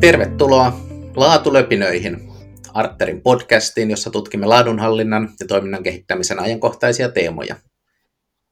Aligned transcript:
Tervetuloa 0.00 0.80
Laatulöpinöihin, 1.16 2.28
Arterin 2.74 3.22
podcastiin, 3.22 3.90
jossa 3.90 4.10
tutkimme 4.10 4.46
laadunhallinnan 4.46 5.30
ja 5.40 5.46
toiminnan 5.46 5.82
kehittämisen 5.82 6.40
ajankohtaisia 6.40 7.08
teemoja. 7.08 7.56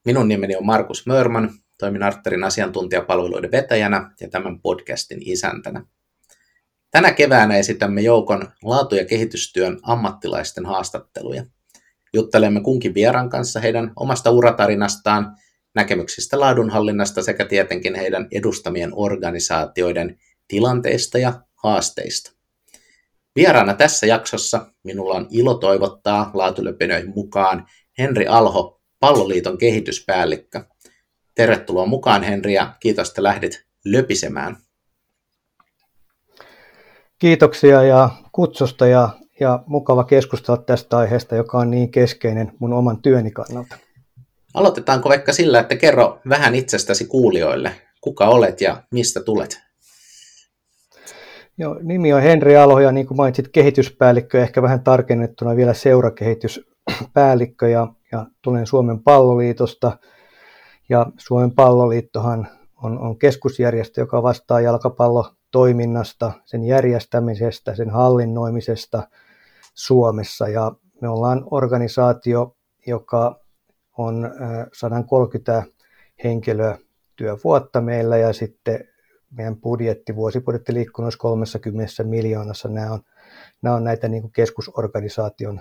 Minun 0.05 0.29
nimeni 0.29 0.57
on 0.57 0.67
Markus 0.67 1.07
Mörman, 1.07 1.51
toimin 1.79 2.03
Arterin 2.03 2.45
asiantuntijapalveluiden 2.45 3.51
vetäjänä 3.51 4.11
ja 4.21 4.29
tämän 4.29 4.61
podcastin 4.61 5.19
isäntänä. 5.23 5.85
Tänä 6.91 7.13
keväänä 7.13 7.57
esitämme 7.57 8.01
joukon 8.01 8.49
laatu- 8.63 8.97
ja 8.97 9.05
kehitystyön 9.05 9.79
ammattilaisten 9.83 10.67
haastatteluja. 10.67 11.45
Juttelemme 12.13 12.61
kunkin 12.61 12.95
vieran 12.95 13.31
kanssa 13.31 13.61
heidän 13.61 13.93
omasta 13.97 14.31
uratarinastaan, 14.31 15.37
näkemyksistä 15.75 16.41
laadunhallinnasta 16.41 17.23
sekä 17.23 17.45
tietenkin 17.45 17.95
heidän 17.95 18.29
edustamien 18.33 18.91
organisaatioiden 18.93 20.19
tilanteista 20.49 21.19
ja 21.19 21.33
haasteista. 21.55 22.33
Vieraana 23.37 23.75
tässä 23.75 24.07
jaksossa 24.07 24.67
minulla 24.85 25.15
on 25.15 25.27
ilo 25.31 25.55
toivottaa 25.55 26.31
laatulöpinöihin 26.35 27.13
mukaan 27.15 27.67
Henri 27.99 28.27
Alho, 28.27 28.81
Palloliiton 29.01 29.59
kehityspäällikkö. 29.59 30.65
Tervetuloa 31.35 31.87
mukaan 31.87 32.23
Henri 32.23 32.55
ja 32.55 32.75
kiitos, 32.81 33.09
että 33.09 33.23
lähdit 33.23 33.67
löpisemään. 33.85 34.57
Kiitoksia 37.19 37.83
ja 37.83 38.11
kutsusta 38.33 38.87
ja, 38.87 39.09
ja 39.41 39.63
mukava 39.67 40.05
keskustella 40.05 40.63
tästä 40.63 40.99
aiheesta, 40.99 41.37
joka 41.37 41.59
on 41.59 41.71
niin 41.71 41.91
keskeinen 41.91 42.53
mun 42.59 42.73
oman 42.73 43.03
työni 43.03 43.31
kannalta. 43.31 43.77
Aloitetaanko 44.55 45.09
vaikka 45.09 45.33
sillä, 45.33 45.61
että 45.61 45.77
kerro 45.77 46.21
vähän 46.29 46.55
itsestäsi 46.55 47.07
kuulijoille, 47.07 47.73
kuka 48.01 48.29
olet 48.29 48.61
ja 48.61 48.83
mistä 48.91 49.21
tulet? 49.21 49.68
Joo, 51.61 51.79
nimi 51.83 52.13
on 52.13 52.23
Henri 52.23 52.57
Alo 52.57 52.81
ja 52.81 52.93
niin 52.93 53.07
kuin 53.07 53.17
mainitsit 53.17 53.49
kehityspäällikkö, 53.49 54.43
ehkä 54.43 54.63
vähän 54.63 54.85
tarkennettuna 54.85 55.57
vielä 55.57 55.75
seurakehityspäällikkö 55.75 57.69
ja, 57.69 57.93
ja 58.13 58.27
tulen 58.43 58.67
Suomen 58.67 59.03
palloliitosta. 59.03 59.99
Ja 60.89 61.07
Suomen 61.19 61.51
palloliittohan 61.51 62.49
on, 62.83 62.99
on 62.99 63.19
keskusjärjestö, 63.19 64.01
joka 64.01 64.23
vastaa 64.23 64.61
jalkapallotoiminnasta, 64.61 66.33
sen 66.45 66.65
järjestämisestä, 66.65 67.75
sen 67.75 67.91
hallinnoimisesta 67.91 69.09
Suomessa. 69.75 70.49
Ja 70.49 70.73
me 71.01 71.09
ollaan 71.09 71.45
organisaatio, 71.51 72.57
joka 72.87 73.41
on 73.97 74.31
130 74.73 75.63
henkilöä 76.25 76.79
työvuotta 77.17 77.81
meillä 77.81 78.17
ja 78.17 78.33
sitten 78.33 78.89
meidän 79.31 79.57
budjetti, 79.57 80.17
vuosibudjetti 80.17 80.75
liikkuu 80.75 81.03
noissa 81.03 81.19
30 81.19 82.05
miljoonassa. 82.05 82.69
Nämä 82.69 82.93
on, 82.93 83.01
nämä 83.63 83.77
on 83.77 83.85
näitä 83.85 84.09
niin 84.09 84.23
kuin 84.23 84.33
keskusorganisaation 84.33 85.61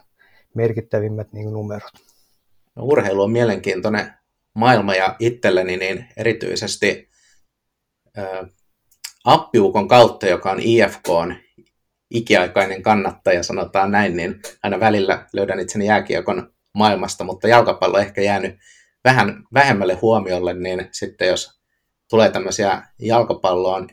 merkittävimmät 0.54 1.34
niin 1.34 1.44
kuin 1.44 1.54
numerot. 1.54 1.92
No, 2.76 2.84
urheilu 2.84 3.24
on 3.24 3.32
mielenkiintoinen 3.32 4.14
maailma 4.56 4.96
ja 4.96 5.16
itselleni 5.20 5.78
niin 5.78 6.06
erityisesti 6.18 7.10
ää, 8.18 8.48
appiukon 9.26 9.88
kautta, 9.88 10.28
joka 10.28 10.52
on 10.52 10.60
IFK 10.62 11.10
on 11.10 11.36
ikiaikainen 12.10 12.84
kannattaja, 12.84 13.44
sanotaan 13.44 13.92
näin, 13.92 14.18
niin 14.18 14.40
aina 14.64 14.80
välillä 14.80 15.28
löydän 15.34 15.60
itseni 15.60 15.86
jääkiekon 15.86 16.54
maailmasta, 16.74 17.24
mutta 17.24 17.48
jalkapallo 17.48 17.98
ehkä 17.98 18.22
jäänyt 18.22 18.56
vähän 19.04 19.44
vähemmälle 19.54 19.94
huomiolle, 19.94 20.54
niin 20.54 20.88
sitten 20.92 21.28
jos 21.28 21.57
tulee 22.10 22.30
tämmöisiä 22.30 22.82
jalkapalloon 23.00 23.88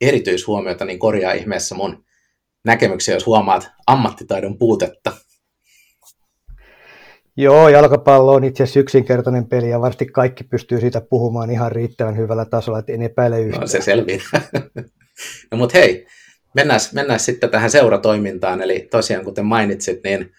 erityishuomioita, 0.00 0.84
niin 0.84 0.98
korjaa 0.98 1.32
ihmeessä 1.32 1.74
mun 1.74 2.04
näkemyksiä, 2.64 3.14
jos 3.14 3.26
huomaat 3.26 3.70
ammattitaidon 3.86 4.58
puutetta. 4.58 5.12
Joo, 7.36 7.68
jalkapallo 7.68 8.32
on 8.32 8.44
itse 8.44 8.62
asiassa 8.62 8.80
yksinkertainen 8.80 9.48
peli 9.48 9.70
ja 9.70 9.80
varmasti 9.80 10.06
kaikki 10.06 10.44
pystyy 10.44 10.80
siitä 10.80 11.00
puhumaan 11.00 11.50
ihan 11.50 11.72
riittävän 11.72 12.16
hyvällä 12.16 12.44
tasolla, 12.44 12.78
että 12.78 12.92
en 12.92 13.02
epäile 13.02 13.40
yhtään. 13.40 13.60
No 13.62 13.66
se 13.66 13.80
selviää. 13.80 14.18
no 15.50 15.58
mutta 15.58 15.78
hei, 15.78 16.06
mennään, 16.54 16.80
mennään 16.94 17.20
sitten 17.20 17.50
tähän 17.50 17.70
seuratoimintaan. 17.70 18.62
Eli 18.62 18.88
tosiaan 18.90 19.24
kuten 19.24 19.46
mainitsit, 19.46 20.00
niin 20.04 20.32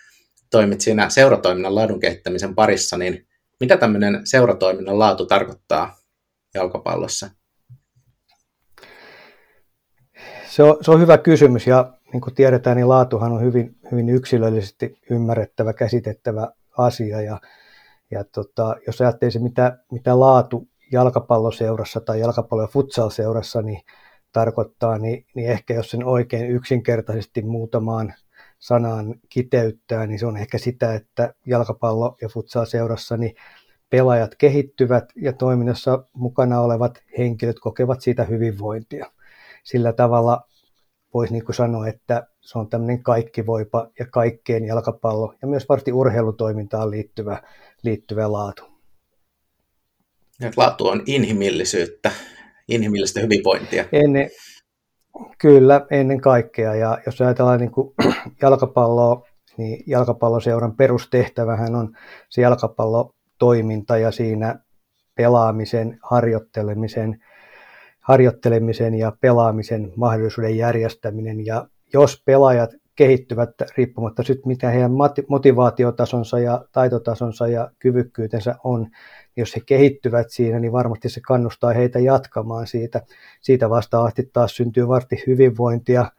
toimit 0.52 0.82
siinä 0.82 1.10
seuratoiminnan 1.10 1.76
laadun 1.76 2.00
kehittämisen 2.00 2.56
parissa, 2.56 2.98
niin 2.98 3.28
mitä 3.60 3.78
tämmöinen 3.78 4.22
seuratoiminnan 4.24 5.00
laatu 5.00 5.26
tarkoittaa 5.26 5.99
jalkapallossa? 6.54 7.30
Se 10.48 10.64
on, 10.64 10.78
se 10.82 10.92
on 10.92 11.02
hyvä 11.02 11.18
kysymys 11.18 11.68
ja 11.68 11.94
niin 12.14 12.22
kuin 12.22 12.36
tiedetään, 12.36 12.78
niin 12.78 12.90
laatuhan 12.90 13.32
on 13.32 13.42
hyvin, 13.42 13.76
hyvin 13.92 14.10
yksilöllisesti 14.10 15.00
ymmärrettävä, 15.10 15.74
käsitettävä 15.74 16.48
asia 16.78 17.22
ja, 17.22 17.40
ja 18.12 18.24
tota, 18.24 18.76
jos 18.88 19.02
ajattelee 19.02 19.40
mitä, 19.40 19.78
mitä 19.92 20.20
laatu 20.20 20.68
jalkapalloseurassa 20.92 22.02
tai 22.02 22.20
jalkapallo- 22.20 22.62
ja 22.62 22.68
futsal-seurassa 22.68 23.62
niin 23.62 23.82
tarkoittaa, 24.34 24.98
niin, 24.98 25.26
niin 25.36 25.52
ehkä 25.52 25.74
jos 25.74 25.90
sen 25.92 26.06
oikein 26.06 26.52
yksinkertaisesti 26.52 27.42
muutamaan 27.42 28.14
sanaan 28.60 29.16
kiteyttää, 29.30 30.08
niin 30.08 30.20
se 30.20 30.26
on 30.26 30.38
ehkä 30.38 30.58
sitä, 30.58 30.94
että 30.94 31.34
jalkapallo- 31.46 32.18
ja 32.22 32.30
futsal-seurassa 32.30 33.18
niin 33.18 33.36
pelaajat 33.90 34.36
kehittyvät 34.36 35.06
ja 35.16 35.34
toiminnassa 35.34 36.04
mukana 36.14 36.62
olevat 36.62 37.04
henkilöt 37.18 37.60
kokevat 37.60 38.02
siitä 38.02 38.24
hyvinvointia. 38.24 39.12
Sillä 39.64 39.94
tavalla 39.94 40.42
voisi 41.14 41.34
niin 41.34 41.44
sanoa, 41.52 41.88
että 41.88 42.28
se 42.42 42.60
on 42.60 42.70
tämmöinen 42.70 43.04
kaikkivoipa 43.04 43.90
ja 44.00 44.06
kaikkeen 44.06 44.66
jalkapallo 44.66 45.34
ja 45.42 45.48
myös 45.48 45.70
varmasti 45.70 45.94
urheilutoimintaan 45.94 46.92
liittyvä, 46.92 47.44
liittyvä 47.84 48.32
laatu. 48.32 48.64
Ja 50.40 50.52
laatu 50.58 50.88
on 50.88 51.04
inhimillisyyttä, 51.06 52.12
inhimillistä 52.68 53.20
hyvinvointia. 53.20 53.86
Ennen, 53.92 54.30
kyllä, 55.38 55.86
ennen 55.92 56.22
kaikkea. 56.22 56.76
Ja 56.76 56.98
jos 57.06 57.22
ajatellaan 57.22 57.60
niin 57.60 57.72
kuin 57.72 57.94
jalkapalloa, 58.42 59.28
niin 59.58 59.84
jalkapalloseuran 59.88 60.76
perustehtävähän 60.76 61.76
on 61.76 61.98
se 62.30 62.42
jalkapallo 62.42 63.16
toiminta 63.40 63.98
ja 63.98 64.12
siinä 64.12 64.60
pelaamisen, 65.16 66.00
harjoittelemisen, 66.04 67.24
harjoittelemisen 68.00 68.96
ja 68.96 69.14
pelaamisen 69.22 69.92
mahdollisuuden 69.96 70.58
järjestäminen. 70.58 71.46
Ja 71.46 71.68
jos 71.94 72.24
pelaajat 72.26 72.70
kehittyvät 72.96 73.50
riippumatta 73.78 74.24
sitten 74.24 74.48
mitä 74.48 74.70
heidän 74.70 74.92
motivaatiotasonsa 75.28 76.40
ja 76.40 76.66
taitotasonsa 76.72 77.48
ja 77.48 77.72
kyvykkyytensä 77.80 78.56
on, 78.64 78.82
niin 78.82 78.92
jos 79.36 79.56
he 79.56 79.62
kehittyvät 79.66 80.28
siinä, 80.30 80.60
niin 80.60 80.72
varmasti 80.72 81.10
se 81.10 81.22
kannustaa 81.22 81.74
heitä 81.74 82.00
jatkamaan 82.00 82.68
siitä. 82.68 83.02
Siitä 83.42 83.70
vastaavasti 83.70 84.30
taas 84.34 84.56
syntyy 84.56 84.88
varmasti 84.88 85.24
hyvinvointia 85.28 86.12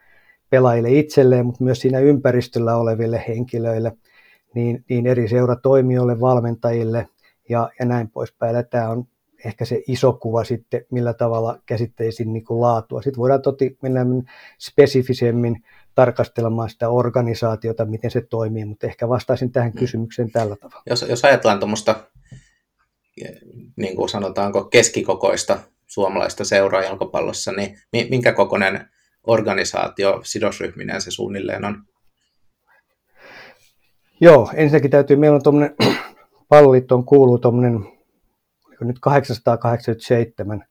pelaajille 0.50 0.90
itselleen, 0.92 1.46
mutta 1.46 1.64
myös 1.64 1.80
siinä 1.80 1.98
ympäristöllä 1.98 2.76
oleville 2.76 3.24
henkilöille– 3.28 3.92
niin, 4.54 4.84
niin 4.88 5.06
eri 5.06 5.28
seuratoimijoille, 5.28 6.20
valmentajille 6.20 7.08
ja, 7.48 7.70
ja 7.78 7.86
näin 7.86 8.10
poispäin. 8.10 8.56
Ja 8.56 8.62
tämä 8.62 8.88
on 8.88 9.04
ehkä 9.44 9.64
se 9.64 9.82
iso 9.88 10.12
kuva 10.12 10.44
sitten, 10.44 10.84
millä 10.90 11.14
tavalla 11.14 11.58
käsitteisin 11.66 12.32
niin 12.32 12.44
laatua. 12.48 13.02
Sitten 13.02 13.20
voidaan 13.20 13.42
toti 13.42 13.78
mennä 13.82 14.06
spesifisemmin 14.58 15.64
tarkastelemaan 15.94 16.70
sitä 16.70 16.88
organisaatiota, 16.88 17.84
miten 17.84 18.10
se 18.10 18.20
toimii, 18.20 18.64
mutta 18.64 18.86
ehkä 18.86 19.08
vastaisin 19.08 19.52
tähän 19.52 19.72
mm. 19.72 19.78
kysymykseen 19.78 20.30
tällä 20.30 20.56
tavalla. 20.56 20.82
Jos, 20.86 21.06
jos 21.08 21.24
ajatellaan 21.24 21.58
tuommoista, 21.58 22.04
niin 23.76 23.96
kuin 23.96 24.08
sanotaanko, 24.08 24.64
keskikokoista 24.64 25.58
suomalaista 25.86 26.44
seuraa 26.44 26.82
jalkapallossa, 26.82 27.52
niin 27.52 27.76
minkä 28.10 28.32
kokoinen 28.32 28.88
organisaatio 29.26 30.20
sidosryhminen 30.24 31.00
se 31.00 31.10
suunnilleen 31.10 31.64
on? 31.64 31.84
Joo, 34.22 34.50
ensinnäkin 34.54 34.90
täytyy, 34.90 35.16
meillä 35.16 35.34
on 35.34 35.42
tuommoinen, 35.42 35.76
palloliittoon 36.48 37.04
kuuluu 37.04 37.38
tuommoinen, 37.38 37.86
nyt 38.80 38.98
887 39.00 40.64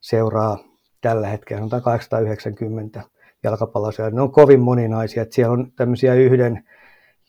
seuraa 0.00 0.58
tällä 1.00 1.28
hetkellä, 1.28 1.60
sanotaan 1.60 1.82
890 1.82 3.02
jalkapalloseuraa. 3.42 4.14
Ne 4.14 4.22
on 4.22 4.32
kovin 4.32 4.60
moninaisia, 4.60 5.22
että 5.22 5.34
siellä 5.34 5.52
on 5.52 5.72
tämmöisiä 5.76 6.14
yhden 6.14 6.64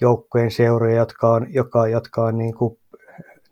joukkojen 0.01 0.51
seuroja, 0.51 0.95
jotka 0.95 1.29
on, 1.29 1.53
joka, 1.53 1.87
jotka 1.87 2.23
on 2.23 2.37
niin 2.37 2.53
kuin 2.53 2.79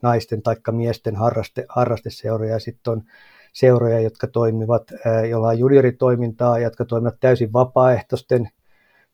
naisten 0.01 0.41
tai 0.41 0.55
miesten 0.71 1.15
harraste, 1.15 1.65
harrasteseuroja, 1.69 2.51
ja 2.51 2.59
sitten 2.59 2.91
on 2.91 3.03
seuroja, 3.53 3.99
jotka 3.99 4.27
toimivat, 4.27 4.83
joilla 5.29 5.47
on 5.47 5.59
junioritoimintaa, 5.59 6.59
jotka 6.59 6.85
toimivat 6.85 7.19
täysin 7.19 7.53
vapaaehtoisten 7.53 8.49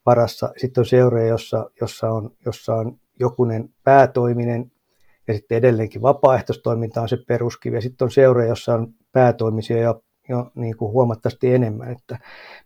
varassa. 0.06 0.54
Sitten 0.58 0.82
on 0.82 0.86
seuroja, 0.86 1.28
jossa, 1.28 1.70
jossa, 1.82 2.10
on, 2.10 2.32
jossa 2.46 2.76
on 2.76 3.00
jokunen 3.20 3.70
päätoiminen 3.84 4.72
ja 5.28 5.34
sitten 5.34 5.58
edelleenkin 5.58 6.02
vapaaehtoistoiminta 6.02 7.02
on 7.02 7.10
se 7.10 7.18
peruskivi. 7.28 7.76
Ja 7.76 7.82
sitten 7.82 8.06
on 8.06 8.12
seuroja, 8.12 8.48
jossa 8.48 8.74
on 8.74 8.94
päätoimisia 9.12 9.78
ja 9.78 9.96
jo 10.30 10.52
niin 10.56 10.78
kuin 10.78 10.92
huomattavasti 10.92 11.54
enemmän. 11.54 11.92
Että 11.92 12.20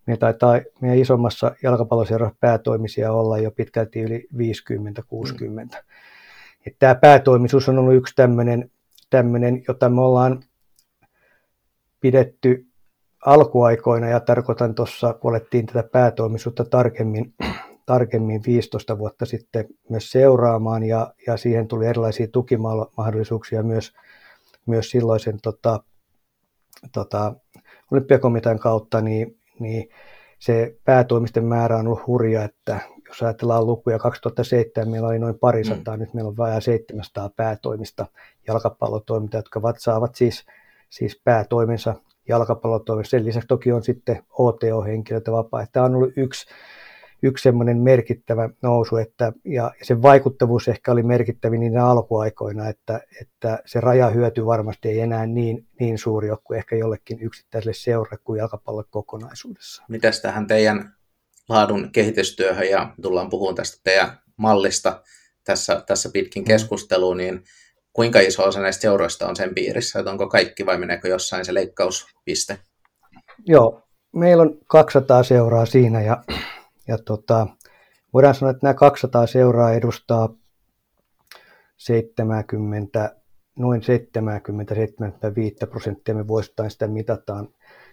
meidän 0.06 0.19
taitaa 0.19 0.62
meidän 0.81 0.98
isommassa 0.98 1.56
jalkapalloseurassa 1.63 2.38
päätoimisia 2.39 3.12
olla 3.12 3.38
jo 3.38 3.51
pitkälti 3.51 4.01
yli 4.01 4.28
50-60. 4.34 4.38
Mm. 4.38 5.69
Tämä 6.80 6.95
päätoimisuus 6.95 7.69
on 7.69 7.80
ollut 7.80 7.95
yksi 7.95 8.16
tämmöinen, 8.16 8.72
tämmöinen, 9.10 9.63
jota 9.68 9.89
me 9.89 10.01
ollaan 10.01 10.44
pidetty 12.00 12.66
alkuaikoina, 13.25 14.08
ja 14.08 14.19
tarkoitan 14.19 14.75
tuossa, 14.75 15.14
kun 15.14 15.31
alettiin 15.31 15.66
tätä 15.66 15.84
päätoimisuutta 15.92 16.66
tarkemmin, 16.66 17.34
tarkemmin 17.86 18.42
15 18.48 18.98
vuotta 18.98 19.25
sitten 19.25 19.66
myös 19.90 20.12
seuraamaan, 20.12 20.84
ja, 20.84 21.14
ja 21.28 21.38
siihen 21.38 21.68
tuli 21.68 21.86
erilaisia 21.86 22.28
tukimahdollisuuksia 22.28 23.64
myös, 23.64 23.94
myös 24.66 24.90
silloisen 24.90 25.40
tota, 25.44 25.84
tota, 26.94 27.36
olympiakomitean 27.92 28.60
kautta, 28.60 29.02
niin, 29.02 29.40
niin 29.60 29.90
se 30.40 30.75
päätoimisten 30.86 31.46
määrä 31.46 31.78
on 31.78 31.88
ollut 31.88 32.08
hurja, 32.08 32.44
että 32.44 32.80
jos 33.08 33.24
ajatellaan 33.24 33.68
lukuja 33.68 34.00
2007, 34.00 34.92
meillä 34.92 35.08
oli 35.08 35.20
noin 35.20 35.40
parisataa, 35.40 35.98
mm. 35.98 36.00
nyt 36.00 36.13
meillä 36.13 36.30
on 36.30 36.38
vajaa 36.38 36.62
700 36.62 37.30
päätoimista 37.30 38.06
jalkapallotoimintaa, 38.48 39.40
jotka 39.40 39.62
saavat 39.78 40.16
siis, 40.16 40.46
siis 40.90 41.22
päätoimensa 41.24 41.96
jalkapallotoimessa. 42.27 43.12
Sen 43.12 43.25
lisäksi 43.25 43.47
toki 43.47 43.71
on 43.71 43.83
sitten 43.83 44.24
OTO-henkilöitä 44.29 45.31
vapaa. 45.31 45.65
Tämä 45.71 45.85
on 45.85 45.95
ollut 45.95 46.13
yksi, 46.18 46.45
yksi 47.24 47.44
semmoinen 47.44 47.77
merkittävä 47.77 48.50
nousu, 48.62 48.97
että, 48.97 49.33
ja 49.45 49.71
sen 49.81 50.01
vaikuttavuus 50.01 50.68
ehkä 50.68 50.91
oli 50.91 51.03
merkittävin 51.03 51.59
niin 51.59 51.77
alkuaikoina, 51.77 52.69
että, 52.69 53.01
että 53.21 53.59
se 53.65 53.81
rajahyöty 53.81 54.45
varmasti 54.45 54.89
ei 54.89 55.00
enää 55.00 55.25
niin, 55.25 55.68
niin 55.79 55.97
suuri 55.97 56.29
ole 56.31 56.39
kuin 56.44 56.57
ehkä 56.57 56.75
jollekin 56.75 57.19
yksittäiselle 57.21 57.74
seuralle 57.74 58.18
kuin 58.24 58.38
jalkapallon 58.38 58.85
kokonaisuudessa. 58.89 59.83
Mitäs 59.89 60.21
tähän 60.21 60.47
teidän 60.47 60.94
laadun 61.50 61.91
kehitystyöhön, 61.91 62.69
ja 62.69 62.94
tullaan 63.01 63.29
puhumaan 63.29 63.56
tästä 63.56 63.81
teidän 63.83 64.18
mallista 64.38 65.03
tässä, 65.44 65.83
tässä 65.88 66.09
pitkin 66.13 66.44
mm. 66.44 66.47
keskusteluun, 66.47 67.18
niin 67.18 67.44
kuinka 67.98 68.20
iso 68.20 68.44
osa 68.44 68.60
näistä 68.60 68.82
seuroista 68.82 69.28
on 69.28 69.36
sen 69.36 69.56
piirissä, 69.56 70.00
että 70.00 70.12
onko 70.12 70.28
kaikki 70.28 70.66
vai 70.66 70.78
meneekö 70.78 71.08
jossain 71.08 71.46
se 71.46 71.54
leikkauspiste? 71.54 72.60
Joo, 73.46 73.82
meillä 74.16 74.42
on 74.42 74.58
200 74.68 75.24
seuraa 75.24 75.66
siinä 75.66 76.02
ja, 76.02 76.24
ja 76.88 76.98
tota, 76.98 77.48
voidaan 78.14 78.36
sanoa, 78.36 78.52
että 78.52 78.66
nämä 78.66 78.74
200 78.74 79.28
seuraa 79.28 79.74
edustaa 79.74 80.30
70, 81.78 83.16
noin 83.60 83.82
70-75 83.82 85.68
prosenttia, 85.70 86.16
me 86.16 86.28
vuosittain 86.28 86.72
sitä 86.72 86.88
mitataan 86.88 87.50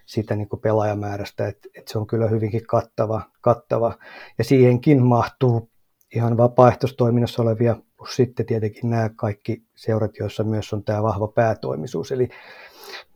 sitä 0.06 0.36
niin 0.36 0.48
pelaajamäärästä, 0.62 1.48
että, 1.48 1.68
että 1.78 1.92
se 1.92 1.98
on 1.98 2.06
kyllä 2.06 2.28
hyvinkin 2.28 2.66
kattava, 2.66 3.22
kattava. 3.40 3.98
Ja 4.38 4.44
siihenkin 4.44 5.02
mahtuu 5.02 5.70
ihan 6.14 6.36
vapaaehtoistoiminnassa 6.36 7.42
olevia, 7.42 7.76
plus 8.04 8.16
sitten 8.16 8.46
tietenkin 8.46 8.90
nämä 8.90 9.10
kaikki 9.16 9.62
seurat, 9.74 10.16
joissa 10.18 10.44
myös 10.44 10.72
on 10.72 10.84
tämä 10.84 11.02
vahva 11.02 11.28
päätoimisuus. 11.28 12.12
Eli 12.12 12.28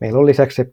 meillä 0.00 0.19
on 0.19 0.26
lisäksi 0.26 0.56
se 0.56 0.73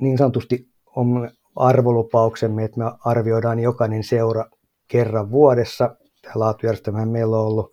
niin 0.00 0.18
sanotusti 0.18 0.68
on 0.96 1.30
arvolupauksemme, 1.56 2.64
että 2.64 2.78
me 2.80 2.84
arvioidaan 3.04 3.60
jokainen 3.60 4.04
seura 4.04 4.44
kerran 4.88 5.30
vuodessa. 5.30 5.96
Tämä 6.22 6.32
laatujärjestelmä 6.34 7.06
meillä 7.06 7.36
on 7.36 7.46
ollut 7.46 7.72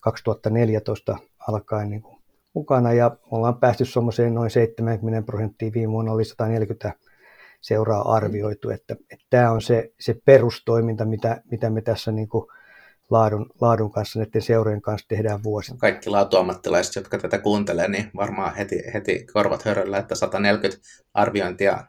2014 0.00 1.16
alkaen 1.48 1.90
niin 1.90 2.02
kuin 2.02 2.22
mukana 2.54 2.92
ja 2.92 3.16
ollaan 3.30 3.58
päästy 3.58 3.84
semmoiseen 3.84 4.34
noin 4.34 4.50
70 4.50 5.26
prosenttia. 5.26 5.70
Viime 5.74 5.92
vuonna 5.92 6.12
oli 6.12 6.24
140 6.24 6.92
seuraa 7.60 8.14
arvioitu, 8.14 8.70
että, 8.70 8.96
että 9.10 9.26
tämä 9.30 9.50
on 9.50 9.62
se, 9.62 9.92
se 10.00 10.16
perustoiminta, 10.24 11.04
mitä, 11.04 11.42
mitä 11.50 11.70
me 11.70 11.82
tässä 11.82 12.12
niin 12.12 12.28
kuin 12.28 12.46
laadun, 13.10 13.50
laadun 13.60 13.92
kanssa, 13.92 14.18
näiden 14.18 14.42
seurojen 14.42 14.82
kanssa 14.82 15.08
tehdään 15.08 15.42
vuosi. 15.42 15.72
Kaikki 15.78 16.10
laatuammattilaiset, 16.10 16.94
jotka 16.94 17.18
tätä 17.18 17.38
kuuntelee, 17.38 17.88
niin 17.88 18.10
varmaan 18.16 18.54
heti, 18.54 18.82
heti 18.94 19.26
korvat 19.32 19.62
höröllä, 19.62 19.98
että 19.98 20.14
140 20.14 20.78
arviointia, 21.14 21.84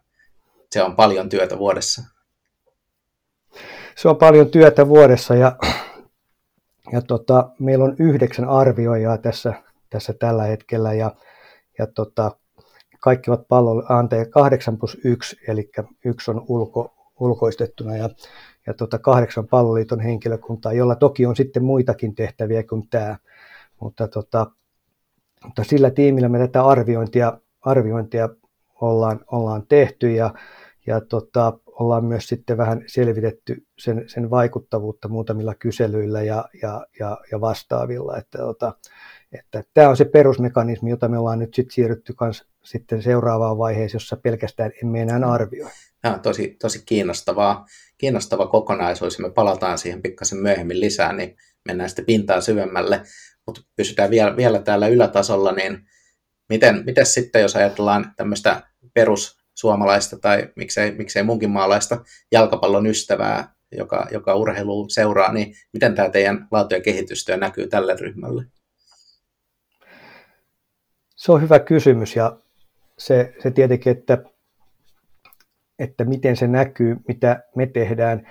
se 0.71 0.83
on 0.83 0.95
paljon 0.95 1.29
työtä 1.29 1.57
vuodessa. 1.57 2.01
Se 3.95 4.09
on 4.09 4.17
paljon 4.17 4.51
työtä 4.51 4.87
vuodessa 4.87 5.35
ja, 5.35 5.57
ja 6.91 7.01
tota, 7.01 7.49
meillä 7.59 7.85
on 7.85 7.95
yhdeksän 7.99 8.49
arvioijaa 8.49 9.17
tässä, 9.17 9.53
tässä 9.89 10.13
tällä 10.13 10.43
hetkellä 10.43 10.93
ja, 10.93 11.15
ja 11.79 11.87
tota, 11.87 12.31
kaikki 12.99 13.31
ovat 13.31 13.47
pallo, 13.47 13.83
anteeksi, 13.89 14.31
8 14.31 14.77
plus 14.77 14.97
1, 15.03 15.37
eli 15.47 15.71
yksi 16.05 16.31
on 16.31 16.45
ulko, 16.47 16.93
ulkoistettuna 17.19 17.97
ja 17.97 18.09
ja 18.67 18.73
tota 18.73 18.99
kahdeksan 18.99 19.47
palloliiton 19.47 19.99
henkilökuntaa, 19.99 20.73
jolla 20.73 20.95
toki 20.95 21.25
on 21.25 21.35
sitten 21.35 21.63
muitakin 21.63 22.15
tehtäviä 22.15 22.63
kuin 22.63 22.89
tämä. 22.89 23.17
Mutta, 23.79 24.07
tota, 24.07 24.51
mutta 25.45 25.63
sillä 25.63 25.91
tiimillä 25.91 26.29
me 26.29 26.39
tätä 26.39 26.65
arviointia, 26.65 27.37
arviointia 27.61 28.29
ollaan, 28.81 29.19
ollaan 29.31 29.67
tehty 29.67 30.11
ja, 30.11 30.33
ja 30.87 31.01
tota, 31.01 31.53
ollaan 31.65 32.05
myös 32.05 32.27
sitten 32.27 32.57
vähän 32.57 32.83
selvitetty 32.87 33.65
sen, 33.77 34.03
sen 34.07 34.29
vaikuttavuutta 34.29 35.07
muutamilla 35.07 35.55
kyselyillä 35.55 36.21
ja, 36.21 36.45
ja, 36.61 36.85
ja, 36.99 37.17
ja 37.31 37.41
vastaavilla. 37.41 38.17
Että, 38.17 38.37
tota, 38.37 38.73
että 39.31 39.63
tämä 39.73 39.89
on 39.89 39.97
se 39.97 40.05
perusmekanismi, 40.05 40.89
jota 40.89 41.07
me 41.07 41.17
ollaan 41.17 41.39
nyt 41.39 41.53
sitten 41.53 41.73
siirrytty 41.73 42.13
kans 42.13 42.47
sitten 42.63 43.01
seuraavaan 43.01 43.57
vaiheeseen, 43.57 43.95
jossa 43.95 44.17
pelkästään 44.17 44.71
emme 44.83 45.01
enää 45.01 45.31
arvioi. 45.31 45.69
Ja, 46.03 46.19
tosi, 46.19 46.55
tosi 46.61 46.83
kiinnostavaa, 46.85 47.65
kiinnostava 47.97 48.47
kokonaisuus, 48.47 49.17
ja 49.19 49.21
me 49.27 49.31
palataan 49.31 49.77
siihen 49.77 50.01
pikkasen 50.01 50.37
myöhemmin 50.37 50.79
lisää, 50.79 51.13
niin 51.13 51.37
mennään 51.65 51.89
sitten 51.89 52.05
pintaa 52.05 52.41
syvemmälle, 52.41 53.01
mutta 53.45 53.61
pysytään 53.75 54.09
vielä, 54.09 54.37
vielä 54.37 54.61
täällä 54.61 54.87
ylätasolla, 54.87 55.51
niin 55.51 55.87
miten, 56.49 56.83
miten 56.85 57.05
sitten, 57.05 57.41
jos 57.41 57.55
ajatellaan 57.55 58.13
tämmöistä 58.17 58.61
perussuomalaista 58.93 60.19
tai 60.19 60.49
miksei, 60.55 60.91
miksei 60.91 61.23
munkin 61.23 61.49
maalaista 61.49 62.03
jalkapallon 62.31 62.87
ystävää, 62.87 63.53
joka, 63.71 64.07
joka 64.11 64.35
urheilu 64.35 64.89
seuraa, 64.89 65.33
niin 65.33 65.55
miten 65.73 65.95
tämä 65.95 66.09
teidän 66.09 66.47
laatu- 66.51 66.75
ja 66.75 66.81
kehitystyö 66.81 67.37
näkyy 67.37 67.67
tälle 67.67 67.95
ryhmälle? 67.99 68.45
Se 71.15 71.31
on 71.31 71.41
hyvä 71.41 71.59
kysymys 71.59 72.15
ja 72.15 72.37
se, 72.97 73.33
se 73.43 73.51
tietenkin, 73.51 73.91
että, 73.91 74.17
että 75.81 76.05
miten 76.05 76.35
se 76.35 76.47
näkyy, 76.47 76.97
mitä 77.07 77.43
me 77.55 77.65
tehdään. 77.67 78.27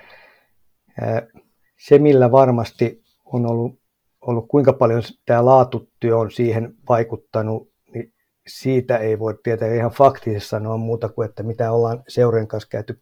Se, 1.77 1.99
millä 1.99 2.31
varmasti 2.31 3.03
on 3.25 3.45
ollut, 3.45 3.79
ollut 4.21 4.47
kuinka 4.47 4.73
paljon 4.73 5.01
tämä 5.25 5.45
laatutyö 5.45 6.17
on 6.17 6.31
siihen 6.31 6.75
vaikuttanut, 6.89 7.71
niin 7.93 8.13
siitä 8.47 8.97
ei 8.97 9.19
voi 9.19 9.39
tietää 9.43 9.73
ihan 9.73 9.91
faktisesti 9.91 10.49
sanoa 10.49 10.77
muuta 10.77 11.09
kuin, 11.09 11.29
että 11.29 11.43
mitä 11.43 11.71
ollaan 11.71 12.03
seurojen 12.07 12.47
kanssa 12.47 12.69
käyty 12.69 13.01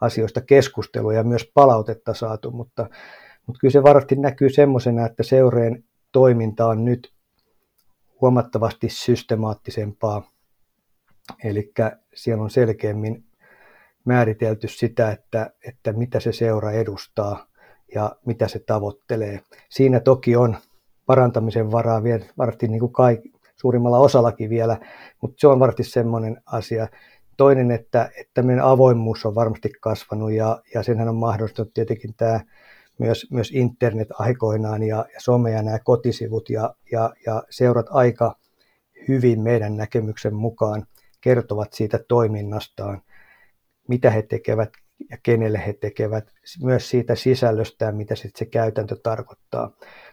asioista 0.00 0.40
keskustelua 0.40 1.14
ja 1.14 1.24
myös 1.24 1.50
palautetta 1.54 2.14
saatu, 2.14 2.50
mutta, 2.50 2.88
mutta 3.46 3.60
kyllä 3.60 3.72
se 3.72 3.82
varmasti 3.82 4.16
näkyy 4.16 4.50
semmoisena, 4.50 5.06
että 5.06 5.22
seurojen 5.22 5.84
toiminta 6.12 6.66
on 6.66 6.84
nyt 6.84 7.12
huomattavasti 8.20 8.88
systemaattisempaa 8.88 10.34
Eli 11.44 11.72
siellä 12.14 12.42
on 12.42 12.50
selkeämmin 12.50 13.24
määritelty 14.04 14.68
sitä, 14.68 15.10
että, 15.10 15.50
että 15.68 15.92
mitä 15.92 16.20
se 16.20 16.32
seura 16.32 16.70
edustaa 16.70 17.46
ja 17.94 18.16
mitä 18.26 18.48
se 18.48 18.58
tavoittelee. 18.58 19.40
Siinä 19.70 20.00
toki 20.00 20.36
on 20.36 20.56
parantamisen 21.06 21.72
varaa 21.72 22.02
vielä 22.02 22.24
varmasti 22.38 22.68
niin 22.68 22.80
kuin 22.80 22.92
kaikki, 22.92 23.32
suurimmalla 23.56 23.98
osallakin 23.98 24.50
vielä, 24.50 24.78
mutta 25.20 25.36
se 25.38 25.46
on 25.46 25.60
varmasti 25.60 25.84
semmoinen 25.84 26.42
asia. 26.46 26.88
Toinen, 27.36 27.70
että, 27.70 28.10
että 28.20 28.42
meidän 28.42 28.64
avoimuus 28.64 29.26
on 29.26 29.34
varmasti 29.34 29.70
kasvanut 29.80 30.32
ja, 30.32 30.62
ja 30.74 30.82
senhän 30.82 31.08
on 31.08 31.16
mahdollistanut 31.16 31.74
tietenkin 31.74 32.14
tämä 32.16 32.40
myös, 32.98 33.26
myös 33.30 33.50
internet 33.50 34.08
aikoinaan 34.18 34.82
ja, 34.82 34.96
ja 35.14 35.20
some 35.20 35.50
ja 35.50 35.62
nämä 35.62 35.78
kotisivut 35.78 36.50
ja, 36.50 36.74
ja, 36.92 37.10
ja 37.26 37.42
seurat 37.50 37.86
aika 37.90 38.36
hyvin 39.08 39.40
meidän 39.40 39.76
näkemyksen 39.76 40.34
mukaan 40.34 40.86
kertovat 41.20 41.72
siitä 41.72 41.98
toiminnastaan, 42.08 43.02
mitä 43.88 44.10
he 44.10 44.22
tekevät 44.22 44.70
ja 45.10 45.18
kenelle 45.22 45.66
he 45.66 45.72
tekevät, 45.72 46.30
myös 46.62 46.90
siitä 46.90 47.14
sisällöstään, 47.14 47.96
mitä 47.96 48.14
sitten 48.14 48.38
se 48.38 48.44
käytäntö 48.44 48.96
tarkoittaa, 49.02 49.70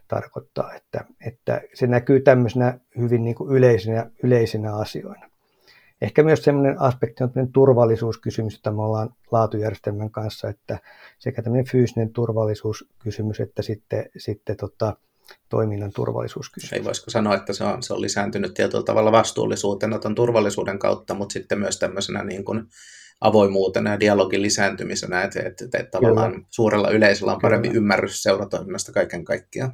tarkoittaa 0.07 0.73
että, 0.73 1.05
että 1.25 1.61
se 1.73 1.87
näkyy 1.87 2.19
tämmöisenä 2.19 2.79
hyvin 2.97 3.23
niin 3.23 3.35
kuin 3.35 3.51
yleisinä, 3.51 4.11
yleisinä 4.23 4.75
asioina. 4.75 5.31
Ehkä 6.01 6.23
myös 6.23 6.43
sellainen 6.43 6.81
aspekti 6.81 7.23
on 7.23 7.51
turvallisuuskysymys, 7.53 8.53
jota 8.53 8.71
me 8.71 8.81
ollaan 8.81 9.15
laatujärjestelmän 9.31 10.11
kanssa, 10.11 10.49
että 10.49 10.79
sekä 11.19 11.41
tämmöinen 11.41 11.71
fyysinen 11.71 12.13
turvallisuuskysymys, 12.13 13.39
että 13.39 13.61
sitten, 13.61 14.05
sitten 14.17 14.57
tota, 14.57 14.95
toiminnan 15.49 15.91
turvallisuuskysymys. 15.95 16.73
Ei 16.73 16.83
voisiko 16.83 17.09
sanoa, 17.09 17.35
että 17.35 17.53
se 17.53 17.63
on, 17.63 17.83
se 17.83 17.93
on 17.93 18.01
lisääntynyt 18.01 18.53
tietyllä 18.53 18.83
tavalla 18.83 19.11
vastuullisuutena 19.11 19.99
tuon 19.99 20.15
turvallisuuden 20.15 20.79
kautta, 20.79 21.13
mutta 21.13 21.33
sitten 21.33 21.59
myös 21.59 21.79
tämmöisenä 21.79 22.23
niin 22.23 22.45
kuin 22.45 22.67
avoimuutena 23.21 23.91
ja 23.91 23.99
dialogin 23.99 24.41
lisääntymisenä, 24.41 25.23
että, 25.23 25.39
että, 25.39 25.65
että, 25.65 25.77
että 25.77 25.91
tavallaan 25.91 26.31
Kyllä. 26.31 26.45
suurella 26.49 26.89
yleisöllä 26.89 27.33
on 27.33 27.41
parempi 27.41 27.67
Kyllä. 27.67 27.77
ymmärrys 27.77 28.23
seuratoiminnasta 28.23 28.91
kaiken 28.91 29.25
kaikkiaan. 29.25 29.73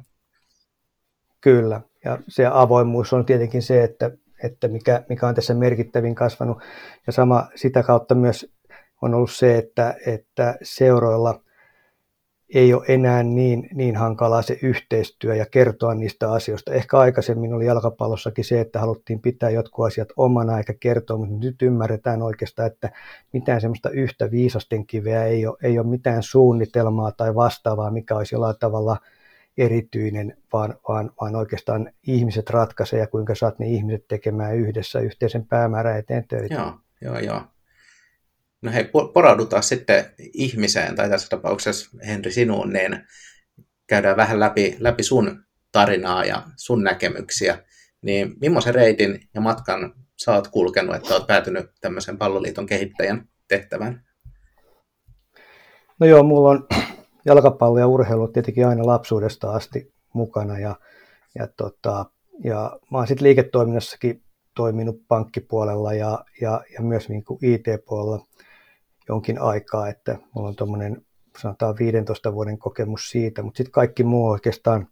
Kyllä, 1.40 1.80
ja 2.04 2.18
se 2.28 2.46
avoimuus 2.46 3.12
on 3.12 3.26
tietenkin 3.26 3.62
se, 3.62 3.84
että, 3.84 4.10
että 4.44 4.68
mikä, 4.68 5.02
mikä 5.08 5.28
on 5.28 5.34
tässä 5.34 5.54
merkittävin 5.54 6.14
kasvanut, 6.14 6.58
ja 7.06 7.12
sama 7.12 7.48
sitä 7.54 7.82
kautta 7.82 8.14
myös 8.14 8.54
on 9.02 9.14
ollut 9.14 9.32
se, 9.32 9.58
että, 9.58 9.94
että 10.06 10.58
seuroilla 10.62 11.40
ei 12.54 12.74
ole 12.74 12.84
enää 12.88 13.22
niin, 13.22 13.68
niin 13.74 13.96
hankalaa 13.96 14.42
se 14.42 14.58
yhteistyö 14.62 15.34
ja 15.34 15.46
kertoa 15.50 15.94
niistä 15.94 16.32
asioista. 16.32 16.72
Ehkä 16.72 16.98
aikaisemmin 16.98 17.54
oli 17.54 17.66
jalkapallossakin 17.66 18.44
se, 18.44 18.60
että 18.60 18.80
haluttiin 18.80 19.20
pitää 19.20 19.50
jotkut 19.50 19.86
asiat 19.86 20.08
omana 20.16 20.58
eikä 20.58 20.74
kertoa, 20.80 21.16
mutta 21.16 21.46
nyt 21.46 21.62
ymmärretään 21.62 22.22
oikeastaan, 22.22 22.66
että 22.66 22.90
mitään 23.32 23.60
semmoista 23.60 23.90
yhtä 23.90 24.30
viisasten 24.30 24.86
kiveä 24.86 25.24
ei 25.24 25.46
ole, 25.46 25.56
ei 25.62 25.78
ole 25.78 25.86
mitään 25.86 26.22
suunnitelmaa 26.22 27.12
tai 27.12 27.34
vastaavaa, 27.34 27.90
mikä 27.90 28.16
olisi 28.16 28.34
jollain 28.34 28.56
tavalla 28.60 28.96
erityinen, 29.58 30.36
vaan, 30.52 30.74
vaan, 30.88 31.10
vaan 31.20 31.36
oikeastaan 31.36 31.90
ihmiset 32.06 32.50
ratkaisee 32.50 33.00
ja 33.00 33.06
kuinka 33.06 33.34
saat 33.34 33.58
ne 33.58 33.66
ihmiset 33.66 34.08
tekemään 34.08 34.56
yhdessä 34.56 35.00
yhteisen 35.00 35.46
päämäärän 35.46 35.98
eteen 35.98 36.28
töitä. 36.28 36.54
Joo, 36.54 36.72
joo, 37.00 37.18
joo. 37.18 37.40
No 38.62 38.72
hei, 38.72 38.90
poraudutaan 39.14 39.62
sitten 39.62 40.04
ihmiseen, 40.32 40.96
tai 40.96 41.08
tässä 41.08 41.28
tapauksessa 41.28 41.90
Henri 42.06 42.32
sinuun, 42.32 42.72
niin 42.72 43.04
käydään 43.86 44.16
vähän 44.16 44.40
läpi, 44.40 44.76
läpi 44.78 45.02
sun 45.02 45.44
tarinaa 45.72 46.24
ja 46.24 46.42
sun 46.56 46.84
näkemyksiä. 46.84 47.64
Niin 48.02 48.34
millaisen 48.40 48.74
reitin 48.74 49.20
ja 49.34 49.40
matkan 49.40 49.94
sä 50.24 50.34
oot 50.34 50.48
kulkenut, 50.48 50.96
että 50.96 51.14
oot 51.14 51.26
päätynyt 51.26 51.70
tämmöisen 51.80 52.18
palloliiton 52.18 52.66
kehittäjän 52.66 53.28
tehtävään? 53.48 54.04
No 56.00 56.06
joo, 56.06 56.22
mulla 56.22 56.50
on 56.50 56.66
jalkapallo 57.26 57.78
ja 57.78 57.86
urheilu 57.86 58.28
tietenkin 58.28 58.66
aina 58.66 58.86
lapsuudesta 58.86 59.52
asti 59.52 59.92
mukana 60.14 60.58
ja, 60.58 60.76
ja, 61.34 61.48
tota, 61.56 62.06
ja 62.44 62.80
mä 62.90 62.98
oon 62.98 63.06
sitten 63.06 63.24
liiketoiminnassakin 63.24 64.22
toiminut 64.56 65.02
pankkipuolella 65.08 65.92
ja, 65.92 66.24
ja, 66.40 66.60
ja 66.74 66.82
myös 66.82 67.08
niin 67.08 67.24
IT-puolella 67.42 68.26
jonkin 69.08 69.40
aikaa, 69.40 69.88
että 69.88 70.18
mulla 70.34 70.48
on 70.48 70.56
tuommoinen 70.56 71.06
sanotaan 71.38 71.74
15 71.78 72.34
vuoden 72.34 72.58
kokemus 72.58 73.10
siitä, 73.10 73.42
mutta 73.42 73.56
sitten 73.56 73.72
kaikki 73.72 74.04
muu 74.04 74.28
oikeastaan 74.28 74.88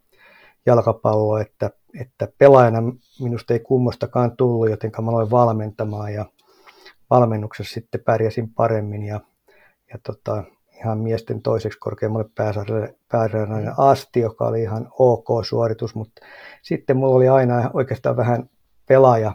jalkapallo, 0.65 1.37
että, 1.37 1.69
että 2.01 2.27
pelaajana 2.37 2.93
minusta 3.19 3.53
ei 3.53 3.59
kummostakaan 3.59 4.37
tullut, 4.37 4.69
joten 4.69 4.91
mä 5.01 5.11
aloin 5.11 5.31
valmentamaan 5.31 6.13
ja 6.13 6.25
valmennuksessa 7.09 7.73
sitten 7.73 8.01
pärjäsin 8.05 8.53
paremmin 8.53 9.03
ja, 9.03 9.21
ja 9.93 9.99
tota, 10.03 10.43
ihan 10.79 10.97
miesten 10.97 11.41
toiseksi 11.41 11.79
korkeammalle 11.79 12.29
pääsarjalle 13.07 13.73
asti, 13.77 14.19
joka 14.19 14.47
oli 14.47 14.61
ihan 14.61 14.89
ok 14.99 15.27
suoritus, 15.45 15.95
mutta 15.95 16.21
sitten 16.61 16.97
mulla 16.97 17.15
oli 17.15 17.27
aina 17.27 17.71
oikeastaan 17.73 18.17
vähän 18.17 18.49
pelaaja 18.87 19.31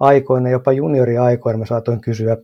aikoina, 0.00 0.50
jopa 0.50 0.72
junioriaikoina 0.72 1.58
mä 1.58 1.66
saatoin 1.66 2.00
kysyä 2.00 2.36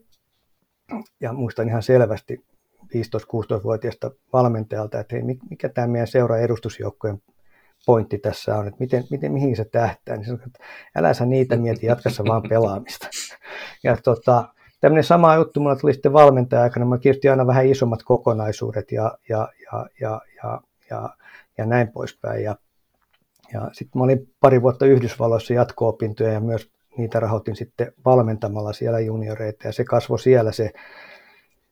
ja 1.21 1.33
muistan 1.33 1.69
ihan 1.69 1.83
selvästi 1.83 2.45
15-16-vuotiaasta 2.85 4.11
valmentajalta, 4.33 5.01
että 5.01 5.17
hei, 5.17 5.23
mikä 5.51 5.69
tämä 5.69 5.87
meidän 5.87 6.07
seura 6.07 6.39
edustusjoukkojen 6.39 7.23
pointti 7.87 8.19
tässä 8.19 8.57
on, 8.57 8.67
että 8.67 8.81
miten, 8.81 9.05
miten, 9.11 9.33
mihin 9.33 9.57
se 9.57 9.65
tähtää. 9.65 10.17
Niin 10.17 10.27
sanoin, 10.27 10.47
että 10.47 10.65
älä 10.97 11.15
sä 11.15 11.27
niitä 11.27 11.57
mieti, 11.57 11.87
jatkassa 11.87 12.25
vaan 12.25 12.43
pelaamista. 12.49 13.09
Ja 13.85 13.97
tota, 14.05 14.49
tämmöinen 14.81 15.05
sama 15.05 15.35
juttu 15.35 15.61
mulla 15.61 15.77
tuli 15.77 15.93
sitten 15.93 16.13
valmentaja-aikana. 16.13 16.87
Mä 16.87 16.99
kirjoitin 16.99 17.31
aina 17.31 17.47
vähän 17.47 17.67
isommat 17.67 18.03
kokonaisuudet 18.03 18.93
ja, 18.93 19.19
ja, 19.29 19.49
ja, 19.73 19.87
ja, 20.01 20.21
ja, 20.43 20.61
ja, 20.91 21.11
ja 21.59 21.67
näin 21.67 21.89
poispäin. 21.93 22.45
Ja, 22.45 22.57
ja 23.53 23.71
sitten 23.73 23.99
mä 24.01 24.05
olin 24.05 24.31
pari 24.41 24.63
vuotta 24.63 24.87
Yhdysvalloissa 24.87 25.55
jatko-opintoja 25.55 26.33
ja 26.33 26.41
myös 26.41 26.76
niitä 26.99 27.21
rahoitin 27.21 27.57
sitten 27.57 27.93
valmentamalla 28.05 28.73
siellä 28.73 29.01
junioreita 29.01 29.67
ja 29.67 29.73
se 29.73 29.85
kasvoi 29.85 30.19
siellä 30.19 30.53
se, 30.53 30.71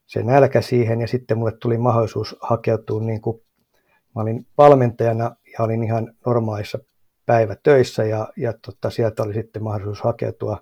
se 0.05 0.23
nälkä 0.23 0.61
siihen 0.61 1.01
ja 1.01 1.07
sitten 1.07 1.37
mulle 1.37 1.57
tuli 1.61 1.77
mahdollisuus 1.77 2.37
hakeutua 2.41 3.01
niin 3.01 3.21
kuin 3.21 3.41
mä 4.15 4.21
olin 4.21 4.47
valmentajana 4.57 5.35
ja 5.57 5.63
olin 5.65 5.83
ihan 5.83 6.13
normaalissa 6.25 6.79
päivätöissä 7.25 8.03
ja, 8.03 8.27
ja 8.37 8.53
tota, 8.65 8.89
sieltä 8.89 9.23
oli 9.23 9.33
sitten 9.33 9.63
mahdollisuus 9.63 10.01
hakeutua, 10.01 10.61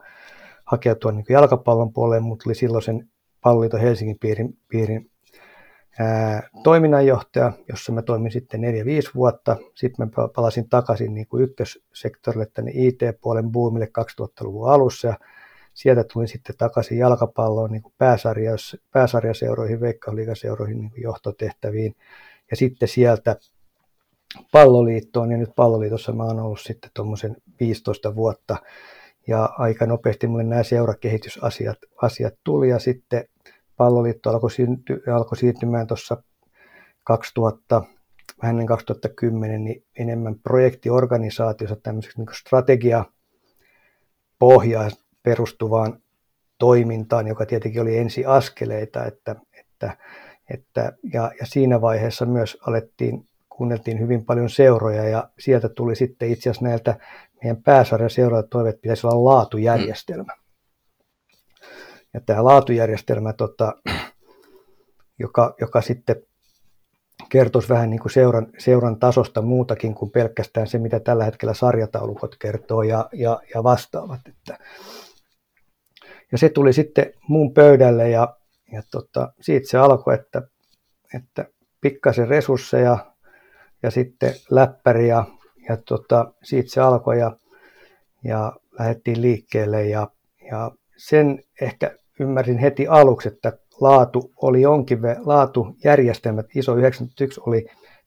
hakeutua 0.65 1.11
niin 1.11 1.25
kuin 1.25 1.33
jalkapallon 1.33 1.93
puoleen, 1.93 2.23
mutta 2.23 2.43
oli 2.47 2.55
silloin 2.55 2.83
sen 2.83 3.09
palloliiton 3.41 3.79
Helsingin 3.79 4.19
piirin, 4.19 4.57
piirin 4.67 5.11
toiminnanjohtaja, 6.63 7.51
jossa 7.69 7.91
mä 7.91 8.01
toimin 8.01 8.31
sitten 8.31 8.61
4-5 8.61 8.63
vuotta. 9.15 9.57
Sitten 9.75 10.07
mä 10.07 10.27
palasin 10.35 10.69
takaisin 10.69 11.13
niin 11.13 11.27
kuin 11.27 11.43
ykkössektorille 11.43 12.47
tänne 12.53 12.71
IT-puolen 12.75 13.51
boomille 13.51 13.87
2000-luvun 14.21 14.69
alussa. 14.69 15.07
Ja 15.07 15.17
sieltä 15.73 16.03
tulin 16.13 16.27
sitten 16.27 16.57
takaisin 16.57 16.97
jalkapalloon 16.97 17.71
niin 17.71 17.81
kuin 17.81 17.93
pääsarjas, 17.97 18.77
pääsarjaseuroihin, 18.91 19.81
veikkausliigaseuroihin 19.81 20.79
niin 20.79 20.91
johtotehtäviin. 20.95 21.95
Ja 22.51 22.57
sitten 22.57 22.87
sieltä 22.87 23.35
palloliittoon. 24.51 25.31
Ja 25.31 25.37
nyt 25.37 25.55
palloliitossa 25.55 26.11
mä 26.11 26.23
oon 26.23 26.39
ollut 26.39 26.61
sitten 26.61 26.91
tuommoisen 26.93 27.35
15 27.59 28.15
vuotta. 28.15 28.57
Ja 29.27 29.49
aika 29.57 29.85
nopeasti 29.85 30.27
mulle 30.27 30.43
nämä 30.43 30.63
seurakehitysasiat 30.63 31.77
asiat 32.01 32.33
tuli. 32.43 32.69
Ja 32.69 32.79
sitten 32.79 33.25
palloliitto 33.77 34.29
alkoi, 34.29 34.51
synty, 34.51 35.03
alkoi 35.13 35.37
siirtymään 35.37 35.87
tuossa 35.87 36.23
2000, 37.03 37.83
vähän 38.41 38.53
ennen 38.53 38.67
2010, 38.67 39.63
niin 39.63 39.83
enemmän 39.99 40.39
projektiorganisaatiossa 40.39 41.75
tämmöiseksi 41.75 42.17
niin 42.17 42.27
strategia 42.33 43.05
pohjaa 44.39 44.89
perustuvaan 45.23 45.99
toimintaan, 46.57 47.27
joka 47.27 47.45
tietenkin 47.45 47.81
oli 47.81 47.97
ensi 47.97 48.25
askeleita, 48.25 49.05
että, 49.05 49.35
että, 49.59 49.97
että, 50.49 50.93
ja, 51.13 51.31
ja 51.39 51.45
siinä 51.45 51.81
vaiheessa 51.81 52.25
myös 52.25 52.57
alettiin, 52.67 53.27
kuunneltiin 53.49 53.99
hyvin 53.99 54.25
paljon 54.25 54.49
seuroja 54.49 55.03
ja 55.03 55.29
sieltä 55.39 55.69
tuli 55.69 55.95
sitten 55.95 56.29
itse 56.29 56.49
asiassa 56.49 56.65
näiltä 56.65 56.95
meidän 57.43 57.63
pääsarjan 57.63 58.09
seuroilta 58.09 58.47
toive, 58.47 58.69
että 58.69 58.81
pitäisi 58.81 59.07
olla 59.07 59.35
laatujärjestelmä. 59.35 60.33
Ja 62.13 62.21
tämä 62.21 62.43
laatujärjestelmä, 62.43 63.33
tota, 63.33 63.73
joka, 65.19 65.55
joka 65.61 65.81
sitten 65.81 66.15
kertoisi 67.29 67.69
vähän 67.69 67.89
niin 67.89 67.99
kuin 67.99 68.11
seuran, 68.11 68.47
seuran 68.57 68.99
tasosta 68.99 69.41
muutakin 69.41 69.95
kuin 69.95 70.11
pelkästään 70.11 70.67
se, 70.67 70.77
mitä 70.77 70.99
tällä 70.99 71.25
hetkellä 71.25 71.53
sarjataulukot 71.53 72.35
kertoo 72.39 72.83
ja, 72.83 73.09
ja, 73.13 73.39
ja 73.55 73.63
vastaavat. 73.63 74.19
Että. 74.25 74.57
Ja 76.31 76.37
se 76.37 76.49
tuli 76.49 76.73
sitten 76.73 77.13
muun 77.27 77.53
pöydälle 77.53 78.09
ja, 78.09 78.37
ja 78.71 78.83
tota, 78.91 79.33
siitä 79.41 79.69
se 79.69 79.77
alkoi, 79.77 80.13
että, 80.13 80.41
että 81.17 81.45
pikkasen 81.81 82.27
resursseja 82.27 83.13
ja 83.83 83.91
sitten 83.91 84.33
läppäri 84.49 85.07
ja, 85.07 85.25
ja 85.69 85.77
tota, 85.77 86.33
siitä 86.43 86.69
se 86.69 86.81
alkoi 86.81 87.19
ja, 87.19 87.37
ja 88.23 88.53
lähdettiin 88.79 89.21
liikkeelle 89.21 89.85
ja, 89.85 90.07
ja 90.51 90.71
sen 90.97 91.43
ehkä 91.61 91.95
ymmärsin 92.19 92.57
heti 92.57 92.87
aluksi, 92.87 93.27
että 93.27 93.57
laatu 93.81 94.33
oli 94.41 94.61
jonkin 94.61 94.99
laatujärjestelmät, 95.25 96.45
ISO 96.55 96.75
91 96.75 97.41
oli 97.45 97.65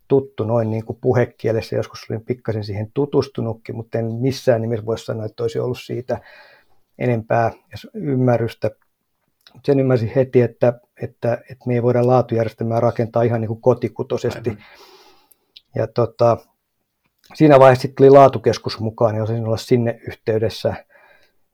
tuttu 0.09 0.45
noin 0.45 0.71
niin 0.71 0.85
kuin 0.85 0.99
puhekielessä, 1.01 1.77
joskus 1.77 2.07
olin 2.11 2.25
pikkasen 2.25 2.65
siihen 2.65 2.91
tutustunutkin, 2.95 3.77
mutta 3.77 3.99
en 3.99 4.15
missään 4.15 4.63
nimessä 4.63 4.87
voi 4.87 4.99
sanoa, 4.99 5.27
että 5.27 5.43
olisi 5.45 5.59
ollut 5.59 5.81
siitä 5.81 6.21
enempää 6.99 7.51
ymmärrystä. 7.95 8.71
Sen 9.65 9.81
ymmärsin 9.81 10.13
heti, 10.17 10.41
että, 10.43 10.81
että, 11.03 11.33
että 11.35 11.65
me 11.67 11.75
ei 11.75 11.83
voida 11.83 12.07
laatujärjestelmää 12.07 12.81
rakentaa 12.81 13.23
ihan 13.23 13.41
niin 13.41 13.49
kuin 13.49 13.61
kotikutosesti. 13.61 14.51
Aivan. 14.51 14.65
Ja 15.75 15.87
tota, 15.87 16.37
siinä 17.35 17.59
vaiheessa 17.59 17.83
sitten 17.83 17.97
tuli 17.97 18.11
laatukeskus 18.11 18.81
mukaan, 18.81 19.17
ja 19.17 19.23
osasin 19.23 19.47
olla 19.47 19.57
sinne 19.57 20.01
yhteydessä– 20.07 20.75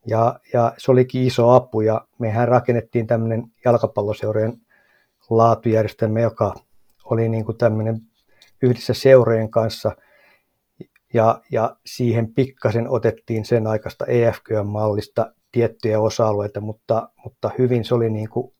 ja, 0.06 0.40
ja 0.52 0.74
se 0.78 0.90
olikin 0.90 1.22
iso 1.22 1.50
apu 1.50 1.80
ja 1.80 2.06
mehän 2.18 2.48
rakennettiin 2.48 3.06
tämmöinen 3.06 3.44
jalkapalloseurojen 3.64 4.56
laatujärjestelmä, 5.30 6.20
joka 6.20 6.54
oli 7.04 7.28
niin 7.28 7.44
kuin 7.44 7.58
tämmöinen 7.58 8.00
yhdessä 8.62 8.94
seurojen 8.94 9.50
kanssa 9.50 9.96
ja, 11.14 11.40
ja 11.52 11.76
siihen 11.86 12.34
pikkasen 12.34 12.88
otettiin 12.88 13.44
sen 13.44 13.66
aikaista 13.66 14.06
EFQ-mallista 14.06 15.32
tiettyjä 15.52 16.00
osa-alueita, 16.00 16.60
mutta, 16.60 17.08
mutta 17.24 17.50
hyvin 17.58 17.84
se 17.84 17.94
oli 17.94 18.10
niin 18.10 18.28
kuin 18.28 18.54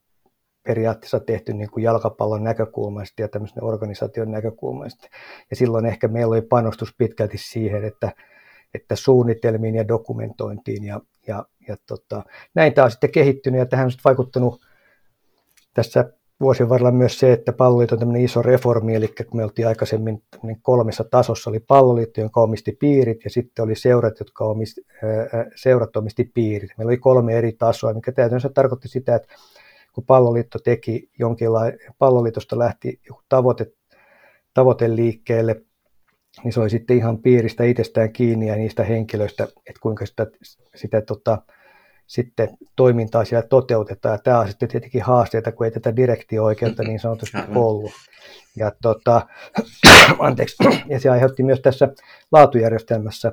periaatteessa 0.63 1.21
tehty 1.21 1.53
niin 1.53 1.71
kuin 1.71 1.85
jalkapallon 1.85 2.45
näkökulmasta 2.45 3.23
ja 3.23 3.29
tämmöisen 3.29 3.65
organisaation 3.65 4.31
näkökulmasta. 4.31 5.09
Ja 5.51 5.57
silloin 5.57 5.87
ehkä 5.87 6.09
meillä 6.09 6.33
oli 6.33 6.43
panostus 6.43 6.95
pitkälti 6.99 7.39
siihen, 7.39 7.85
että, 7.85 8.13
että 8.75 8.97
suunnitelmiin 8.97 9.75
ja 9.75 9.89
dokumentointiin 9.89 10.85
ja, 10.85 11.01
ja, 11.27 11.47
ja 11.69 11.77
tota, 11.87 12.23
näin 12.55 12.75
tämä 12.75 12.85
on 12.85 12.91
sitten 12.91 13.13
kehittynyt 13.13 13.59
ja 13.59 13.67
tähän 13.67 13.87
on 13.87 13.93
vaikuttanut 14.05 14.61
tässä 15.75 16.13
vuosien 16.43 16.69
varrella 16.69 16.91
myös 16.91 17.19
se, 17.19 17.33
että 17.33 17.53
palloliitto 17.53 17.95
on 17.95 17.99
tämmöinen 17.99 18.25
iso 18.25 18.43
reformi, 18.43 18.95
eli 18.95 19.09
kun 19.09 19.37
me 19.37 19.45
oltiin 19.45 19.69
aikaisemmin 19.69 20.23
kolmessa 20.63 21.05
tasossa, 21.05 21.51
oli 21.51 21.61
palloliitto, 21.61 22.21
jonka 22.21 22.43
omisti 22.43 22.77
piirit, 22.81 23.25
ja 23.25 23.31
sitten 23.31 23.63
oli 23.63 23.75
seurat, 23.75 24.19
jotka 24.21 24.45
omisti, 24.45 24.87
seurat 25.55 25.97
omisti 25.97 26.31
piirit. 26.35 26.71
Meillä 26.79 26.91
oli 26.91 26.99
kolme 26.99 27.39
eri 27.39 27.53
tasoa, 27.53 27.95
mikä 27.95 28.13
täytyy 28.13 28.39
tarkoitti 28.55 28.89
sitä, 28.89 29.15
että 29.15 29.29
kun 29.93 30.05
palloliitto 30.05 30.59
teki 30.59 31.11
jonkinlainen, 31.19 31.79
palloliitosta 31.99 32.59
lähti 32.59 33.01
joku 33.09 33.21
tavoite, 33.29 33.73
tavoite 34.55 34.97
liikkeelle, 34.97 35.63
niin 36.45 36.53
se 36.53 36.61
oli 36.61 36.71
sitten 36.71 36.97
ihan 36.97 37.19
piiristä 37.19 37.65
itsestään 37.65 38.13
kiinni 38.13 38.49
ja 38.49 38.57
niistä 38.57 38.85
henkilöistä, 38.85 39.45
että 39.45 39.81
kuinka 39.83 40.07
sitä, 40.07 40.27
sitä 40.75 41.01
tota, 41.01 41.39
sitten 42.07 42.49
toimintaa 42.77 43.25
siellä 43.25 43.49
toteutetaan. 43.49 44.15
Ja 44.15 44.19
tämä 44.19 44.41
on 44.41 44.49
sitten 44.49 44.69
tietenkin 44.69 45.03
haasteita, 45.03 45.53
kun 45.53 45.67
ei 45.67 45.71
tätä 45.71 45.97
direktio-oikeutta 45.97 46.83
niin 46.89 47.01
sanotusti 47.01 47.39
ollut. 47.55 47.93
Ja, 48.57 48.73
tota, 48.83 49.27
anteeksi, 50.19 50.57
ja 50.91 51.01
se 51.01 51.11
aiheutti 51.11 51.43
myös 51.43 51.61
tässä 51.61 51.89
laatujärjestelmässä 52.33 53.33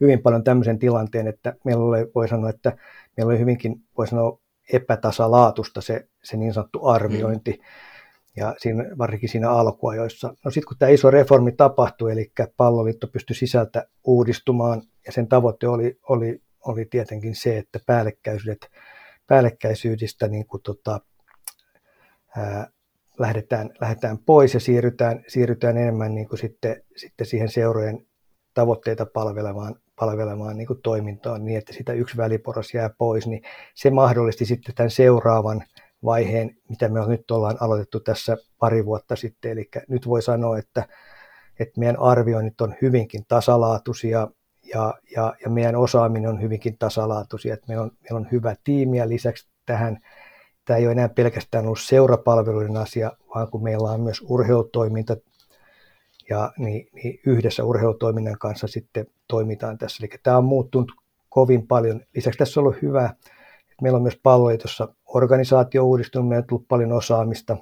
hyvin 0.00 0.22
paljon 0.22 0.44
tämmöisen 0.44 0.78
tilanteen, 0.78 1.28
että 1.28 1.54
meillä 1.64 1.84
oli, 1.84 2.06
voi 2.14 2.28
sanoa, 2.28 2.50
että 2.50 2.76
meillä 3.16 3.30
oli 3.30 3.38
hyvinkin, 3.38 3.76
voi 3.98 4.06
sanoa, 4.06 4.40
epätasalaatusta 4.72 5.80
se, 5.80 6.08
se 6.24 6.36
niin 6.36 6.52
sanottu 6.52 6.86
arviointi. 6.86 7.50
Mm. 7.50 7.64
Ja 8.38 8.54
siinä, 8.58 8.84
varsinkin 8.98 9.28
siinä 9.28 9.50
alkuajoissa. 9.50 10.34
No 10.44 10.50
sitten 10.50 10.68
kun 10.68 10.76
tämä 10.78 10.90
iso 10.90 11.10
reformi 11.10 11.52
tapahtui, 11.52 12.12
eli 12.12 12.32
palloliitto 12.56 13.06
pystyi 13.06 13.36
sisältä 13.36 13.84
uudistumaan, 14.04 14.82
ja 15.06 15.12
sen 15.12 15.28
tavoite 15.28 15.68
oli, 15.68 15.98
oli 16.08 16.40
oli 16.66 16.84
tietenkin 16.84 17.34
se, 17.34 17.58
että 17.58 17.78
päällekkäisyydet, 17.86 18.70
päällekkäisyydistä 19.26 20.28
niin 20.28 20.46
kuin 20.46 20.62
tota, 20.62 21.00
ää, 22.36 22.70
lähdetään, 23.18 23.70
lähdetään 23.80 24.18
pois 24.18 24.54
ja 24.54 24.60
siirrytään, 24.60 25.24
siirrytään 25.28 25.76
enemmän 25.76 26.14
niin 26.14 26.28
kuin 26.28 26.38
sitten, 26.38 26.82
sitten 26.96 27.26
siihen 27.26 27.48
seurojen 27.48 28.06
tavoitteita 28.54 29.06
palvelemaan, 29.06 29.74
palvelemaan 30.00 30.56
niin 30.56 30.66
kuin 30.66 30.82
toimintaan 30.82 31.44
niin, 31.44 31.58
että 31.58 31.72
sitä 31.72 31.92
yksi 31.92 32.16
väliporras 32.16 32.74
jää 32.74 32.90
pois, 32.98 33.26
niin 33.26 33.42
se 33.74 33.90
mahdollisti 33.90 34.44
sitten 34.44 34.74
tämän 34.74 34.90
seuraavan 34.90 35.64
vaiheen, 36.04 36.56
mitä 36.68 36.88
me 36.88 37.06
nyt 37.06 37.30
ollaan 37.30 37.56
aloitettu 37.60 38.00
tässä 38.00 38.36
pari 38.58 38.84
vuotta 38.84 39.16
sitten. 39.16 39.50
Eli 39.50 39.68
nyt 39.88 40.06
voi 40.06 40.22
sanoa, 40.22 40.58
että, 40.58 40.86
että 41.60 41.80
meidän 41.80 41.98
arvioinnit 41.98 42.60
on 42.60 42.74
hyvinkin 42.82 43.24
tasalaatuisia, 43.28 44.28
ja, 44.74 44.94
ja, 45.16 45.34
ja 45.44 45.50
meidän 45.50 45.76
osaaminen 45.76 46.30
on 46.30 46.42
hyvinkin 46.42 46.78
tasalaatuisia, 46.78 47.54
että 47.54 47.66
meillä 47.68 47.84
on, 47.84 47.90
meillä 48.02 48.18
on 48.18 48.28
hyvä 48.32 48.56
tiimi 48.64 48.98
ja 48.98 49.08
lisäksi 49.08 49.48
tähän 49.66 49.98
tämä 50.68 50.78
ei 50.78 50.86
ole 50.86 50.92
enää 50.92 51.08
pelkästään 51.08 51.64
ollut 51.64 51.80
seurapalveluiden 51.80 52.76
asia, 52.76 53.12
vaan 53.34 53.50
kun 53.50 53.62
meillä 53.62 53.90
on 53.90 54.00
myös 54.00 54.20
urheilutoiminta 54.28 55.16
ja 56.30 56.52
niin, 56.58 56.88
niin 56.92 57.20
yhdessä 57.26 57.64
urheilutoiminnan 57.64 58.38
kanssa 58.38 58.66
sitten 58.66 59.06
toimitaan 59.28 59.78
tässä. 59.78 60.04
Eli 60.04 60.10
tämä 60.22 60.36
on 60.36 60.44
muuttunut 60.44 60.92
kovin 61.28 61.66
paljon. 61.66 62.00
Lisäksi 62.14 62.38
tässä 62.38 62.60
on 62.60 62.66
ollut 62.66 62.82
hyvä, 62.82 63.04
että 63.70 63.82
meillä 63.82 63.96
on 63.96 64.02
myös 64.02 64.20
palloitussa 64.22 64.94
organisaatio 65.14 65.84
uudistunut, 65.84 66.28
meillä 66.28 66.42
on 66.42 66.46
tullut 66.46 66.68
paljon 66.68 66.92
osaamista, 66.92 67.56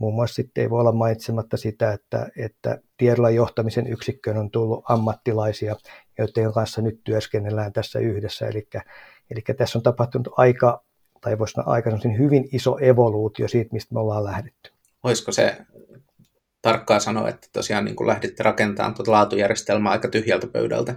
Muun 0.00 0.14
muassa 0.14 0.34
sitten 0.34 0.62
ei 0.62 0.70
voi 0.70 0.80
olla 0.80 0.92
mainitsematta 0.92 1.56
sitä, 1.56 1.92
että, 1.92 2.28
että 2.36 2.78
tiedolla 2.96 3.30
johtamisen 3.30 3.86
yksikköön 3.86 4.38
on 4.38 4.50
tullut 4.50 4.84
ammattilaisia, 4.88 5.76
joiden 6.18 6.52
kanssa 6.52 6.82
nyt 6.82 7.00
työskennellään 7.04 7.72
tässä 7.72 7.98
yhdessä. 7.98 8.46
Eli, 8.46 8.68
eli 9.30 9.40
tässä 9.56 9.78
on 9.78 9.82
tapahtunut 9.82 10.28
aika, 10.36 10.84
tai 11.20 11.38
voisi 11.38 11.52
sanoa 11.52 11.72
aika 11.72 11.90
hyvin 12.18 12.48
iso 12.52 12.78
evoluutio 12.78 13.48
siitä, 13.48 13.68
mistä 13.72 13.94
me 13.94 14.00
ollaan 14.00 14.24
lähdetty. 14.24 14.72
Olisiko 15.02 15.32
se 15.32 15.56
tarkkaa 16.62 17.00
sanoa, 17.00 17.28
että 17.28 17.48
tosiaan 17.52 17.84
niin 17.84 18.06
lähditte 18.06 18.42
rakentamaan 18.42 18.94
tuota 18.94 19.10
laatujärjestelmää 19.10 19.92
aika 19.92 20.08
tyhjältä 20.08 20.46
pöydältä? 20.46 20.94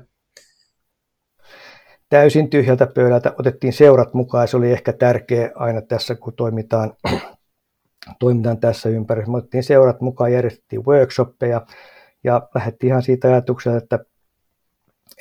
Täysin 2.13 2.49
tyhjältä 2.49 2.87
pöydältä. 2.87 3.33
Otettiin 3.39 3.73
seurat 3.73 4.13
mukaan. 4.13 4.47
Se 4.47 4.57
oli 4.57 4.71
ehkä 4.71 4.93
tärkeä 4.93 5.51
aina 5.55 5.81
tässä, 5.81 6.15
kun 6.15 6.33
toimitaan 6.33 6.93
toimitaan 8.19 8.57
tässä 8.57 8.89
ympäristössä. 8.89 9.37
Otettiin 9.37 9.63
seurat 9.63 10.01
mukaan, 10.01 10.33
järjestettiin 10.33 10.85
workshoppeja 10.85 11.65
ja 12.23 12.47
lähdettiin 12.55 12.87
ihan 12.87 13.01
siitä 13.01 13.27
ajatuksesta, 13.27 13.77
että, 13.77 13.99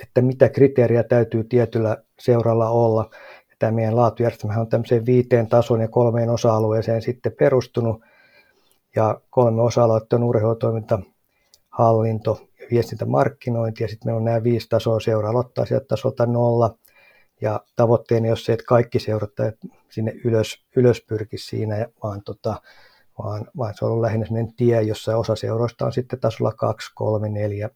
että 0.03 0.23
mitä 0.23 0.49
kriteeriä 0.49 1.03
täytyy 1.03 1.45
tietyllä 1.45 1.97
seuralla 2.19 2.69
olla. 2.69 3.11
Tämä 3.59 3.73
meidän 3.73 3.97
laatujärjestelmä 3.97 4.61
on 4.61 4.69
tämmöiseen 4.69 5.07
viiteen 5.07 5.47
tason 5.47 5.81
ja 5.81 5.89
kolmeen 5.89 6.31
osa-alueeseen 6.31 7.03
sitten 7.03 7.33
perustunut. 7.39 8.03
Ja 8.97 9.21
kolme 9.31 9.63
osa-aluetta 9.63 10.17
on 10.17 10.25
urheilutoiminta, 10.25 10.99
hallinto 11.71 12.49
viestintämarkkinointi. 12.71 13.85
Ja 13.85 13.89
sitten 13.89 14.09
meillä 14.09 14.19
on 14.19 14.25
nämä 14.25 14.43
viisi 14.43 14.69
tasoa 14.69 15.01
seuraa 15.01 15.31
aloittaa 15.31 15.67
sieltä 15.67 15.87
tasolta 15.89 16.27
nolla. 16.27 16.79
Ja 17.41 17.61
tavoitteeni 17.77 18.31
on 18.31 18.37
se, 18.37 18.53
että 18.53 18.65
kaikki 18.69 18.99
seurata 18.99 19.43
sinne 19.91 20.13
ylös, 20.25 20.65
ylös 20.77 21.05
pyrkisi 21.09 21.47
siinä, 21.47 21.87
vaan, 22.03 22.23
tota, 22.23 22.63
vaan, 23.19 23.47
vaan 23.57 23.75
se 23.75 23.85
on 23.85 23.91
ollut 23.91 24.03
lähinnä 24.03 24.27
sellainen 24.27 24.55
tie, 24.55 24.83
jossa 24.83 25.17
osa 25.17 25.37
seuroista 25.37 25.87
on 25.87 25.93
sitten 25.93 26.21
tasolla 26.21 26.53
2, 26.53 26.93
3, 26.95 27.29
4 27.29 27.71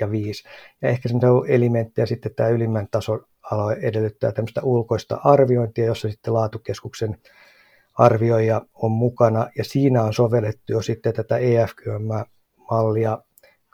ja 0.00 0.10
5. 0.10 0.44
Ja 0.82 0.88
ehkä 0.88 1.08
semmoisia 1.08 1.54
elementtejä 1.54 2.06
sitten 2.06 2.34
tämä 2.34 2.48
ylimmän 2.48 2.88
tason 2.90 3.24
alue 3.50 3.76
edellyttää 3.82 4.32
tämmöistä 4.32 4.60
ulkoista 4.62 5.20
arviointia, 5.24 5.84
jossa 5.84 6.10
sitten 6.10 6.34
laatukeskuksen 6.34 7.16
arvioija 7.94 8.62
on 8.74 8.90
mukana, 8.90 9.48
ja 9.58 9.64
siinä 9.64 10.02
on 10.02 10.14
sovellettu 10.14 10.72
jo 10.72 10.82
sitten 10.82 11.12
tätä 11.12 11.36
EFQM-mallia 11.36 13.18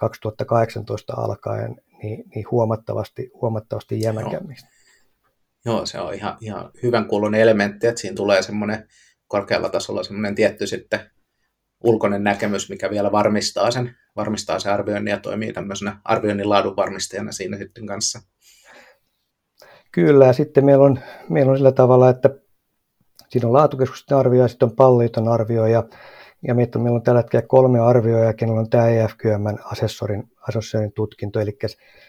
2018 0.01 1.15
alkaen 1.17 1.77
niin, 2.03 2.25
niin 2.35 2.45
huomattavasti, 2.51 3.31
huomattavasti 3.35 4.01
jämäkämmistä. 4.01 4.69
Joo, 5.65 5.87
se 5.87 6.01
on 6.01 6.15
ihan, 6.15 6.37
ihan 6.41 6.71
hyvän 6.83 7.07
kuulunen 7.07 7.41
elementti, 7.41 7.87
että 7.87 8.01
siinä 8.01 8.15
tulee 8.15 8.43
semmoinen 8.43 8.89
korkealla 9.29 9.69
tasolla 9.69 10.03
semmoinen 10.03 10.35
tietty 10.35 10.67
sitten 10.67 11.01
ulkoinen 11.85 12.25
näkemys, 12.25 12.71
mikä 12.71 12.91
vielä 12.91 13.13
varmistaa 13.13 13.71
sen, 13.71 13.97
varmistaa 14.17 14.59
sen 14.59 14.73
arvioinnin 14.73 15.13
ja 15.13 15.21
toimii 15.21 15.53
tämmöisenä 15.53 16.01
arvioinnin 16.05 16.49
laadun 16.49 16.77
varmistajana 16.77 17.33
siinä 17.33 17.57
sitten 17.57 17.87
kanssa. 17.87 18.21
Kyllä, 19.93 20.27
ja 20.27 20.33
sitten 20.33 20.65
meillä 20.65 20.85
on, 20.85 20.99
meillä 21.29 21.51
on 21.51 21.57
sillä 21.57 21.73
tavalla, 21.73 22.11
että 22.11 22.31
siinä 23.29 23.49
on 23.49 23.53
laatukeskusten 23.53 24.19
arvio 24.19 24.43
ja 24.43 24.49
sitten 24.49 24.69
on 24.69 24.77
palliiton 24.77 25.29
arvio, 25.29 25.67
ja, 25.67 25.85
ja 26.48 26.55
meitä 26.55 26.79
on, 26.79 26.83
meillä 26.83 26.96
on 26.96 27.03
tällä 27.03 27.20
hetkellä 27.20 27.46
kolme 27.46 27.81
arvioijaa, 27.81 28.33
kenellä 28.33 28.61
on 28.61 28.70
tämä 28.70 28.88
EFQM 28.88 29.44
assessorin, 29.64 30.33
assessorin 30.48 30.92
tutkinto, 30.92 31.40
eli 31.40 31.59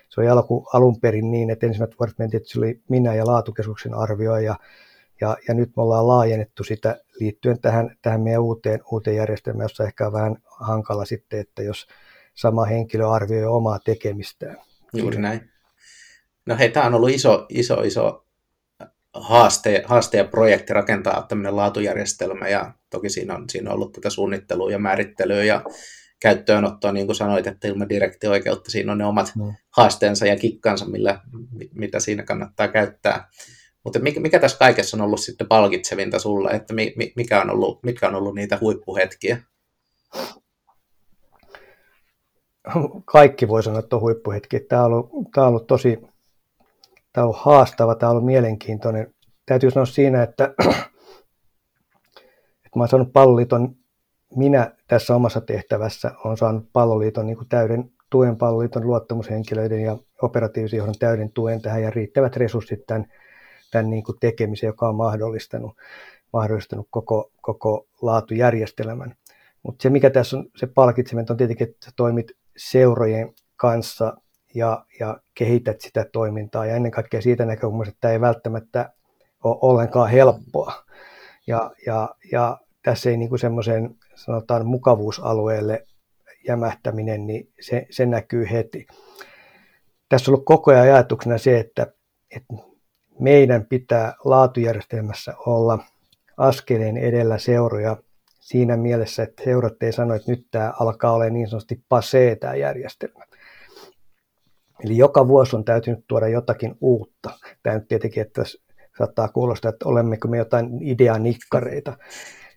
se 0.10 0.22
oli 0.22 0.30
alku, 0.30 0.68
alun 0.74 1.00
perin 1.00 1.32
niin, 1.32 1.50
että 1.50 1.66
ensimmäiset 1.66 2.00
vuodet 2.00 2.20
mentiin, 2.20 2.42
että 2.42 2.50
se 2.52 2.60
oli 2.60 2.82
minä 2.90 3.16
ja 3.16 3.28
laatukeskuksen 3.28 3.94
arvioija, 3.94 4.56
ja, 5.22 5.38
ja 5.48 5.54
nyt 5.54 5.70
me 5.76 5.84
ollaan 5.84 6.08
laajennettu 6.08 6.64
sitä 6.64 7.02
liittyen 7.20 7.62
tähän, 7.62 7.98
tähän 8.02 8.22
meidän 8.22 8.42
uuteen, 8.42 8.80
uuteen 8.92 9.16
järjestelmään, 9.16 9.66
jossa 9.66 9.84
ehkä 9.84 10.08
on 10.08 10.14
vähän 10.14 10.36
hankala 10.60 11.06
sitten, 11.06 11.40
että 11.40 11.64
jos 11.64 11.88
sama 12.34 12.66
henkilö 12.66 13.10
arvioi 13.10 13.46
omaa 13.46 13.80
tekemistään. 13.80 14.58
Juuri 14.94 15.18
näin. 15.18 15.52
No 16.46 16.58
hei, 16.58 16.70
tämä 16.70 16.86
on 16.86 16.94
ollut 16.94 17.10
iso, 17.10 17.46
iso, 17.50 17.82
iso 17.82 18.26
haaste, 19.14 19.84
haaste 19.86 20.18
ja 20.18 20.26
projekti 20.26 20.74
rakentaa 20.74 21.26
tämmöinen 21.28 21.56
laatujärjestelmä 21.56 22.48
ja 22.48 22.74
toki 22.92 23.10
siinä 23.10 23.36
on, 23.36 23.50
siinä 23.50 23.70
on 23.70 23.76
ollut 23.76 23.92
tätä 23.92 24.10
suunnittelua 24.10 24.72
ja 24.72 24.80
määrittelyä 24.80 25.44
ja 25.44 25.64
käyttöönottoa, 26.20 26.92
niin 26.92 27.06
kuin 27.06 27.16
sanoit, 27.16 27.48
että 27.48 27.68
ilman 27.68 27.90
direktio-oikeutta 27.90 28.72
siinä 28.72 28.92
on 28.92 28.98
ne 28.98 29.06
omat 29.06 29.32
mm. 29.36 29.54
haasteensa 29.70 30.26
ja 30.26 30.36
kikkansa, 30.36 30.86
millä, 30.86 31.20
mitä 31.74 32.00
siinä 32.00 32.24
kannattaa 32.24 32.68
käyttää. 32.68 33.30
Mutta 33.84 34.00
mikä, 34.00 34.20
mikä 34.20 34.40
tässä 34.40 34.58
kaikessa 34.58 34.98
on 34.98 35.02
ollut 35.02 35.22
sitten 35.22 35.48
palkitsevinta 35.48 36.20
sulle, 36.20 36.52
että 36.52 36.74
mikä 37.16 37.42
on 37.42 37.50
ollut, 37.50 37.84
mitkä 37.84 38.08
on 38.08 38.16
ollut 38.16 38.36
niitä 38.36 38.58
huippuhetkiä? 38.62 39.42
Kaikki 43.06 43.48
voi 43.48 43.64
sanoa, 43.64 43.80
että 43.80 43.96
on 43.96 44.02
huippuhetki. 44.02 44.60
Tämä 44.60 44.84
on 44.84 44.94
ollut, 44.94 45.10
tämä 45.34 45.48
on 45.48 45.50
ollut 45.50 45.68
tosi 45.68 46.00
tämä 47.14 47.26
on 47.26 47.30
ollut 47.30 47.46
haastava, 47.46 47.96
tämä 47.96 48.10
on 48.10 48.16
ollut 48.16 48.26
mielenkiintoinen. 48.26 49.14
Täytyy 49.46 49.72
sanoa 49.72 49.86
siinä, 49.86 50.24
että, 50.24 50.54
että 52.72 52.80
mä 52.80 52.82
olen 52.82 52.90
saanut 52.90 53.14
palloliiton 53.14 53.76
minä 54.36 54.76
tässä 54.88 55.16
omassa 55.16 55.42
tehtävässä 55.42 56.12
olen 56.26 56.38
saanut 56.38 56.70
palloliiton 56.74 57.26
niin 57.26 57.38
täyden 57.50 57.92
tuen 58.10 58.38
palloliiton 58.38 58.88
luottamushenkilöiden 58.88 59.82
ja 59.82 59.98
operatiivisen 60.22 60.78
johdon 60.78 60.96
täyden 61.00 61.32
tuen 61.32 61.62
tähän 61.62 61.84
ja 61.84 61.90
riittävät 61.90 62.36
resurssit 62.36 62.86
tämän, 62.88 63.06
tämän 63.72 63.90
niin 63.90 64.04
kuin 64.04 64.18
tekemiseen, 64.20 64.70
joka 64.70 64.90
on 64.90 64.96
mahdollistanut, 64.96 65.72
mahdollistanut 66.34 66.88
koko, 66.90 67.32
koko 67.42 67.42
koko 67.42 67.88
laatujärjestelmän. 68.02 69.16
Mutta 69.64 69.84
se, 69.84 69.90
mikä 69.90 70.10
tässä 70.10 70.38
on 70.38 70.46
se 70.56 70.68
palkitseminen, 70.68 71.26
on 71.30 71.38
tietenkin, 71.38 71.70
että 71.70 71.92
toimit 71.96 72.32
seurojen 72.58 73.34
kanssa 73.56 74.18
ja, 74.56 74.86
ja 75.00 75.18
kehität 75.34 75.82
sitä 75.82 76.06
toimintaa. 76.12 76.66
Ja 76.66 76.76
ennen 76.76 76.92
kaikkea 76.92 77.22
siitä 77.22 77.46
näkökulmasta, 77.46 77.90
että 77.90 78.02
tämä 78.02 78.12
ei 78.12 78.22
välttämättä 78.22 78.94
ole 79.44 79.58
ollenkaan 79.62 80.10
helppoa. 80.10 80.74
Ja, 81.48 81.72
ja, 81.86 82.16
ja 82.32 82.58
tässä 82.84 83.10
ei 83.10 83.18
niin 83.18 83.40
semmoisen 83.40 83.96
sanotaan 84.16 84.66
mukavuusalueelle 84.66 85.86
jämähtäminen, 86.48 87.28
niin 87.28 87.50
se, 87.62 87.88
se 87.90 88.06
näkyy 88.06 88.48
heti. 88.52 88.88
Tässä 90.10 90.32
on 90.32 90.34
ollut 90.34 90.46
koko 90.46 90.72
ajan 90.72 90.84
ajatuksena 90.84 91.38
se, 91.38 91.60
että, 91.60 91.88
että 92.36 92.54
meidän 93.20 93.66
pitää 93.66 94.14
laatujärjestelmässä 94.24 95.34
olla 95.46 95.80
askeleen 96.38 96.98
edellä 96.98 97.38
seuroja 97.38 97.98
siinä 98.40 98.78
mielessä, 98.78 99.24
että 99.24 99.44
seurat 99.44 99.84
ei 99.84 99.92
sano, 99.92 100.14
että 100.14 100.32
nyt 100.32 100.48
tämä 100.52 100.74
alkaa 100.80 101.12
olla 101.12 101.30
niin 101.30 101.48
sanotusti 101.48 101.84
pasee 101.90 102.36
tämä 102.36 102.56
järjestelmä. 102.56 103.26
Eli 104.84 104.98
joka 104.98 105.28
vuosi 105.28 105.56
on 105.56 105.66
täytynyt 105.66 106.06
tuoda 106.08 106.28
jotakin 106.28 106.76
uutta. 106.82 107.30
Tämä 107.64 107.76
nyt 107.76 107.88
tietenkin, 107.88 108.22
että 108.22 108.42
saattaa 109.06 109.28
kuulostaa, 109.28 109.70
että 109.70 109.90
olemmeko 109.90 110.28
me 110.28 110.38
jotain 110.38 110.82
ideanikkareita. 110.82 111.98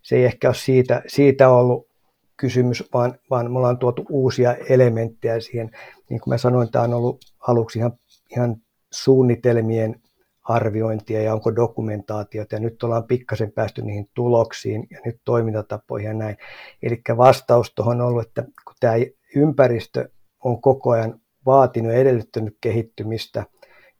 Se 0.02 0.16
ei 0.16 0.24
ehkä 0.24 0.48
ole 0.48 0.54
siitä, 0.54 1.02
siitä 1.06 1.48
ollut 1.48 1.88
kysymys, 2.36 2.84
vaan, 2.94 3.18
vaan 3.30 3.52
me 3.52 3.58
ollaan 3.58 3.78
tuotu 3.78 4.04
uusia 4.10 4.54
elementtejä 4.68 5.40
siihen. 5.40 5.70
Niin 6.10 6.20
kuin 6.20 6.32
mä 6.34 6.38
sanoin, 6.38 6.70
tämä 6.70 6.84
on 6.84 6.94
ollut 6.94 7.24
aluksi 7.48 7.78
ihan, 7.78 7.92
ihan 8.30 8.56
suunnitelmien 8.92 9.94
arviointia 10.42 11.22
ja 11.22 11.34
onko 11.34 11.56
dokumentaatiota 11.56 12.54
ja 12.54 12.60
nyt 12.60 12.82
ollaan 12.82 13.04
pikkasen 13.04 13.52
päästy 13.52 13.82
niihin 13.82 14.10
tuloksiin 14.14 14.86
ja 14.90 14.98
nyt 15.04 15.20
toimintatapoihin 15.24 16.08
ja 16.08 16.14
näin. 16.14 16.36
Eli 16.82 17.02
vastaus 17.16 17.74
tuohon 17.74 18.00
on 18.00 18.06
ollut, 18.06 18.26
että 18.26 18.42
kun 18.42 18.74
tämä 18.80 18.94
ympäristö 19.36 20.08
on 20.44 20.60
koko 20.60 20.90
ajan 20.90 21.20
vaatinut 21.46 21.92
ja 21.92 21.98
edellyttänyt 21.98 22.56
kehittymistä 22.60 23.44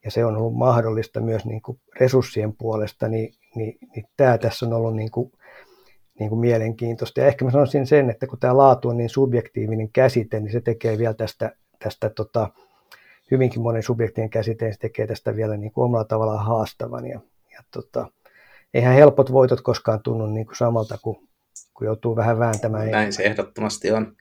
ja 0.04 0.10
se 0.10 0.24
on 0.24 0.36
ollut 0.36 0.56
mahdollista 0.56 1.20
myös 1.20 1.44
niin 1.44 1.62
kuin 1.62 1.80
resurssien 2.00 2.56
puolesta, 2.56 3.08
niin, 3.08 3.34
niin, 3.54 3.78
niin 3.94 4.04
tämä 4.16 4.38
tässä 4.38 4.66
on 4.66 4.72
ollut 4.72 4.96
niin 4.96 5.10
kuin, 5.10 5.32
niin 6.18 6.28
kuin 6.28 6.40
mielenkiintoista. 6.40 7.20
Ja 7.20 7.26
ehkä 7.26 7.44
mä 7.44 7.50
sanoisin 7.50 7.86
sen, 7.86 8.10
että 8.10 8.26
kun 8.26 8.38
tämä 8.38 8.56
laatu 8.56 8.88
on 8.88 8.96
niin 8.96 9.08
subjektiivinen 9.08 9.92
käsite, 9.92 10.40
niin 10.40 10.52
se 10.52 10.60
tekee 10.60 10.98
vielä 10.98 11.14
tästä, 11.14 11.56
tästä 11.78 12.10
tota, 12.10 12.50
hyvinkin 13.30 13.62
monen 13.62 13.82
subjektien 13.82 14.30
käsite, 14.30 14.72
se 14.72 14.78
tekee 14.78 15.06
tästä 15.06 15.36
vielä 15.36 15.56
niin 15.56 15.72
kuin 15.72 15.84
omalla 15.84 16.04
tavallaan 16.04 16.46
haastavan. 16.46 17.06
Ja, 17.06 17.20
ja 17.52 17.60
tota, 17.70 18.10
eihän 18.74 18.94
helpot 18.94 19.32
voitot 19.32 19.60
koskaan 19.60 20.02
tunnu 20.02 20.26
niin 20.26 20.46
kuin 20.46 20.56
samalta, 20.56 20.98
kun, 21.02 21.28
kun 21.74 21.86
joutuu 21.86 22.16
vähän 22.16 22.38
vääntämään. 22.38 22.90
Näin 22.90 23.12
se 23.12 23.22
ehdottomasti 23.22 23.92
on. 23.92 24.16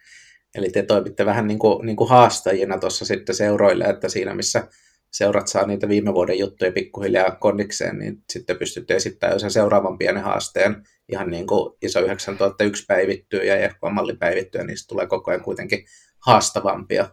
Eli 0.55 0.69
te 0.69 0.83
toimitte 0.83 1.25
vähän 1.25 1.47
niin 1.47 1.59
kuin, 1.59 1.85
niin 1.85 1.95
kuin 1.95 2.09
haastajina 2.09 2.77
tuossa 2.77 3.05
sitten 3.05 3.35
seuroille, 3.35 3.83
että 3.83 4.09
siinä 4.09 4.35
missä 4.35 4.67
seurat 5.13 5.47
saa 5.47 5.67
niitä 5.67 5.89
viime 5.89 6.13
vuoden 6.13 6.39
juttuja 6.39 6.71
pikkuhiljaa 6.71 7.31
kondikseen, 7.31 7.99
niin 7.99 8.23
sitten 8.29 8.57
pystytte 8.57 8.95
esittämään 8.95 9.39
sen 9.39 9.51
seuraavan 9.51 9.97
pienen 9.97 10.23
haasteen. 10.23 10.83
Ihan 11.09 11.31
niin 11.31 11.47
kuin 11.47 11.75
ISO 11.81 11.99
9001 11.99 12.85
päivittyy 12.87 13.43
ja 13.43 13.55
EFK-malli 13.55 14.15
päivittyy, 14.15 14.61
ja 14.61 14.67
niistä 14.67 14.87
tulee 14.87 15.07
koko 15.07 15.31
ajan 15.31 15.43
kuitenkin 15.43 15.85
haastavampia. 16.19 17.09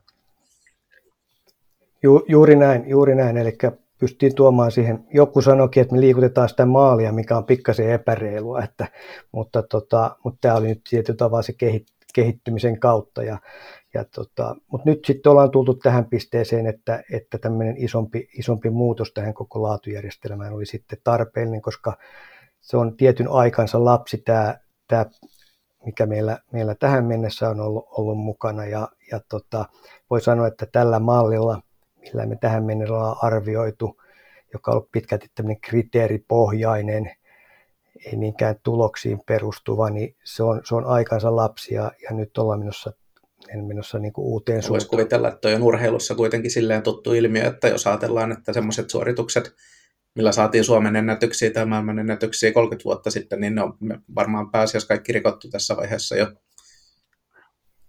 Ju, 2.03 2.25
juuri 2.29 2.57
näin, 2.57 2.89
juuri 2.89 3.15
näin. 3.15 3.37
Eli 3.37 3.59
pystyttiin 3.99 4.35
tuomaan 4.35 4.73
siihen, 4.73 5.05
joku 5.15 5.43
sanoikin, 5.43 5.81
että 5.81 5.95
me 5.95 6.01
liikutetaan 6.01 6.49
sitä 6.49 6.67
maalia, 6.67 7.13
mikä 7.13 7.37
on 7.37 7.45
pikkasen 7.45 7.91
epäreilua, 7.91 8.63
että, 8.63 8.87
mutta, 9.33 9.63
tota, 9.63 10.17
mutta 10.25 10.39
tämä 10.41 10.55
oli 10.55 10.69
nyt 10.69 10.81
tietyllä 10.91 11.17
tavalla 11.17 11.43
se 11.43 11.55
kehittymisen 12.15 12.81
kautta. 12.81 13.23
Ja, 13.23 13.39
ja 13.95 14.05
tota, 14.05 14.57
mutta 14.73 14.91
nyt 14.91 15.05
sitten 15.05 15.31
ollaan 15.31 15.51
tultu 15.51 15.75
tähän 15.75 16.05
pisteeseen, 16.05 16.67
että, 16.67 17.03
että 17.13 17.39
tämmöinen 17.39 17.77
isompi, 17.77 18.29
isompi 18.39 18.71
muutos 18.71 19.13
tähän 19.13 19.35
koko 19.35 19.63
laatujärjestelmään 19.63 20.53
oli 20.53 20.67
sitten 20.67 20.99
tarpeellinen, 21.05 21.63
koska 21.63 21.97
se 22.61 22.77
on 22.77 22.97
tietyn 22.97 23.29
aikansa 23.31 23.85
lapsi 23.85 24.19
tämä, 24.19 24.59
tämä 24.89 25.07
mikä 25.87 26.07
meillä, 26.07 26.39
meillä 26.53 26.75
tähän 26.75 27.05
mennessä 27.05 27.49
on 27.49 27.61
ollut, 27.61 27.89
ollut 27.91 28.19
mukana. 28.19 28.65
Ja, 28.65 28.89
ja 29.11 29.21
tota, 29.29 29.65
voi 30.11 30.21
sanoa, 30.21 30.47
että 30.47 30.67
tällä 30.73 30.99
mallilla, 30.99 31.63
millä 32.01 32.27
me 32.27 32.37
tähän 32.37 32.65
mennessä 32.65 32.95
ollaan 32.95 33.17
arvioitu, 33.23 34.01
joka 34.53 34.71
on 34.71 34.77
ollut 34.77 34.93
pitkälti 34.93 35.31
tämmöinen 35.35 35.61
kriteeripohjainen, 35.61 37.11
ei 38.07 38.17
niinkään 38.17 38.57
tuloksiin 38.63 39.21
perustuva, 39.27 39.91
niin 39.91 40.17
se 40.25 40.43
on, 40.43 40.61
se 40.65 40.75
on 40.75 40.85
aikansa 40.85 41.37
lapsia 41.37 41.91
ja 42.03 42.17
nyt 42.17 42.39
ollaan 42.39 42.59
menossa 42.59 42.93
en 43.55 43.65
menossa 43.65 43.99
niin 43.99 44.13
kuin 44.13 44.25
uuteen 44.25 44.63
suuntaan. 44.63 44.73
Voisi 44.73 44.89
kuvitella, 44.89 45.29
että 45.29 45.49
on 45.49 45.63
urheilussa 45.63 46.15
kuitenkin 46.15 46.51
silleen 46.51 46.83
tuttu 46.83 47.13
ilmiö, 47.13 47.47
että 47.47 47.69
jos 47.69 47.87
ajatellaan, 47.87 48.33
että 48.33 48.53
semmoiset 48.53 48.91
suoritukset, 48.91 49.55
millä 50.15 50.33
saatiin 50.33 50.65
Suomen 50.65 50.97
ennätyksiä 50.97 51.51
tai 51.51 51.67
maailman 51.67 51.99
ennätyksiä 51.99 52.53
30 52.53 52.85
vuotta 52.85 53.11
sitten, 53.11 53.41
niin 53.41 53.55
ne 53.55 53.63
on 53.63 53.77
varmaan 54.15 54.51
pääasiassa 54.51 54.89
kaikki 54.89 55.13
rikottu 55.13 55.49
tässä 55.51 55.77
vaiheessa 55.77 56.17
jo. 56.17 56.27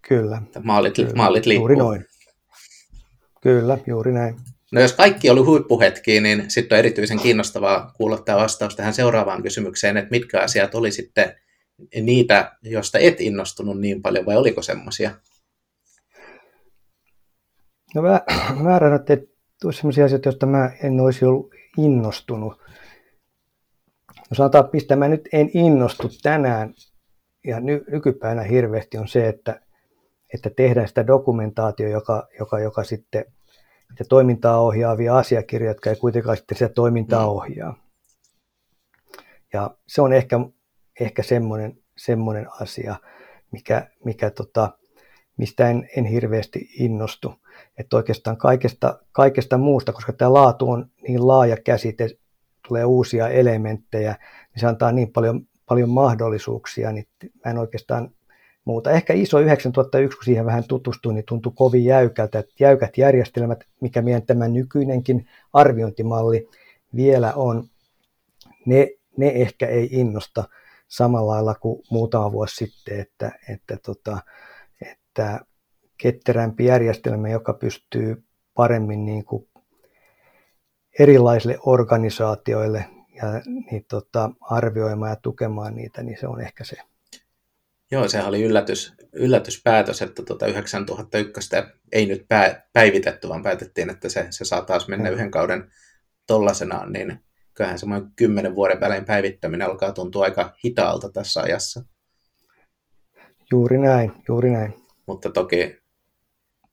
Kyllä. 0.07 0.41
maalit, 0.63 0.95
kyllä. 0.95 1.11
maalit 1.15 1.45
liikkuu. 1.45 1.61
Juuri 1.61 1.75
noin. 1.75 2.05
Kyllä, 3.41 3.77
juuri 3.87 4.11
näin. 4.11 4.35
No 4.71 4.81
jos 4.81 4.93
kaikki 4.93 5.29
oli 5.29 5.39
huippuhetkiä, 5.39 6.21
niin 6.21 6.45
sitten 6.47 6.75
on 6.75 6.79
erityisen 6.79 7.19
kiinnostavaa 7.19 7.91
kuulla 7.97 8.17
tämä 8.17 8.37
vastaus 8.37 8.75
tähän 8.75 8.93
seuraavaan 8.93 9.43
kysymykseen, 9.43 9.97
että 9.97 10.11
mitkä 10.11 10.41
asiat 10.41 10.75
oli 10.75 10.91
sitten 10.91 11.35
niitä, 12.01 12.57
joista 12.61 12.99
et 12.99 13.21
innostunut 13.21 13.79
niin 13.79 14.01
paljon, 14.01 14.25
vai 14.25 14.37
oliko 14.37 14.61
semmoisia? 14.61 15.11
No 17.95 18.01
mä, 18.01 18.21
mä 18.63 18.75
arvan, 18.75 18.95
että 18.95 19.17
olisi 19.65 19.79
sellaisia 19.79 20.05
asioita, 20.05 20.27
joista 20.27 20.45
mä 20.45 20.71
en 20.83 20.99
olisi 20.99 21.25
ollut 21.25 21.53
innostunut. 21.77 22.61
No 24.15 24.35
sanotaan 24.35 24.69
pistää, 24.69 24.97
mä 24.97 25.07
nyt 25.07 25.29
en 25.33 25.49
innostu 25.53 26.09
tänään 26.23 26.73
ja 27.47 27.59
ny, 27.59 27.85
nykypäivänä 27.87 28.43
hirveästi 28.43 28.97
on 28.97 29.07
se, 29.07 29.27
että, 29.27 29.61
että 30.33 30.49
tehdään 30.49 30.87
sitä 30.87 31.07
dokumentaatio, 31.07 31.89
joka, 31.89 32.27
joka, 32.39 32.59
joka 32.59 32.83
sitten 32.83 33.25
että 33.91 34.03
toimintaa 34.09 34.61
ohjaavia 34.61 35.17
asiakirjoja, 35.17 35.71
jotka 35.71 35.89
ei 35.89 35.95
kuitenkaan 35.95 36.37
sitten 36.37 36.57
sitä 36.57 36.69
toimintaa 36.69 37.25
mm. 37.25 37.29
ohjaa. 37.29 37.83
Ja 39.53 39.75
se 39.87 40.01
on 40.01 40.13
ehkä, 40.13 40.39
ehkä 40.99 41.23
semmoinen, 41.23 41.77
semmoinen 41.97 42.47
asia, 42.61 42.95
mikä, 43.51 43.87
mikä 44.05 44.29
tota, 44.29 44.77
mistä 45.37 45.69
en, 45.69 45.89
en 45.97 46.05
hirveästi 46.05 46.69
innostu. 46.73 47.33
Että 47.77 47.95
oikeastaan 47.95 48.37
kaikesta, 48.37 48.99
kaikesta 49.11 49.57
muusta, 49.57 49.93
koska 49.93 50.13
tämä 50.13 50.33
laatu 50.33 50.69
on 50.71 50.89
niin 51.07 51.27
laaja 51.27 51.57
käsite, 51.57 52.09
tulee 52.67 52.85
uusia 52.85 53.29
elementtejä, 53.29 54.11
niin 54.53 54.59
se 54.59 54.67
antaa 54.67 54.91
niin 54.91 55.11
paljon, 55.11 55.47
paljon 55.65 55.89
mahdollisuuksia, 55.89 56.91
niin 56.91 57.07
mä 57.23 57.51
en 57.51 57.57
oikeastaan 57.57 58.11
muuta. 58.65 58.91
Ehkä 58.91 59.13
ISO 59.13 59.39
9001, 59.39 60.17
kun 60.17 60.25
siihen 60.25 60.45
vähän 60.45 60.63
tutustuin, 60.67 61.15
niin 61.15 61.25
tuntui 61.25 61.53
kovin 61.55 61.85
jäykältä, 61.85 62.39
että 62.39 62.53
jäykät 62.59 62.97
järjestelmät, 62.97 63.63
mikä 63.81 64.01
meidän 64.01 64.25
tämä 64.25 64.47
nykyinenkin 64.47 65.27
arviointimalli 65.53 66.49
vielä 66.95 67.33
on, 67.33 67.63
ne, 68.65 68.89
ne 69.17 69.27
ehkä 69.27 69.67
ei 69.67 69.89
innosta 69.91 70.43
samalla 70.87 71.31
lailla 71.31 71.55
kuin 71.55 71.83
muutama 71.91 72.31
vuosi 72.31 72.55
sitten, 72.55 72.99
että, 72.99 73.31
että, 73.49 73.77
tota, 73.85 74.17
että 74.81 75.39
ketterämpi 76.01 76.65
järjestelmä, 76.65 77.29
joka 77.29 77.53
pystyy 77.53 78.23
paremmin 78.53 79.05
niin 79.05 79.25
kuin 79.25 79.47
erilaisille 80.99 81.57
organisaatioille 81.65 82.85
ja 83.15 83.41
niin, 83.71 83.85
tota, 83.89 84.31
arvioimaan 84.41 85.11
ja 85.11 85.15
tukemaan 85.15 85.75
niitä, 85.75 86.03
niin 86.03 86.17
se 86.19 86.27
on 86.27 86.41
ehkä 86.41 86.63
se. 86.63 86.77
Joo, 87.91 88.07
sehän 88.07 88.27
oli 88.27 88.43
yllätys, 88.43 88.93
yllätyspäätös, 89.13 90.01
että 90.01 90.23
tuota 90.23 90.45
9001 90.45 91.49
ei 91.91 92.05
nyt 92.05 92.25
pää, 92.27 92.67
päivitetty, 92.73 93.29
vaan 93.29 93.43
päätettiin, 93.43 93.89
että 93.89 94.09
se, 94.09 94.27
se 94.29 94.45
saa 94.45 94.61
taas 94.61 94.87
mennä 94.87 95.09
mm. 95.09 95.15
yhden 95.15 95.31
kauden 95.31 95.71
tollasenaan, 96.27 96.91
niin 96.91 97.19
kyllähän 97.53 97.79
semmoinen 97.79 98.11
kymmenen 98.15 98.55
vuoden 98.55 98.79
välein 98.79 99.05
päivittäminen 99.05 99.67
alkaa 99.67 99.91
tuntua 99.91 100.23
aika 100.23 100.53
hitaalta 100.65 101.09
tässä 101.09 101.41
ajassa. 101.41 101.83
Juuri 103.51 103.77
näin, 103.77 104.11
juuri 104.27 104.51
näin. 104.51 104.73
Mutta 105.07 105.29
toki 105.29 105.80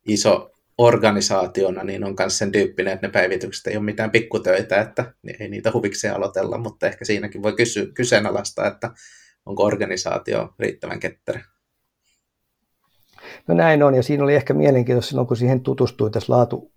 iso 0.09 0.51
organisaationa, 0.79 1.85
niin 1.85 2.05
on 2.05 2.15
myös 2.19 2.39
sen 2.39 2.53
tyyppinen, 2.53 2.93
että 2.93 3.07
ne 3.07 3.11
päivitykset 3.11 3.67
ei 3.67 3.77
ole 3.77 3.85
mitään 3.85 4.11
pikkutöitä, 4.11 4.81
että 4.81 5.13
ei 5.41 5.49
niitä 5.49 5.71
huvikseen 5.75 6.15
aloitella, 6.15 6.59
mutta 6.59 6.87
ehkä 6.87 7.05
siinäkin 7.05 7.43
voi 7.43 7.53
kysy, 7.53 7.93
kyseenalaistaa, 7.93 8.67
että 8.67 8.91
onko 9.47 9.65
organisaatio 9.65 10.55
riittävän 10.59 11.01
ketterä. 11.01 11.41
No 13.47 13.55
näin 13.55 13.83
on, 13.83 13.95
ja 13.95 14.03
siinä 14.03 14.25
oli 14.25 14.35
ehkä 14.35 14.55
mielenkiintoista 14.55 15.09
silloin, 15.09 15.29
kun 15.29 15.37
siihen 15.37 15.61
tutustui 15.61 16.11
tässä 16.11 16.33
laatu, 16.33 16.73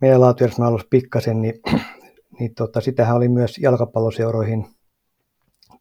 meidän 0.00 0.20
laatujärjestelmän 0.20 0.68
alussa 0.68 0.86
pikkasen, 0.90 1.42
niin, 1.42 1.54
niin 2.38 2.54
tota, 2.54 2.80
sitähän 2.80 3.16
oli 3.16 3.28
myös 3.28 3.58
jalkapalloseuroihin 3.58 4.66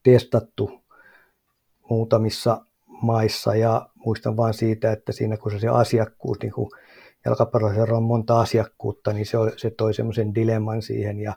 testattu 0.03 0.81
muutamissa 1.89 2.65
maissa 3.01 3.55
ja 3.55 3.89
muistan 3.95 4.37
vain 4.37 4.53
siitä, 4.53 4.91
että 4.91 5.11
siinä 5.11 5.37
kun 5.37 5.51
se, 5.51 5.59
se 5.59 5.67
asiakkuus, 5.67 6.37
niin 6.41 6.51
kun 6.51 6.71
jalkapallossa 7.25 7.95
on 7.95 8.03
monta 8.03 8.39
asiakkuutta, 8.39 9.13
niin 9.13 9.25
se, 9.25 9.37
se 9.57 9.69
toi 9.69 9.93
semmoisen 9.93 10.35
dilemman 10.35 10.81
siihen 10.81 11.19
ja, 11.19 11.33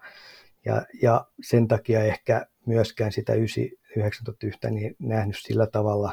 ja, 0.65 0.83
ja 1.03 1.27
sen 1.43 1.69
takia 1.69 2.05
ehkä 2.05 2.47
myöskään 2.67 3.13
sitä 3.13 3.33
1901 3.33 4.71
niin 4.71 4.97
nähnyt 4.99 5.37
sillä 5.39 5.67
tavalla 5.67 6.13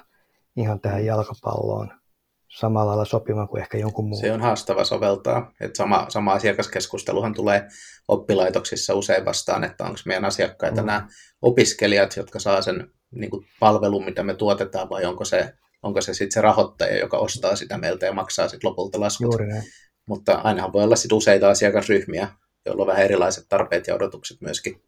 ihan 0.56 0.80
tähän 0.80 1.06
jalkapalloon 1.06 2.02
samalla 2.48 2.88
lailla 2.88 3.06
sopivan 3.06 3.48
kuin 3.48 3.62
ehkä 3.62 3.78
jonkun 3.78 4.06
muun. 4.10 4.22
Se 4.22 4.34
on 4.34 4.42
haastava 4.42 4.84
soveltaa. 4.84 5.52
Että 5.62 5.78
sama, 5.78 6.06
sama 6.10 6.34
asiakaskeskusteluhan 6.34 7.34
tulee 7.34 7.68
oppilaitoksissa 8.08 8.94
usein 8.94 9.26
vastaan, 9.26 9.64
että 9.64 9.84
onko 9.84 10.00
meidän 10.06 10.26
asiakkaita 10.26 10.82
mm. 10.82 10.86
nämä 10.86 11.08
opiskelijat, 11.42 12.18
jotka 12.18 12.40
saa 12.40 12.62
sen 12.62 12.92
niin 13.12 13.30
kuin 13.30 13.46
palvelun, 13.60 14.06
mitä 14.06 14.24
me 14.24 14.34
tuotetaan, 14.34 14.90
vai 14.90 15.06
onko 15.06 15.26
se, 15.26 15.54
onko 15.84 16.02
se 16.02 16.14
sitten 16.14 16.32
se 16.32 16.42
rahoittaja, 16.42 17.00
joka 17.00 17.18
ostaa 17.18 17.56
sitä 17.56 17.78
meiltä 17.78 18.06
ja 18.06 18.14
maksaa 18.14 18.48
sitten 18.48 18.70
lopulta 18.70 19.00
laskut. 19.00 19.26
Juuri 19.26 19.48
näin. 19.48 19.64
Mutta 20.06 20.34
ainahan 20.34 20.74
voi 20.74 20.84
olla 20.84 20.96
sitten 20.96 21.18
useita 21.18 21.50
asiakasryhmiä, 21.50 22.28
joilla 22.66 22.84
on 22.84 22.88
vähän 22.88 23.06
erilaiset 23.06 23.46
tarpeet 23.50 23.88
ja 23.88 23.96
odotukset 23.96 24.42
myöskin. 24.42 24.82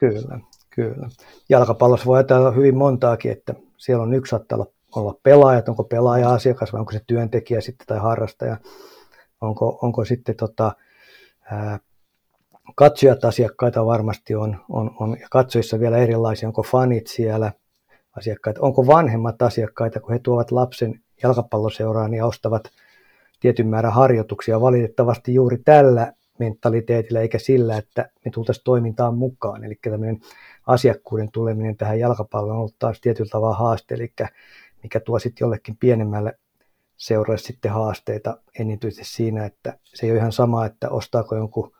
Kyllä, 0.00 0.40
kyllä. 0.70 1.08
Jalkapallossa 1.48 2.06
voi 2.06 2.18
ajatella 2.18 2.50
hyvin 2.50 2.76
montaakin, 2.76 3.32
että 3.32 3.54
siellä 3.76 4.02
on 4.02 4.14
yksi 4.14 4.30
saattaa 4.30 4.56
olla 4.56 4.74
olla 4.96 5.20
pelaajat, 5.22 5.68
onko 5.68 5.84
pelaaja 5.84 6.30
asiakas 6.30 6.72
vai 6.72 6.80
onko 6.80 6.92
se 6.92 7.00
työntekijä 7.06 7.60
sitten 7.60 7.86
tai 7.86 7.98
harrastaja, 7.98 8.56
onko, 9.40 9.78
onko 9.82 10.04
sitten 10.04 10.36
tota, 10.36 10.72
ää, 11.50 11.80
katsojat 12.74 13.24
asiakkaita 13.24 13.86
varmasti 13.86 14.34
on, 14.34 14.64
on, 14.68 14.96
on, 15.00 15.16
ja 15.72 15.80
vielä 15.80 15.98
erilaisia, 15.98 16.48
onko 16.48 16.62
fanit 16.62 17.06
siellä? 17.06 17.52
Asiakkaita, 18.16 18.60
onko 18.60 18.86
vanhemmat 18.86 19.42
asiakkaita, 19.42 20.00
kun 20.00 20.12
he 20.12 20.18
tuovat 20.18 20.50
lapsen 20.50 21.00
jalkapalloseuraan 21.22 22.14
ja 22.14 22.26
ostavat 22.26 22.62
tietyn 23.40 23.66
määrän 23.66 23.92
harjoituksia? 23.92 24.60
Valitettavasti 24.60 25.34
juuri 25.34 25.58
tällä 25.64 26.12
mentaliteetillä 26.38 27.20
eikä 27.20 27.38
sillä, 27.38 27.76
että 27.76 28.08
me 28.24 28.30
tultaisiin 28.30 28.64
toimintaan 28.64 29.14
mukaan. 29.14 29.64
Eli 29.64 29.78
tämmöinen 29.82 30.20
asiakkuuden 30.66 31.30
tuleminen 31.32 31.76
tähän 31.76 31.98
jalkapalloon 31.98 32.56
on 32.56 32.58
ollut 32.58 32.78
taas 32.78 33.00
tietyllä 33.00 33.30
tavalla 33.30 33.56
haaste, 33.56 33.94
eli 33.94 34.12
mikä 34.82 35.00
tuo 35.00 35.18
sitten 35.18 35.44
jollekin 35.44 35.76
pienemmälle 35.76 36.38
seuralle 36.96 37.38
sitten 37.38 37.70
haasteita 37.70 38.38
enityisesti 38.58 39.14
siinä, 39.14 39.44
että 39.44 39.78
se 39.84 40.06
ei 40.06 40.12
ole 40.12 40.18
ihan 40.18 40.32
sama, 40.32 40.66
että 40.66 40.90
ostaako 40.90 41.36
jonkun, 41.36 41.72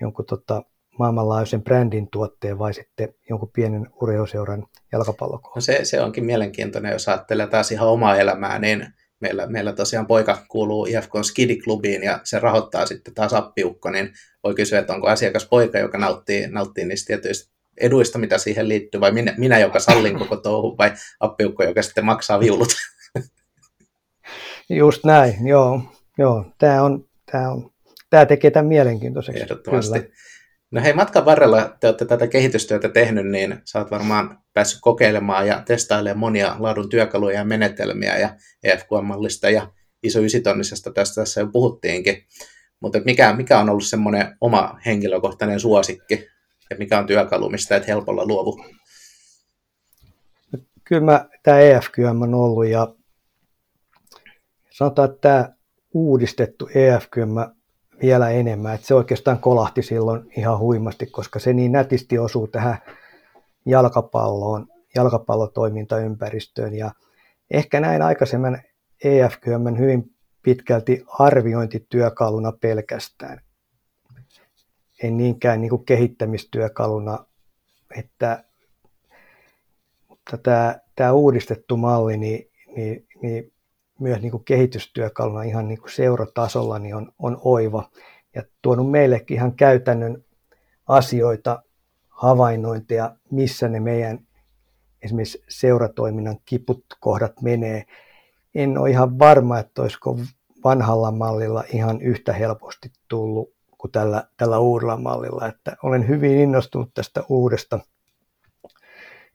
jonkun 0.00 0.26
tota, 0.26 0.62
maailmanlaajuisen 0.98 1.62
brändin 1.62 2.08
tuotteen 2.10 2.58
vai 2.58 2.74
sitten 2.74 3.14
jonkun 3.30 3.50
pienen 3.52 3.86
urheiluseuran 4.02 4.66
jalkapallokoon. 4.92 5.52
No 5.54 5.60
se, 5.60 5.80
se 5.82 6.00
onkin 6.00 6.24
mielenkiintoinen, 6.24 6.92
jos 6.92 7.08
ajattelee 7.08 7.46
taas 7.46 7.72
ihan 7.72 7.88
omaa 7.88 8.16
elämää, 8.16 8.58
niin 8.58 8.86
meillä, 9.20 9.46
meillä 9.46 9.72
tosiaan 9.72 10.06
poika 10.06 10.38
kuuluu 10.48 10.86
IFK 10.86 11.12
Skidiklubiin 11.22 12.02
ja 12.02 12.20
se 12.24 12.38
rahoittaa 12.38 12.86
sitten 12.86 13.14
taas 13.14 13.34
appiukko, 13.34 13.90
niin 13.90 14.12
voi 14.44 14.54
kysyä, 14.54 14.78
että 14.78 14.92
onko 14.92 15.06
asiakas 15.06 15.46
poika, 15.46 15.78
joka 15.78 15.98
nauttii, 15.98 16.46
nauttii 16.48 16.84
niistä 16.84 17.06
tietyistä 17.06 17.54
eduista, 17.80 18.18
mitä 18.18 18.38
siihen 18.38 18.68
liittyy, 18.68 19.00
vai 19.00 19.12
minä, 19.12 19.34
minä 19.38 19.58
joka 19.58 19.80
sallin 19.80 20.18
koko 20.18 20.36
touhu, 20.36 20.78
vai 20.78 20.92
appiukko, 21.20 21.64
joka 21.64 21.82
sitten 21.82 22.04
maksaa 22.04 22.40
viulut? 22.40 22.68
Just 24.70 25.04
näin, 25.04 25.46
joo. 25.46 25.80
joo. 26.18 26.44
Tämä, 26.58 26.82
on, 26.82 27.08
tämä, 27.32 27.50
on, 27.50 27.70
tämä 28.14 28.26
tekee 28.26 28.50
tämän 28.50 28.66
mielenkiintoiseksi. 28.66 29.42
Ehdottomasti. 29.42 30.00
Kyllä. 30.00 30.14
No 30.70 30.82
hei, 30.82 30.92
matkan 30.92 31.24
varrella 31.24 31.76
te 31.80 31.86
olette 31.86 32.04
tätä 32.04 32.26
kehitystyötä 32.26 32.88
tehnyt, 32.88 33.26
niin 33.26 33.58
sä 33.64 33.78
oot 33.78 33.90
varmaan 33.90 34.38
päässyt 34.52 34.80
kokeilemaan 34.82 35.46
ja 35.46 35.62
testailemaan 35.66 36.18
monia 36.18 36.56
laadun 36.58 36.88
työkaluja 36.88 37.38
ja 37.38 37.44
menetelmiä 37.44 38.18
ja 38.18 38.36
EFQ-mallista 38.64 39.50
ja 39.50 39.72
iso 40.02 40.20
ysitonnisesta 40.20 40.92
tästä 40.92 41.14
tässä 41.14 41.40
jo 41.40 41.46
puhuttiinkin. 41.46 42.24
Mutta 42.80 42.98
mikä, 43.04 43.32
mikä 43.32 43.58
on 43.58 43.70
ollut 43.70 43.84
semmoinen 43.84 44.36
oma 44.40 44.78
henkilökohtainen 44.86 45.60
suosikki 45.60 46.28
ja 46.70 46.76
mikä 46.78 46.98
on 46.98 47.06
työkalu, 47.06 47.50
mistä 47.50 47.76
et 47.76 47.88
helpolla 47.88 48.26
luovu? 48.26 48.64
Kyllä 50.84 51.02
mä, 51.02 51.28
tämä 51.42 51.58
EFQM 51.58 52.22
on 52.22 52.34
ollut 52.34 52.66
ja 52.66 52.94
sanotaan, 54.70 55.10
että 55.10 55.20
tämä 55.20 55.48
uudistettu 55.94 56.68
EFQM 56.74 57.30
vielä 58.04 58.30
enemmän, 58.30 58.74
että 58.74 58.86
se 58.86 58.94
oikeastaan 58.94 59.38
kolahti 59.38 59.82
silloin 59.82 60.30
ihan 60.36 60.58
huimasti, 60.58 61.06
koska 61.06 61.38
se 61.38 61.52
niin 61.52 61.72
nätisti 61.72 62.18
osuu 62.18 62.46
tähän 62.46 62.78
jalkapalloon, 63.66 64.66
jalkapallotoimintaympäristöön. 64.94 66.74
Ja 66.74 66.90
ehkä 67.50 67.80
näin 67.80 68.02
aikaisemmin 68.02 68.58
EFQM 69.04 69.76
hyvin 69.78 70.14
pitkälti 70.42 71.04
arviointityökaluna 71.18 72.52
pelkästään. 72.52 73.40
Ei 75.02 75.10
niinkään 75.10 75.60
niin 75.60 75.70
kuin 75.70 75.84
kehittämistyökaluna, 75.84 77.26
että 77.98 78.44
mutta 80.08 80.38
tämä, 80.38 80.78
tämä 80.96 81.12
uudistettu 81.12 81.76
malli 81.76 82.16
niin, 82.16 82.50
niin, 82.76 83.06
niin 83.22 83.52
myös 84.00 84.20
niin 84.22 84.30
kuin 84.30 84.44
kehitystyökaluna 84.44 85.42
ihan 85.42 85.68
niin 85.68 85.80
kuin 85.80 85.92
seuratasolla 85.92 86.78
niin 86.78 86.94
on, 86.94 87.12
on 87.18 87.40
oiva 87.44 87.90
ja 88.34 88.42
tuonut 88.62 88.90
meillekin 88.90 89.36
ihan 89.36 89.52
käytännön 89.52 90.24
asioita, 90.86 91.62
havainnointeja, 92.08 93.16
missä 93.30 93.68
ne 93.68 93.80
meidän 93.80 94.18
esimerkiksi 95.02 95.44
seuratoiminnan 95.48 96.36
kiput 96.44 96.84
kohdat 97.00 97.42
menee. 97.42 97.84
En 98.54 98.78
ole 98.78 98.90
ihan 98.90 99.18
varma, 99.18 99.58
että 99.58 99.82
olisiko 99.82 100.18
vanhalla 100.64 101.10
mallilla 101.10 101.64
ihan 101.72 102.00
yhtä 102.00 102.32
helposti 102.32 102.92
tullut 103.08 103.54
kuin 103.78 103.92
tällä, 103.92 104.24
tällä 104.36 104.58
uudella 104.58 104.96
mallilla. 104.96 105.46
Että 105.46 105.76
olen 105.82 106.08
hyvin 106.08 106.38
innostunut 106.38 106.90
tästä 106.94 107.22
uudesta 107.28 107.80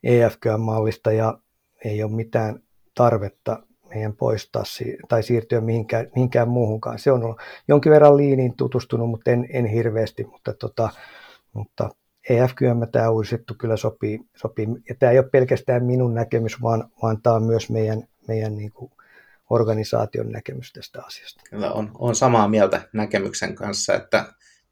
EFK-mallista 0.04 1.12
ja 1.12 1.40
ei 1.86 2.04
ole 2.04 2.12
mitään 2.12 2.64
tarvetta 2.94 3.64
meidän 3.96 4.16
poistaa 4.16 4.64
tai 5.10 5.24
siirtyä 5.24 5.62
mihinkään, 5.62 6.08
mihinkään 6.16 6.50
muuhunkaan. 6.50 7.00
Se 7.00 7.12
on 7.12 7.24
ollut 7.24 7.40
jonkin 7.68 7.92
verran 7.92 8.18
liiniin 8.18 8.58
tutustunut, 8.58 9.10
mutta 9.10 9.32
en, 9.32 9.48
en 9.54 9.66
hirveästi, 9.66 10.24
mutta, 10.24 10.54
tota, 10.54 10.90
mutta 11.54 11.90
EFQM 12.30 12.92
tämä 12.92 13.10
uudistettu 13.10 13.54
kyllä 13.60 13.78
sopii, 13.78 14.20
sopii. 14.36 14.68
Ja 14.90 14.96
tämä 15.00 15.12
ei 15.12 15.20
ole 15.20 15.30
pelkästään 15.30 15.86
minun 15.86 16.14
näkemys, 16.14 16.62
vaan, 16.62 16.90
vaan 17.02 17.22
tämä 17.22 17.36
on 17.36 17.44
myös 17.44 17.70
meidän, 17.70 18.04
meidän 18.28 18.56
niin 18.56 18.72
kuin 18.72 18.92
organisaation 19.50 20.30
näkemys 20.32 20.74
tästä 20.74 21.02
asiasta. 21.02 21.42
Kyllä 21.50 21.72
on, 21.72 21.92
on 22.00 22.16
samaa 22.16 22.48
mieltä 22.48 22.82
näkemyksen 22.94 23.56
kanssa, 23.56 23.96
että 23.96 24.26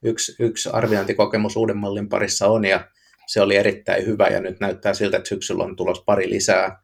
yksi, 0.03 0.35
yksi 0.39 0.69
arviointikokemus 0.73 1.55
uuden 1.55 1.77
mallin 1.77 2.09
parissa 2.09 2.47
on 2.47 2.65
ja 2.65 2.87
se 3.27 3.41
oli 3.41 3.55
erittäin 3.55 4.05
hyvä 4.05 4.27
ja 4.27 4.41
nyt 4.41 4.59
näyttää 4.59 4.93
siltä, 4.93 5.17
että 5.17 5.29
syksyllä 5.29 5.63
on 5.63 5.75
tulos 5.75 6.03
pari 6.05 6.29
lisää. 6.29 6.81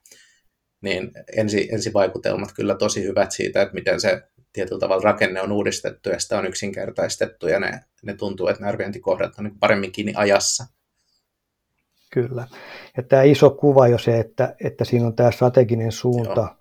Niin 0.84 1.12
ensi, 1.38 1.70
ensivaikutelmat 1.72 2.50
kyllä 2.56 2.76
tosi 2.76 3.04
hyvät 3.04 3.32
siitä, 3.32 3.62
että 3.62 3.74
miten 3.74 4.02
se 4.02 4.24
tietyllä 4.54 4.80
tavalla 4.80 5.04
rakenne 5.04 5.42
on 5.42 5.52
uudistettu 5.52 6.10
ja 6.10 6.20
sitä 6.20 6.38
on 6.38 6.46
yksinkertaistettu 6.46 7.48
ja 7.48 7.60
ne, 7.60 7.80
ne 8.04 8.14
tuntuu, 8.14 8.48
että 8.48 8.64
ne 8.64 8.70
arviointikohdat 8.70 9.34
on 9.40 9.52
paremmin 9.60 9.92
kiinni 9.92 10.14
ajassa. 10.16 10.66
Kyllä. 12.14 12.48
Ja 12.98 13.04
tämä 13.04 13.24
iso 13.24 13.50
kuva 13.50 13.88
jo 13.88 13.98
se, 13.98 14.20
että, 14.20 14.56
että 14.64 14.86
siinä 14.86 15.06
on 15.06 15.16
tämä 15.16 15.32
strateginen 15.32 15.92
suunta 15.92 16.42
Joo. 16.42 16.56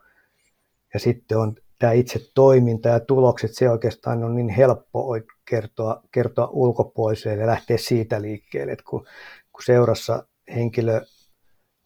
ja 0.95 1.01
sitten 1.01 1.39
on 1.39 1.55
tämä 1.79 1.93
itse 1.93 2.21
toiminta 2.35 2.89
ja 2.89 3.01
tulokset, 3.01 3.55
se 3.55 3.71
oikeastaan 3.71 4.25
on 4.25 4.35
niin 4.35 4.49
helppo 4.49 5.17
kertoa, 5.45 6.03
kertoa 6.13 6.49
ulkopuoliselle 6.53 7.41
ja 7.41 7.47
lähteä 7.47 7.77
siitä 7.79 8.23
liikkeelle, 8.23 8.73
että 8.73 8.85
kun, 8.89 9.07
kun 9.53 9.63
seurassa 9.65 10.27
henkilö 10.55 11.01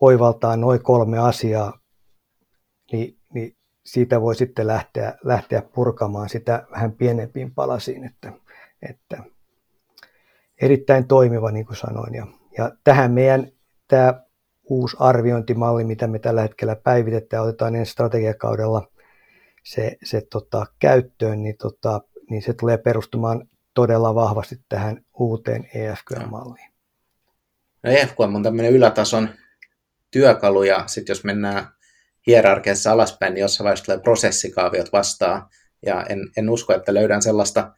oivaltaa 0.01 0.57
noin 0.57 0.83
kolme 0.83 1.19
asiaa, 1.19 1.79
niin, 2.93 3.19
niin 3.35 3.57
siitä 3.85 4.21
voi 4.21 4.35
sitten 4.35 4.67
lähteä, 4.67 5.15
lähteä 5.25 5.63
purkamaan 5.63 6.29
sitä 6.29 6.67
vähän 6.71 6.93
pienempiin 6.93 7.55
palasiin, 7.55 8.05
että, 8.05 8.33
että 8.91 9.23
erittäin 10.63 11.07
toimiva, 11.07 11.51
niin 11.51 11.67
kuin 11.67 11.77
sanoin. 11.77 12.15
Ja, 12.15 12.27
ja 12.59 12.71
tähän 12.85 13.13
meidän 13.13 13.49
tämä 13.89 14.21
uusi 14.65 14.97
arviointimalli, 15.01 15.85
mitä 15.85 16.07
me 16.07 16.19
tällä 16.19 16.43
hetkellä 16.43 16.77
päivitetään, 16.77 17.43
otetaan 17.43 17.75
ensi 17.75 17.93
strategiakaudella 17.93 18.91
se, 19.65 19.97
se 20.05 20.21
tota, 20.21 20.67
käyttöön, 20.79 21.43
niin, 21.43 21.57
tota, 21.57 22.01
niin 22.31 22.43
se 22.43 22.53
tulee 22.53 22.79
perustumaan 22.79 23.49
todella 23.75 24.15
vahvasti 24.15 24.61
tähän 24.69 25.05
uuteen 25.15 25.69
EFQM-malliin. 25.75 26.71
No 27.83 27.91
EFQM 27.91 28.35
on 28.35 28.43
tämmöinen 28.43 28.73
ylätason 28.73 29.29
työkalu 30.11 30.63
ja 30.63 30.85
sitten 30.87 31.15
jos 31.15 31.25
mennään 31.25 31.67
hierarkiassa 32.27 32.93
alaspäin, 32.93 33.35
niin 33.35 33.41
jossain 33.41 33.65
vaiheessa 33.65 33.85
tulee 33.85 34.01
prosessikaaviot 34.01 34.93
vastaan. 34.93 35.49
Ja 35.87 36.03
en, 36.09 36.19
en 36.37 36.51
usko, 36.51 36.75
että 36.75 36.95
löydän 36.95 37.23
sellaista 37.23 37.73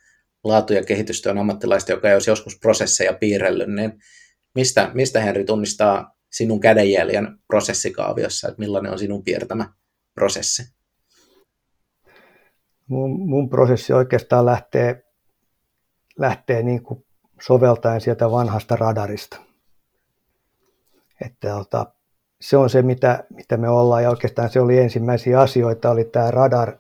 laatu- 0.45 0.73
ja 0.73 0.85
kehitystyön 0.85 1.39
ammattilaista, 1.39 1.93
joka 1.93 2.09
ei 2.09 2.15
olisi 2.15 2.31
joskus 2.31 2.59
prosesseja 2.59 3.13
piirrellyt, 3.13 3.69
niin 3.69 3.93
mistä, 4.55 4.91
mistä 4.95 5.21
Henri 5.21 5.45
tunnistaa 5.45 6.15
sinun 6.33 6.61
kädenjäljen 6.61 7.39
prosessikaaviossa, 7.47 8.49
että 8.49 8.61
millainen 8.61 8.93
on 8.93 8.99
sinun 8.99 9.25
piirtämä 9.25 9.73
prosessi? 10.15 10.63
Mun, 12.87 13.29
mun 13.29 13.49
prosessi 13.49 13.93
oikeastaan 13.93 14.47
lähtee, 14.47 15.03
lähtee 16.19 16.63
niin 16.63 16.83
kuin 16.83 17.05
soveltaen 17.41 18.01
sieltä 18.01 18.31
vanhasta 18.31 18.77
radarista. 18.77 19.41
Että 21.27 21.49
tota, 21.49 21.93
se 22.41 22.57
on 22.57 22.71
se, 22.71 22.83
mitä, 22.83 23.25
mitä 23.35 23.57
me 23.57 23.69
ollaan, 23.69 24.03
ja 24.03 24.11
oikeastaan 24.11 24.51
se 24.51 24.61
oli 24.61 24.79
ensimmäisiä 24.79 25.41
asioita, 25.41 25.91
oli 25.91 26.05
tämä 26.05 26.31
radar 26.31 26.77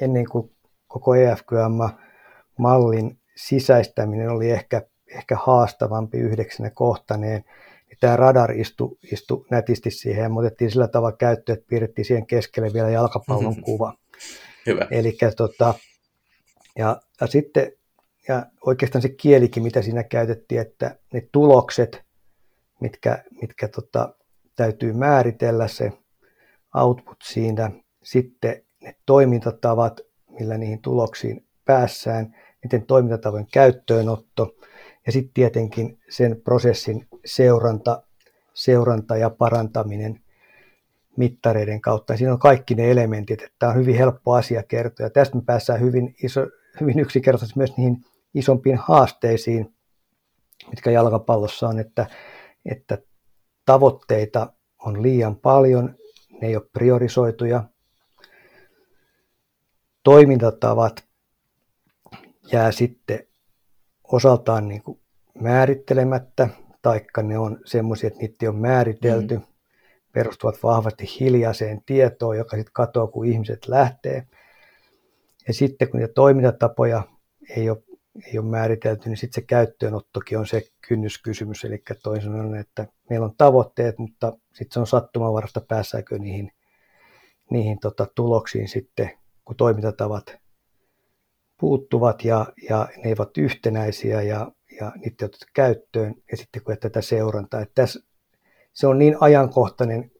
ennen 0.00 0.24
kuin 0.30 0.50
koko 0.88 1.14
EFQM-mallin 1.14 3.18
sisäistäminen 3.36 4.30
oli 4.30 4.50
ehkä, 4.50 4.82
ehkä 5.16 5.36
haastavampi 5.36 6.18
yhdeksänä 6.18 6.70
kohtaneen. 6.70 7.44
Ja 7.90 7.96
tämä 8.00 8.16
radar 8.16 8.50
istui, 8.50 8.98
istui 9.12 9.46
nätisti 9.50 9.90
siihen 9.90 10.22
ja 10.22 10.28
me 10.28 10.38
otettiin 10.38 10.70
sillä 10.70 10.88
tavalla 10.88 11.16
käyttöön, 11.16 11.58
että 11.58 11.68
piirrettiin 11.68 12.04
siihen 12.04 12.26
keskelle 12.26 12.72
vielä 12.72 12.90
jalkapallon 12.90 13.44
mm-hmm. 13.44 13.62
kuva. 13.62 13.94
Hyvä. 14.66 14.86
Eli 14.90 15.18
tota, 15.36 15.74
ja, 16.78 17.00
ja 17.20 17.26
sitten 17.26 17.72
ja 18.28 18.46
oikeastaan 18.66 19.02
se 19.02 19.08
kielikin, 19.08 19.62
mitä 19.62 19.82
siinä 19.82 20.02
käytettiin, 20.02 20.60
että 20.60 20.98
ne 21.12 21.28
tulokset, 21.32 22.02
mitkä, 22.80 23.24
mitkä 23.42 23.68
tota, 23.68 24.14
täytyy 24.56 24.92
määritellä 24.92 25.68
se 25.68 25.92
output 26.76 27.16
siinä, 27.24 27.70
sitten 28.02 28.62
ne 28.82 28.94
toimintatavat, 29.06 30.00
millä 30.30 30.58
niihin 30.58 30.82
tuloksiin 30.82 31.46
päässään, 31.64 32.36
niiden 32.64 32.86
toimintatavojen 32.86 33.46
käyttöönotto 33.52 34.54
ja 35.06 35.12
sitten 35.12 35.34
tietenkin 35.34 35.98
sen 36.08 36.40
prosessin 36.44 37.08
seuranta, 37.24 38.02
seuranta 38.54 39.16
ja 39.16 39.30
parantaminen 39.30 40.20
mittareiden 41.16 41.80
kautta. 41.80 42.12
Ja 42.12 42.16
siinä 42.16 42.32
on 42.32 42.38
kaikki 42.38 42.74
ne 42.74 42.90
elementit, 42.90 43.42
että 43.42 43.56
tämä 43.58 43.72
on 43.72 43.78
hyvin 43.78 43.96
helppo 43.96 44.34
asia 44.34 44.62
kertoa. 44.62 45.06
Ja 45.06 45.10
tästä 45.10 45.36
me 45.36 45.42
päässään 45.46 45.80
hyvin, 45.80 46.14
iso, 46.22 46.46
hyvin 46.80 46.98
yksinkertaisesti 46.98 47.58
myös 47.58 47.76
niihin 47.76 48.04
isompiin 48.34 48.76
haasteisiin, 48.76 49.74
mitkä 50.70 50.90
jalkapallossa 50.90 51.68
on, 51.68 51.78
että, 51.78 52.06
että 52.64 52.98
tavoitteita 53.70 54.52
on 54.78 55.02
liian 55.02 55.36
paljon, 55.36 55.94
ne 56.40 56.48
ei 56.48 56.56
ole 56.56 56.68
priorisoituja. 56.72 57.64
Toimintatavat 60.02 61.04
jää 62.52 62.72
sitten 62.72 63.26
osaltaan 64.12 64.68
niin 64.68 64.82
kuin 64.82 65.00
määrittelemättä, 65.40 66.48
taikka 66.82 67.22
ne 67.22 67.38
on 67.38 67.58
semmoisia, 67.64 68.06
että 68.06 68.20
niitä 68.20 68.48
on 68.48 68.56
määritelty, 68.56 69.36
mm. 69.36 69.44
perustuvat 70.12 70.62
vahvasti 70.62 71.04
hiljaiseen 71.20 71.82
tietoon, 71.86 72.38
joka 72.38 72.56
sitten 72.56 72.72
katoaa, 72.72 73.06
kun 73.06 73.26
ihmiset 73.26 73.68
lähtee. 73.68 74.26
Ja 75.48 75.54
sitten 75.54 75.90
kun 75.90 76.00
niitä 76.00 76.12
toimintatapoja 76.14 77.02
ei 77.56 77.70
ole 77.70 77.82
ei 78.26 78.38
ole 78.38 78.46
määritelty, 78.46 79.08
niin 79.08 79.16
sitten 79.16 79.42
se 79.42 79.46
käyttöönottokin 79.46 80.38
on 80.38 80.46
se 80.46 80.62
kynnyskysymys. 80.88 81.64
Eli 81.64 81.82
toisin 82.02 82.32
sanoen, 82.32 82.60
että 82.60 82.86
meillä 83.10 83.26
on 83.26 83.36
tavoitteet, 83.36 83.98
mutta 83.98 84.32
sitten 84.52 84.72
se 84.72 84.80
on 84.80 84.86
sattumanvarasta, 84.86 85.60
pääsääkö 85.60 86.18
niihin, 86.18 86.52
niihin 87.50 87.78
tota, 87.78 88.06
tuloksiin 88.14 88.68
sitten, 88.68 89.10
kun 89.44 89.56
toimintatavat 89.56 90.36
puuttuvat 91.60 92.24
ja, 92.24 92.46
ja 92.68 92.88
ne 92.96 93.08
eivät 93.08 93.38
yhtenäisiä 93.38 94.22
ja, 94.22 94.52
ja 94.80 94.92
niitä 94.96 95.24
otetaan 95.24 95.50
käyttöön 95.54 96.14
ja 96.30 96.36
sitten 96.36 96.62
kun 96.64 96.76
tätä 96.80 97.00
seurantaa. 97.00 97.60
Että 97.60 97.74
tässä, 97.74 98.00
se 98.72 98.86
on 98.86 98.98
niin 98.98 99.16
ajankohtainen, 99.20 100.10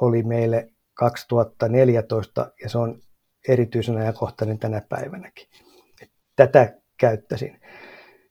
oli 0.00 0.22
meille 0.22 0.72
2014 0.94 2.52
ja 2.62 2.68
se 2.68 2.78
on 2.78 3.00
erityisen 3.48 3.96
ajankohtainen 3.96 4.58
tänä 4.58 4.82
päivänäkin. 4.88 5.46
Tätä 6.36 6.80
käyttäisin. 7.00 7.60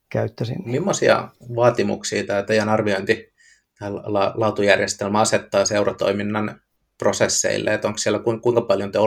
käyttäisin. 0.09 0.57
Millaisia 0.65 1.29
vaatimuksia 1.55 2.23
tämä 2.23 2.43
teidän 2.43 2.69
arviointi 2.69 3.33
la- 3.81 4.33
laatujärjestelmä 4.35 5.21
asettaa 5.21 5.65
seuratoiminnan 5.65 6.61
prosesseille, 6.97 7.73
että 7.73 7.87
onko 7.87 7.97
siellä 7.97 8.19
kuinka 8.19 8.61
paljon 8.61 8.91
te 8.91 8.99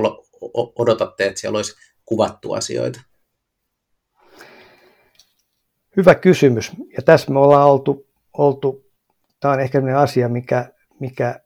odotatte, 0.78 1.26
että 1.26 1.40
siellä 1.40 1.56
olisi 1.56 1.74
kuvattu 2.04 2.52
asioita? 2.52 3.00
Hyvä 5.96 6.14
kysymys. 6.14 6.72
Ja 6.96 7.02
tässä 7.02 7.32
me 7.32 7.38
ollaan 7.38 7.68
oltu, 7.68 8.06
oltu 8.32 8.84
tämä 9.40 9.54
on 9.54 9.60
ehkä 9.60 9.78
sellainen 9.78 10.02
asia, 10.02 10.28
mikä, 10.28 10.68
mikä, 11.00 11.40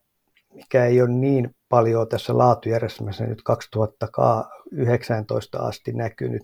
mikä 0.54 0.84
ei 0.84 1.02
ole 1.02 1.10
niin 1.10 1.50
paljon 1.68 2.08
tässä 2.08 2.38
laatujärjestelmässä 2.38 3.26
nyt 3.26 3.42
2019 3.42 5.58
asti 5.58 5.92
näkynyt. 5.92 6.42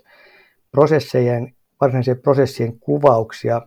Prosessejen 0.70 1.54
varsinaisia 1.82 2.16
prosessien 2.16 2.78
kuvauksia 2.78 3.62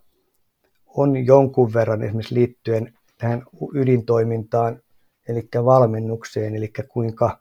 on 0.88 1.26
jonkun 1.26 1.74
verran 1.74 2.04
esimerkiksi 2.04 2.36
liittyen 2.36 2.94
tähän 3.18 3.44
ydintoimintaan, 3.74 4.82
eli 5.30 5.48
valmennukseen, 5.66 6.56
eli 6.56 6.72
kuinka 6.88 7.40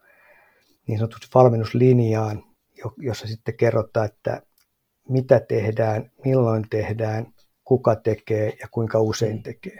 niin 0.86 0.98
sanotusti 0.98 1.26
valmennuslinjaan, 1.34 2.44
jossa 2.98 3.26
sitten 3.26 3.56
kerrotaan, 3.56 4.06
että 4.06 4.42
mitä 5.08 5.40
tehdään, 5.40 6.10
milloin 6.24 6.64
tehdään, 6.70 7.26
kuka 7.64 7.96
tekee 7.96 8.52
ja 8.60 8.68
kuinka 8.70 9.00
usein 9.00 9.42
tekee. 9.42 9.78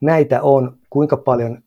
Näitä 0.00 0.42
on 0.42 0.78
kuinka 0.90 1.16
paljon, 1.16 1.62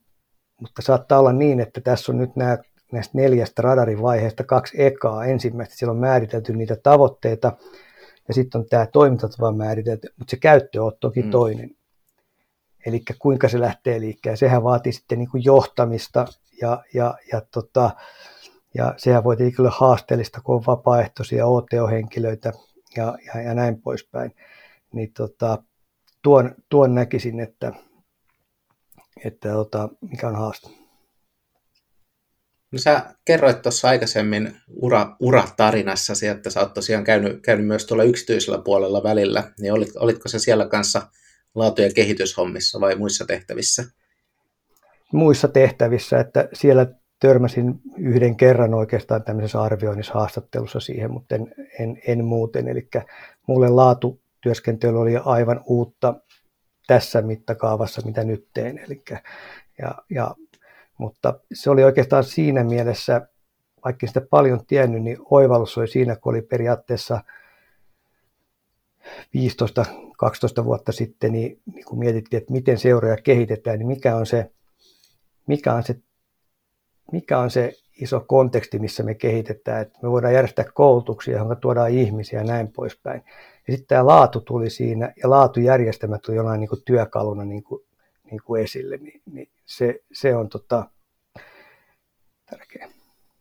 mutta 0.61 0.81
saattaa 0.81 1.19
olla 1.19 1.33
niin, 1.33 1.59
että 1.59 1.81
tässä 1.81 2.11
on 2.11 2.17
nyt 2.17 2.35
nämä 2.35 2.57
näistä 2.91 3.17
neljästä 3.17 3.61
radarin 3.61 4.01
vaiheesta 4.01 4.43
kaksi 4.43 4.83
ekaa. 4.83 5.25
Ensimmäistä 5.25 5.75
siellä 5.75 5.91
on 5.91 5.99
määritelty 5.99 6.53
niitä 6.53 6.75
tavoitteita 6.75 7.57
ja 8.27 8.33
sitten 8.33 8.61
on 8.61 8.67
tämä 8.69 8.85
toimintatapa 8.85 9.51
määritelty, 9.51 10.07
mutta 10.17 10.31
se 10.31 10.37
käyttöotto 10.37 11.07
onkin 11.07 11.25
mm. 11.25 11.31
toinen. 11.31 11.71
Eli 12.85 13.03
kuinka 13.19 13.49
se 13.49 13.59
lähtee 13.59 13.99
liikkeelle. 13.99 14.37
Sehän 14.37 14.63
vaatii 14.63 14.91
sitten 14.91 15.19
niin 15.19 15.29
kuin 15.29 15.43
johtamista 15.43 16.25
ja, 16.61 16.83
ja, 16.93 17.17
ja, 17.31 17.41
tota, 17.41 17.91
ja 18.73 18.93
sehän 18.97 19.23
voi 19.23 19.37
tietenkin 19.37 19.61
olla 19.61 19.75
haasteellista, 19.77 20.41
kun 20.41 20.55
on 20.55 20.63
vapaaehtoisia 20.67 21.45
OTO-henkilöitä 21.45 22.53
ja, 22.97 23.17
ja, 23.25 23.41
ja 23.41 23.53
näin 23.53 23.81
poispäin. 23.81 24.35
Niin 24.93 25.13
tota, 25.13 25.63
tuon, 26.21 26.55
tuon 26.69 26.95
näkisin, 26.95 27.39
että, 27.39 27.73
että 29.25 29.49
tota, 29.49 29.89
mikä 30.01 30.27
on 30.27 30.35
haaste. 30.35 30.84
No 32.75 32.79
sä 32.79 33.15
kerroit 33.25 33.61
tuossa 33.61 33.87
aikaisemmin 33.87 34.55
ura, 34.81 35.15
uratariinassasi, 35.19 36.27
että 36.27 36.49
sä 36.49 36.59
oot 36.59 36.73
tosiaan 36.73 37.03
käynyt, 37.03 37.41
käynyt 37.41 37.67
myös 37.67 37.85
tuolla 37.85 38.03
yksityisellä 38.03 38.61
puolella 38.61 39.03
välillä, 39.03 39.43
niin 39.59 39.73
olit, 39.73 39.95
olitko 39.95 40.29
se 40.29 40.39
siellä 40.39 40.67
kanssa 40.67 41.01
laatu- 41.55 41.81
ja 41.81 41.93
kehityshommissa 41.93 42.79
vai 42.79 42.95
muissa 42.95 43.25
tehtävissä? 43.25 43.83
Muissa 45.13 45.47
tehtävissä, 45.47 46.19
että 46.19 46.49
siellä 46.53 46.87
törmäsin 47.19 47.81
yhden 47.97 48.37
kerran 48.37 48.73
oikeastaan 48.73 49.23
tämmöisessä 49.23 49.61
arvioinnissa 49.61 50.13
haastattelussa 50.13 50.79
siihen, 50.79 51.11
mutta 51.11 51.35
en, 51.35 51.53
en, 51.79 52.01
en 52.07 52.25
muuten. 52.25 52.67
Eli 52.67 52.87
mulle 53.47 53.69
laatutyöskentely 53.69 55.01
oli 55.01 55.17
aivan 55.25 55.61
uutta 55.65 56.13
tässä 56.87 57.21
mittakaavassa, 57.21 58.01
mitä 58.05 58.23
nyt 58.23 58.47
teen. 58.53 58.77
Eli, 58.77 59.03
ja, 59.81 59.95
ja 60.09 60.35
mutta 60.97 61.39
se 61.53 61.69
oli 61.69 61.83
oikeastaan 61.83 62.23
siinä 62.23 62.63
mielessä, 62.63 63.27
vaikka 63.85 64.07
sitä 64.07 64.21
paljon 64.29 64.65
tiennyt, 64.65 65.03
niin 65.03 65.17
oivallus 65.29 65.77
oli 65.77 65.87
siinä, 65.87 66.15
kun 66.15 66.33
oli 66.33 66.41
periaatteessa 66.41 67.21
15-12 70.61 70.65
vuotta 70.65 70.91
sitten, 70.91 71.31
niin, 71.31 71.61
niin 71.73 71.85
kun 71.85 71.99
mietittiin, 71.99 72.37
että 72.37 72.53
miten 72.53 72.77
seuroja 72.77 73.17
kehitetään, 73.17 73.79
niin 73.79 73.87
mikä 73.87 74.15
on 74.15 74.25
se, 74.25 74.51
mikä 75.47 75.73
on 75.73 75.83
se, 75.83 75.95
mikä 77.11 77.39
on 77.39 77.51
se 77.51 77.73
iso 78.01 78.19
konteksti, 78.27 78.79
missä 78.79 79.03
me 79.03 79.15
kehitetään, 79.15 79.81
että 79.81 79.99
me 80.01 80.11
voidaan 80.11 80.33
järjestää 80.33 80.65
koulutuksia, 80.73 81.37
johon 81.37 81.57
tuodaan 81.57 81.91
ihmisiä 81.91 82.39
ja 82.39 82.45
näin 82.45 82.71
poispäin. 82.71 83.23
Ja 83.67 83.73
sitten 83.73 83.87
tämä 83.87 84.05
laatu 84.05 84.41
tuli 84.41 84.69
siinä, 84.69 85.13
ja 85.23 85.29
laatujärjestelmä 85.29 86.17
tuli 86.17 86.37
jollain 86.37 86.59
niin 86.59 86.69
kuin 86.69 86.81
työkaluna 86.85 87.45
niin 87.45 87.63
kuin 87.63 87.85
niin 88.31 88.41
kuin 88.45 88.63
esille, 88.63 88.97
niin, 88.97 89.21
niin 89.31 89.49
se, 89.65 89.99
se 90.13 90.35
on 90.35 90.49
tota, 90.49 90.89
tärkeä. 92.49 92.89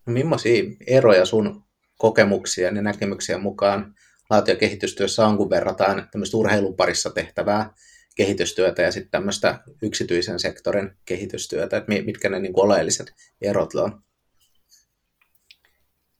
No, 0.07 0.13
millaisia 0.13 0.63
eroja 0.87 1.25
sun 1.25 1.65
kokemuksia 1.99 2.69
ja 2.69 2.83
näkemyksiä 2.83 3.39
mukaan 3.39 3.95
laatu- 4.31 4.51
ja 4.51 4.57
kehitystyössä 4.57 5.27
on, 5.27 5.37
kun 5.37 5.51
verrataan 5.51 6.09
tämmöistä 6.13 6.37
urheilun 6.37 6.77
parissa 6.77 7.11
tehtävää 7.11 7.75
kehitystyötä 8.17 8.83
ja 8.83 8.93
sitten 8.93 9.11
tämmöistä 9.11 9.59
yksityisen 9.83 10.39
sektorin 10.39 10.91
kehitystyötä, 11.05 11.77
että 11.77 11.93
mitkä 12.05 12.29
ne 12.29 12.41
niin 12.41 12.53
oleelliset 12.57 13.13
erot 13.43 13.75
on? 13.75 13.91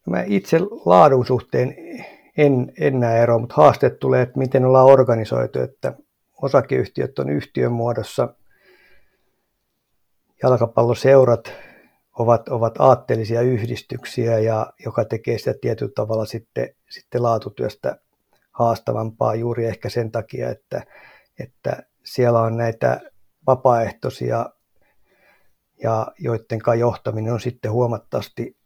No, 0.07 0.11
mä 0.11 0.23
itse 0.27 0.59
laadun 0.85 1.27
suhteen 1.27 1.75
en, 2.37 2.73
en 2.81 3.01
näe 3.01 3.23
eroa, 3.23 3.39
mutta 3.39 3.55
haasteet 3.55 3.99
tulee, 3.99 4.23
että 4.23 4.39
miten 4.39 4.65
ollaan 4.65 4.87
organisoitu, 4.87 5.61
että 5.61 5.93
osakeyhtiöt 6.43 7.19
on 7.19 7.31
yhtiön 7.31 7.73
muodossa 7.73 8.35
jalkapalloseurat 10.45 11.53
ovat, 12.19 12.49
ovat 12.49 12.75
aatteellisia 12.79 13.41
yhdistyksiä, 13.41 14.39
ja 14.39 14.73
joka 14.85 15.05
tekee 15.05 15.39
sitä 15.39 15.55
tietyllä 15.61 15.93
tavalla 15.95 16.25
sitten, 16.25 16.69
sitten 16.91 17.23
laatutyöstä 17.23 17.97
haastavampaa 18.53 19.35
juuri 19.35 19.67
ehkä 19.67 19.89
sen 19.89 20.11
takia, 20.11 20.51
että, 20.51 20.83
että 21.39 21.83
siellä 22.05 22.41
on 22.41 22.57
näitä 22.57 23.01
vapaaehtoisia, 23.47 24.51
ja 25.83 26.07
joiden 26.19 26.61
johtaminen 26.79 27.33
on 27.33 27.41
sitten 27.41 27.73
huomattavasti 27.73 28.57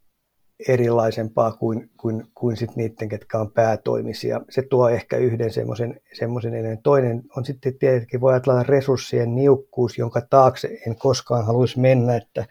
erilaisempaa 0.67 1.51
kuin, 1.51 1.89
kuin, 1.97 2.27
kuin 2.35 2.57
sit 2.57 2.75
niiden, 2.75 3.09
ketkä 3.09 3.39
on 3.39 3.51
päätoimisia. 3.51 4.41
Se 4.49 4.61
tuo 4.61 4.89
ehkä 4.89 5.17
yhden 5.17 5.53
semmoisen, 5.53 6.01
semmoisen 6.13 6.53
ennen. 6.53 6.81
Toinen 6.83 7.23
on 7.37 7.45
sitten 7.45 7.77
tietenkin, 7.77 8.21
voi 8.21 8.33
ajatella 8.33 8.63
resurssien 8.63 9.35
niukkuus, 9.35 9.97
jonka 9.97 10.21
taakse 10.29 10.79
en 10.87 10.95
koskaan 10.95 11.45
haluaisi 11.45 11.79
mennä, 11.79 12.15
että, 12.15 12.45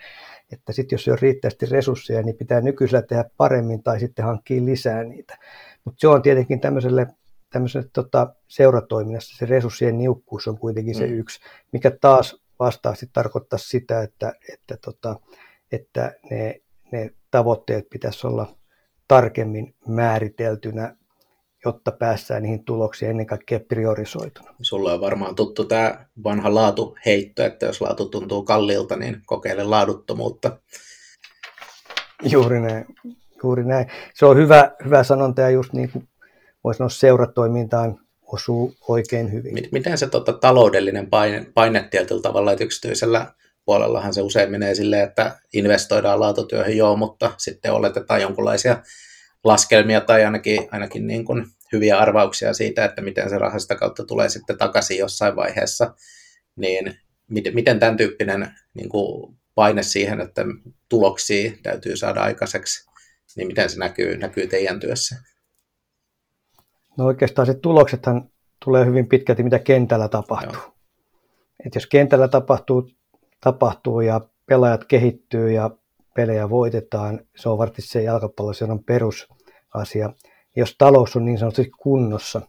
että 0.52 0.72
sitten 0.72 0.96
jos 0.96 1.08
ei 1.08 1.12
ole 1.12 1.18
riittävästi 1.22 1.66
resursseja, 1.66 2.22
niin 2.22 2.36
pitää 2.36 2.60
nykyisellä 2.60 3.02
tehdä 3.02 3.24
paremmin 3.36 3.82
tai 3.82 4.00
sitten 4.00 4.24
hankkia 4.24 4.64
lisää 4.64 5.04
niitä. 5.04 5.38
Mutta 5.84 6.00
se 6.00 6.08
on 6.08 6.22
tietenkin 6.22 6.60
tämmöiselle, 6.60 7.06
tämmöiselle 7.50 7.88
tota, 7.92 8.34
seuratoiminnassa 8.48 9.36
se 9.38 9.46
resurssien 9.46 9.98
niukkuus 9.98 10.48
on 10.48 10.58
kuitenkin 10.58 10.96
mm. 10.96 10.98
se 10.98 11.04
yksi, 11.04 11.40
mikä 11.72 11.90
taas 12.00 12.42
vastaasti 12.58 13.10
tarkoittaa 13.12 13.58
sitä, 13.58 14.02
että, 14.02 14.32
että, 14.52 14.76
tota, 14.84 15.16
että 15.72 16.12
ne, 16.30 16.60
ne 16.92 17.10
tavoitteet 17.30 17.90
pitäisi 17.90 18.26
olla 18.26 18.56
tarkemmin 19.08 19.74
määriteltynä, 19.86 20.96
jotta 21.64 21.92
päästään 21.92 22.42
niihin 22.42 22.64
tuloksiin 22.64 23.10
ennen 23.10 23.26
kaikkea 23.26 23.60
priorisoituna. 23.60 24.54
Sulla 24.62 24.92
on 24.92 25.00
varmaan 25.00 25.34
tuttu 25.34 25.64
tämä 25.64 26.06
vanha 26.24 26.54
laatuheitto, 26.54 27.44
että 27.44 27.66
jos 27.66 27.80
laatu 27.80 28.08
tuntuu 28.08 28.42
kalliilta, 28.42 28.96
niin 28.96 29.22
kokeile 29.26 29.64
laaduttomuutta. 29.64 30.58
Juuri 32.22 32.60
näin. 32.60 32.86
Juuri 33.42 33.64
näin. 33.64 33.86
Se 34.14 34.26
on 34.26 34.36
hyvä, 34.36 34.70
hyvä 34.84 35.02
sanonta 35.04 35.40
ja 35.40 35.50
just 35.50 35.72
niin 35.72 35.90
kuin 35.90 36.08
voisi 36.64 36.78
sanoa 36.78 36.88
seuratoimintaan 36.88 38.00
osuu 38.32 38.74
oikein 38.88 39.32
hyvin. 39.32 39.68
Miten 39.72 39.98
se 39.98 40.06
tota, 40.06 40.32
taloudellinen 40.32 41.10
paine, 41.10 41.46
paine 41.54 41.88
tietyllä 41.90 42.22
tavalla, 42.22 42.52
että 42.52 42.64
yksityisellä 42.64 43.32
puolellahan 43.68 44.14
se 44.14 44.22
usein 44.22 44.50
menee 44.50 44.74
silleen, 44.74 45.08
että 45.08 45.38
investoidaan 45.52 46.20
laatutyöhön 46.20 46.76
joo, 46.76 46.96
mutta 46.96 47.32
sitten 47.38 47.72
oletetaan 47.72 48.22
jonkinlaisia 48.22 48.82
laskelmia 49.44 50.00
tai 50.00 50.24
ainakin, 50.24 50.68
ainakin 50.70 51.06
niin 51.06 51.24
kuin 51.24 51.46
hyviä 51.72 51.98
arvauksia 51.98 52.54
siitä, 52.54 52.84
että 52.84 53.02
miten 53.02 53.30
se 53.30 53.38
raha 53.38 53.58
sitä 53.58 53.76
kautta 53.76 54.04
tulee 54.04 54.28
sitten 54.28 54.58
takaisin 54.58 54.98
jossain 54.98 55.36
vaiheessa, 55.36 55.94
niin 56.56 56.94
miten, 57.30 57.54
miten 57.54 57.78
tämän 57.78 57.96
tyyppinen 57.96 58.50
niin 58.74 58.88
kuin 58.88 59.36
paine 59.54 59.82
siihen, 59.82 60.20
että 60.20 60.44
tuloksia 60.88 61.52
täytyy 61.62 61.96
saada 61.96 62.22
aikaiseksi, 62.22 62.90
niin 63.36 63.46
miten 63.46 63.70
se 63.70 63.78
näkyy, 63.78 64.16
näkyy 64.16 64.46
teidän 64.46 64.80
työssä? 64.80 65.16
No 66.98 67.06
oikeastaan 67.06 67.46
se 67.46 67.54
tuloksethan 67.54 68.30
tulee 68.64 68.86
hyvin 68.86 69.08
pitkälti, 69.08 69.42
mitä 69.42 69.58
kentällä 69.58 70.08
tapahtuu. 70.08 70.62
Et 71.66 71.74
jos 71.74 71.86
kentällä 71.86 72.28
tapahtuu 72.28 72.97
tapahtuu 73.40 74.00
ja 74.00 74.20
pelaajat 74.46 74.84
kehittyy 74.84 75.52
ja 75.52 75.70
pelejä 76.14 76.50
voitetaan, 76.50 77.20
se 77.36 77.48
on 77.48 77.58
varmasti 77.58 77.82
se 77.82 78.02
jalkapalloseuran 78.02 78.84
perusasia. 78.84 80.10
Jos 80.56 80.74
talous 80.78 81.16
on 81.16 81.24
niin 81.24 81.38
sanotusti 81.38 81.70
kunnossa, 81.78 82.40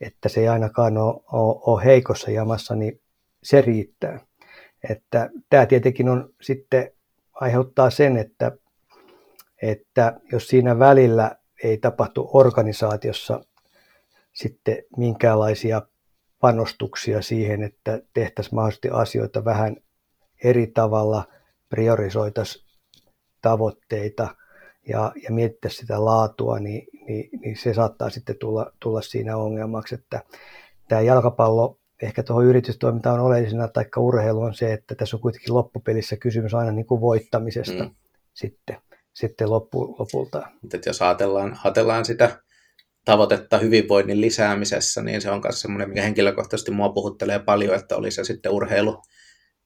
että 0.00 0.28
se 0.28 0.40
ei 0.40 0.48
ainakaan 0.48 0.98
ole, 0.98 1.20
ole, 1.32 1.60
ole 1.66 1.84
heikossa 1.84 2.30
jamassa, 2.30 2.74
niin 2.74 3.00
se 3.42 3.60
riittää. 3.60 4.20
Että 4.90 5.30
tämä 5.50 5.66
tietenkin 5.66 6.08
on 6.08 6.30
sitten 6.40 6.92
aiheuttaa 7.32 7.90
sen, 7.90 8.16
että, 8.16 8.52
että 9.62 10.20
jos 10.32 10.48
siinä 10.48 10.78
välillä 10.78 11.36
ei 11.64 11.78
tapahtu 11.78 12.30
organisaatiossa 12.32 13.40
sitten 14.32 14.82
minkäänlaisia 14.96 15.82
panostuksia 16.40 17.22
siihen, 17.22 17.62
että 17.62 18.00
tehtäisiin 18.14 18.54
mahdollisesti 18.54 18.88
asioita 18.90 19.44
vähän 19.44 19.76
eri 20.44 20.66
tavalla 20.66 21.24
priorisoitaisiin 21.68 22.64
tavoitteita 23.42 24.36
ja, 24.88 25.12
ja 25.22 25.30
mietittäisiin 25.30 25.80
sitä 25.80 26.04
laatua, 26.04 26.58
niin, 26.58 26.86
niin, 27.06 27.40
niin 27.40 27.56
se 27.56 27.74
saattaa 27.74 28.10
sitten 28.10 28.36
tulla, 28.38 28.72
tulla 28.80 29.02
siinä 29.02 29.36
ongelmaksi, 29.36 29.94
että 29.94 30.22
tämä 30.88 31.00
jalkapallo 31.00 31.78
ehkä 32.02 32.22
tuohon 32.22 32.44
yritystoimintaan 32.44 33.20
oleellisena 33.20 33.68
tai 33.68 33.84
urheilu 33.96 34.40
on 34.40 34.54
se, 34.54 34.72
että 34.72 34.94
tässä 34.94 35.16
on 35.16 35.20
kuitenkin 35.20 35.54
loppupelissä 35.54 36.16
kysymys 36.16 36.54
aina 36.54 36.72
niin 36.72 36.86
kuin 36.86 37.00
voittamisesta 37.00 37.84
mm. 37.84 37.94
sitten, 38.34 38.76
sitten 39.14 39.50
loppu, 39.50 39.96
lopulta. 39.98 40.48
Mutta 40.62 40.78
jos 40.86 41.02
ajatellaan, 41.02 41.58
ajatellaan 41.64 42.04
sitä 42.04 42.40
tavoitetta 43.04 43.58
hyvinvoinnin 43.58 44.20
lisäämisessä, 44.20 45.02
niin 45.02 45.20
se 45.20 45.30
on 45.30 45.40
myös 45.44 45.60
semmoinen, 45.60 45.88
mikä 45.88 46.02
henkilökohtaisesti 46.02 46.70
mua 46.70 46.88
puhuttelee 46.88 47.38
paljon, 47.38 47.74
että 47.74 47.96
oli 47.96 48.10
se 48.10 48.24
sitten 48.24 48.52
urheilu, 48.52 49.02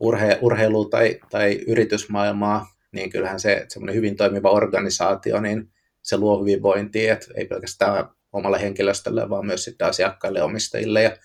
urhe, 0.00 0.38
urheilu 0.42 0.84
tai, 0.84 1.20
tai 1.30 1.54
yritysmaailmaa, 1.66 2.66
niin 2.92 3.10
kyllähän 3.10 3.40
se 3.40 3.66
semmoinen 3.68 3.94
hyvin 3.94 4.16
toimiva 4.16 4.50
organisaatio, 4.50 5.40
niin 5.40 5.68
se 6.02 6.16
luo 6.16 6.40
hyvinvointia, 6.40 7.12
että 7.12 7.26
ei 7.34 7.44
pelkästään 7.44 8.08
omalle 8.32 8.60
henkilöstölle, 8.60 9.30
vaan 9.30 9.46
myös 9.46 9.64
sitten 9.64 9.86
asiakkaille, 9.86 10.42
omistajille 10.42 11.02
ja 11.02 11.16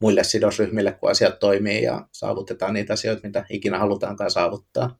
muille 0.00 0.24
sidosryhmille, 0.24 0.92
kun 0.92 1.10
asiat 1.10 1.38
toimii 1.38 1.82
ja 1.82 2.06
saavutetaan 2.12 2.74
niitä 2.74 2.92
asioita, 2.92 3.26
mitä 3.26 3.44
ikinä 3.50 3.78
halutaankaan 3.78 4.30
saavuttaa. 4.30 4.98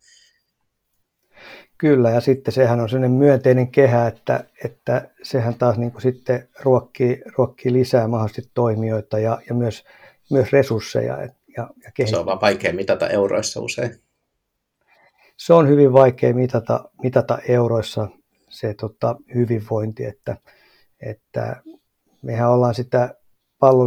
Kyllä, 1.78 2.10
ja 2.10 2.20
sitten 2.20 2.54
sehän 2.54 2.80
on 2.80 2.88
sellainen 2.88 3.18
myönteinen 3.18 3.70
kehä, 3.70 4.06
että, 4.06 4.44
että 4.64 5.10
sehän 5.22 5.54
taas 5.54 5.78
niin 5.78 5.92
kuin 5.92 6.02
sitten 6.02 6.48
ruokkii, 6.62 7.22
ruokkii 7.38 7.72
lisää 7.72 8.08
mahdollisesti 8.08 8.50
toimijoita 8.54 9.18
ja, 9.18 9.38
ja 9.48 9.54
myös, 9.54 9.84
myös 10.30 10.52
resursseja. 10.52 11.22
Et 11.22 11.32
ja, 11.56 11.70
ja 11.84 11.92
kehittää. 11.94 12.16
Se 12.16 12.20
on 12.20 12.26
vaan 12.26 12.40
vaikea 12.40 12.72
mitata 12.72 13.08
euroissa 13.08 13.60
usein. 13.60 14.00
Se 15.36 15.54
on 15.54 15.68
hyvin 15.68 15.92
vaikea 15.92 16.34
mitata, 16.34 16.90
mitata 17.02 17.38
euroissa 17.48 18.08
se 18.48 18.74
tota, 18.74 19.16
hyvinvointi, 19.34 20.04
että, 20.04 20.36
että 21.00 21.62
mehän 22.22 22.50
ollaan 22.50 22.74
sitä 22.74 23.14
pallo, 23.58 23.84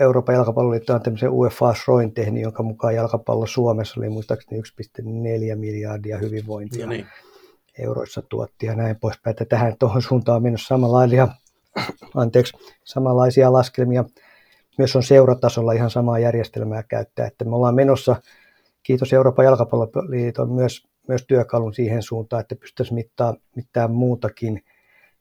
Euroopan 0.00 0.34
jalkapalloliitto 0.34 0.94
on 0.94 1.02
tämmöisen 1.02 1.30
UEFA 1.30 1.74
Schroin 1.74 2.14
tehnyt, 2.14 2.42
jonka 2.42 2.62
mukaan 2.62 2.94
jalkapallo 2.94 3.46
Suomessa 3.46 4.00
oli 4.00 4.08
muistaakseni 4.08 4.60
1,4 4.60 5.56
miljardia 5.56 6.18
hyvinvointia 6.18 6.86
no 6.86 6.92
niin. 6.92 7.06
euroissa 7.78 8.22
tuotti 8.22 8.66
ja 8.66 8.74
näin 8.74 8.96
poispäin. 8.96 9.32
Että 9.32 9.44
tähän 9.44 9.76
tuohon 9.78 10.02
suuntaan 10.02 10.36
on 10.36 10.42
mennyt 10.42 10.62
samanlaisia, 10.66 11.28
anteeksi, 12.14 12.56
samanlaisia 12.84 13.52
laskelmia 13.52 14.04
myös 14.78 14.96
on 14.96 15.02
seuratasolla 15.02 15.72
ihan 15.72 15.90
samaa 15.90 16.18
järjestelmää 16.18 16.82
käyttää. 16.82 17.26
Että 17.26 17.44
me 17.44 17.56
ollaan 17.56 17.74
menossa, 17.74 18.16
kiitos 18.82 19.12
Euroopan 19.12 19.44
jalkapalloliiton, 19.44 20.52
myös, 20.52 20.86
myös 21.08 21.24
työkalun 21.26 21.74
siihen 21.74 22.02
suuntaan, 22.02 22.40
että 22.40 22.56
pystyttäisiin 22.56 22.94
mittaa 22.94 23.34
mitään 23.56 23.90
muutakin, 23.90 24.64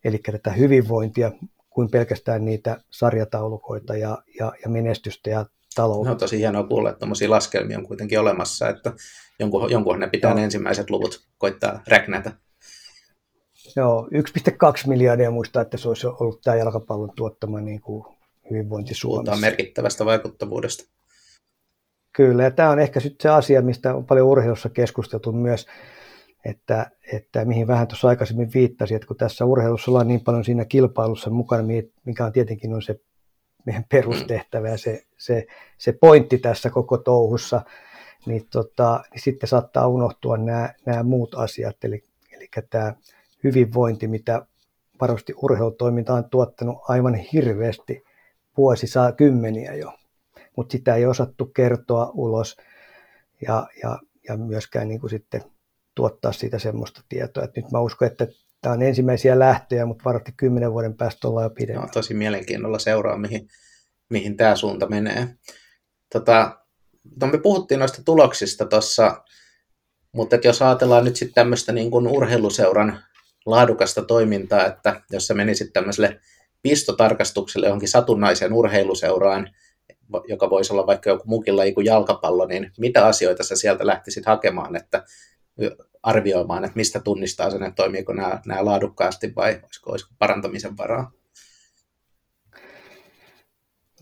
eli 0.04 0.18
tätä 0.18 0.52
hyvinvointia 0.52 1.32
kuin 1.70 1.92
pelkästään 1.92 2.46
niitä 2.46 2.78
sarjataulukoita 2.90 3.98
ja, 3.98 4.18
ja, 4.40 4.54
ja 4.64 4.70
menestystä 4.70 5.30
ja 5.30 5.46
taloutta. 5.76 6.10
No 6.10 6.16
tosi 6.16 6.38
hienoa 6.38 6.64
kuulla, 6.64 6.90
että 6.90 7.00
tuommoisia 7.00 7.30
laskelmia 7.30 7.78
on 7.78 7.88
kuitenkin 7.88 8.20
olemassa, 8.20 8.70
että 8.70 8.94
jonkun, 9.40 9.72
jonkun 9.72 10.00
ne 10.00 10.08
pitää 10.08 10.34
ne 10.34 10.44
ensimmäiset 10.44 10.90
luvut 10.90 11.28
koittaa 11.38 11.82
räknätä. 11.88 12.32
Joo, 13.76 14.08
1,2 14.14 14.88
miljardia 14.88 15.32
muistaa, 15.32 15.62
että 15.62 15.78
se 15.78 15.88
olisi 15.88 16.08
ollut 16.08 16.42
tämä 16.42 16.58
jalkapallon 16.58 17.12
tuottama 17.16 17.62
niin 17.62 17.82
kuin 17.82 18.06
hyvinvointi 18.50 18.94
Suomessa. 18.94 19.18
Puhutaan 19.18 19.40
merkittävästä 19.40 20.06
vaikuttavuudesta. 20.06 20.84
Kyllä, 22.14 22.44
ja 22.44 22.52
tämä 22.52 22.70
on 22.70 22.80
ehkä 22.80 23.00
sitten 23.00 23.24
se 23.24 23.30
asia, 23.30 23.62
mistä 23.62 23.96
on 23.96 24.06
paljon 24.06 24.28
urheilussa 24.28 24.70
keskusteltu 24.70 25.32
myös, 25.32 25.68
että, 26.46 26.92
että 27.14 27.46
mihin 27.46 27.68
vähän 27.68 27.88
tuossa 27.88 28.08
aikaisemmin 28.08 28.52
viittasin, 28.54 28.96
että 28.96 29.08
kun 29.08 29.18
tässä 29.18 29.46
urheilussa 29.46 29.92
ollaan 29.92 30.08
niin 30.08 30.22
paljon 30.22 30.46
siinä 30.46 30.66
kilpailussa 30.66 31.30
mukana, 31.30 31.64
mikä 32.06 32.26
on 32.26 32.32
tietenkin 32.32 32.74
on 32.74 32.82
se 32.82 33.00
meidän 33.66 33.86
perustehtävä 33.92 34.70
ja 34.70 34.78
se, 34.78 35.04
se, 35.18 35.48
se 35.78 35.94
pointti 35.94 36.38
tässä 36.38 36.70
koko 36.70 36.98
touhussa, 36.98 37.62
niin, 38.26 38.48
tota, 38.52 39.04
niin 39.12 39.22
sitten 39.22 39.50
saattaa 39.50 39.88
unohtua 39.88 40.38
nämä, 40.38 40.74
nämä 40.86 41.04
muut 41.04 41.36
asiat, 41.36 41.84
eli, 41.84 42.04
eli 42.32 42.48
tämä 42.70 42.94
hyvinvointi, 43.44 44.08
mitä 44.08 44.46
varmasti 45.02 45.34
urheilutoiminta 45.42 46.14
on 46.14 46.30
tuottanut 46.30 46.78
aivan 46.88 47.16
hirveästi 47.16 48.04
vuosi 48.58 48.88
saa 48.88 49.12
kymmeniä 49.12 49.76
jo, 49.76 50.00
mutta 50.58 50.72
sitä 50.72 50.96
ei 50.96 51.06
osattu 51.06 51.46
kertoa 51.46 52.12
ulos 52.14 52.58
ja, 53.48 53.68
ja, 53.84 54.00
ja 54.30 54.38
myöskään 54.38 54.88
niin 54.88 55.00
kuin 55.00 55.10
sitten 55.10 55.42
tuottaa 55.96 56.32
siitä 56.32 56.60
semmoista 56.60 57.02
tietoa. 57.10 57.44
Et 57.44 57.56
nyt 57.56 57.72
mä 57.72 57.80
uskon, 57.80 58.08
että 58.08 58.28
tämä 58.62 58.74
on 58.74 58.82
ensimmäisiä 58.82 59.40
lähtöjä, 59.40 59.86
mutta 59.86 60.04
varmasti 60.06 60.34
kymmenen 60.38 60.74
vuoden 60.74 60.98
päästä 60.98 61.28
ollaan 61.28 61.44
jo 61.44 61.50
pidemmän. 61.50 61.84
No, 61.84 61.90
tosi 61.94 62.14
mielenkiinnolla 62.14 62.80
seuraa, 62.80 63.18
mihin, 63.18 63.48
mihin 64.10 64.38
tämä 64.38 64.56
suunta 64.56 64.90
menee. 64.90 65.36
Tota, 66.14 66.60
no 67.22 67.28
me 67.28 67.38
puhuttiin 67.38 67.80
noista 67.80 68.04
tuloksista 68.04 68.66
tuossa 68.66 69.24
Mutta 70.16 70.36
jos 70.44 70.62
ajatellaan 70.62 71.06
nyt 71.06 71.16
sitten 71.16 71.34
tämmöistä 71.34 71.72
niin 71.72 71.92
kuin 71.92 72.08
urheiluseuran 72.08 73.04
laadukasta 73.46 74.02
toimintaa, 74.02 74.66
että 74.66 75.02
jos 75.12 75.28
sä 75.28 75.34
menisit 75.34 75.74
tämmöiselle 75.74 76.20
pistotarkastukselle 76.64 77.68
johonkin 77.68 77.90
satunnaiseen 77.90 78.54
urheiluseuraan, 78.54 79.50
joka 80.28 80.50
voisi 80.50 80.74
olla 80.74 80.88
vaikka 80.88 81.10
joku 81.10 81.24
mukin 81.26 81.58
laji 81.58 81.74
kuin 81.74 81.86
jalkapallo, 81.86 82.46
niin 82.46 82.72
mitä 82.78 83.06
asioita 83.06 83.44
sä 83.44 83.56
sieltä 83.56 83.88
lähtisit 83.88 84.26
hakemaan, 84.26 84.76
että 84.76 85.04
arvioimaan, 86.04 86.64
että 86.64 86.78
mistä 86.78 87.00
tunnistaa 87.00 87.50
sen, 87.50 87.64
että 87.64 87.76
toimiiko 87.76 88.14
nämä, 88.14 88.42
nämä 88.46 88.66
laadukkaasti 88.66 89.36
vai 89.36 89.60
olisiko, 89.64 89.92
olisiko 89.92 90.12
parantamisen 90.20 90.78
varaa? 90.78 91.12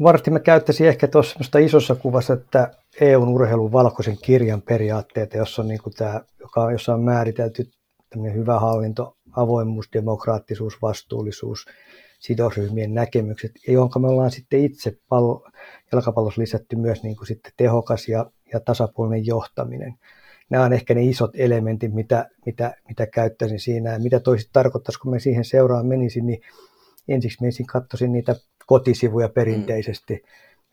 Varmasti 0.03 0.31
mä 0.31 0.39
käyttäisin 0.39 0.87
ehkä 0.87 1.07
tuossa 1.07 1.59
isossa 1.59 1.95
kuvassa, 1.95 2.33
että 2.33 2.71
EUn 3.01 3.27
urheilun 3.27 3.71
valkoisen 3.71 4.17
kirjan 4.17 4.61
periaatteita, 4.61 5.37
jossa 5.37 5.61
on, 5.61 5.67
niin 5.67 5.79
tämä, 5.97 6.21
joka, 6.39 6.71
jossa 6.71 6.93
on 6.93 7.03
määritelty 7.03 7.71
hyvä 8.33 8.59
hallinto, 8.59 9.17
avoimuus, 9.31 9.89
demokraattisuus, 9.93 10.81
vastuullisuus, 10.81 11.65
sidosryhmien 12.21 12.93
näkemykset, 12.93 13.51
ja 13.67 13.73
johon 13.73 14.01
me 14.01 14.07
ollaan 14.07 14.31
sitten 14.31 14.63
itse 14.63 14.97
pallo, 15.09 15.49
jalkapallossa 15.91 16.41
lisätty 16.41 16.75
myös 16.75 17.03
niin 17.03 17.15
kuin 17.15 17.27
sitten 17.27 17.51
tehokas 17.57 18.07
ja, 18.07 18.31
ja 18.53 18.59
tasapuolinen 18.59 19.25
johtaminen. 19.25 19.93
Nämä 20.49 20.63
on 20.63 20.73
ehkä 20.73 20.93
ne 20.93 21.03
isot 21.03 21.31
elementit, 21.33 21.93
mitä, 21.93 22.29
mitä, 22.45 22.75
mitä 22.87 23.07
käyttäisin 23.07 23.59
siinä. 23.59 23.93
Ja 23.93 23.99
mitä 23.99 24.19
toisit 24.19 24.49
tarkoittaisi, 24.53 24.99
kun 24.99 25.11
me 25.11 25.19
siihen 25.19 25.45
seuraan 25.45 25.85
menisin, 25.85 26.25
niin 26.25 26.41
ensiksi 27.07 27.41
menisin 27.41 27.65
katsoisin 27.65 28.11
niitä 28.11 28.35
kotisivuja 28.65 29.29
perinteisesti, 29.29 30.13
mm. 30.13 30.21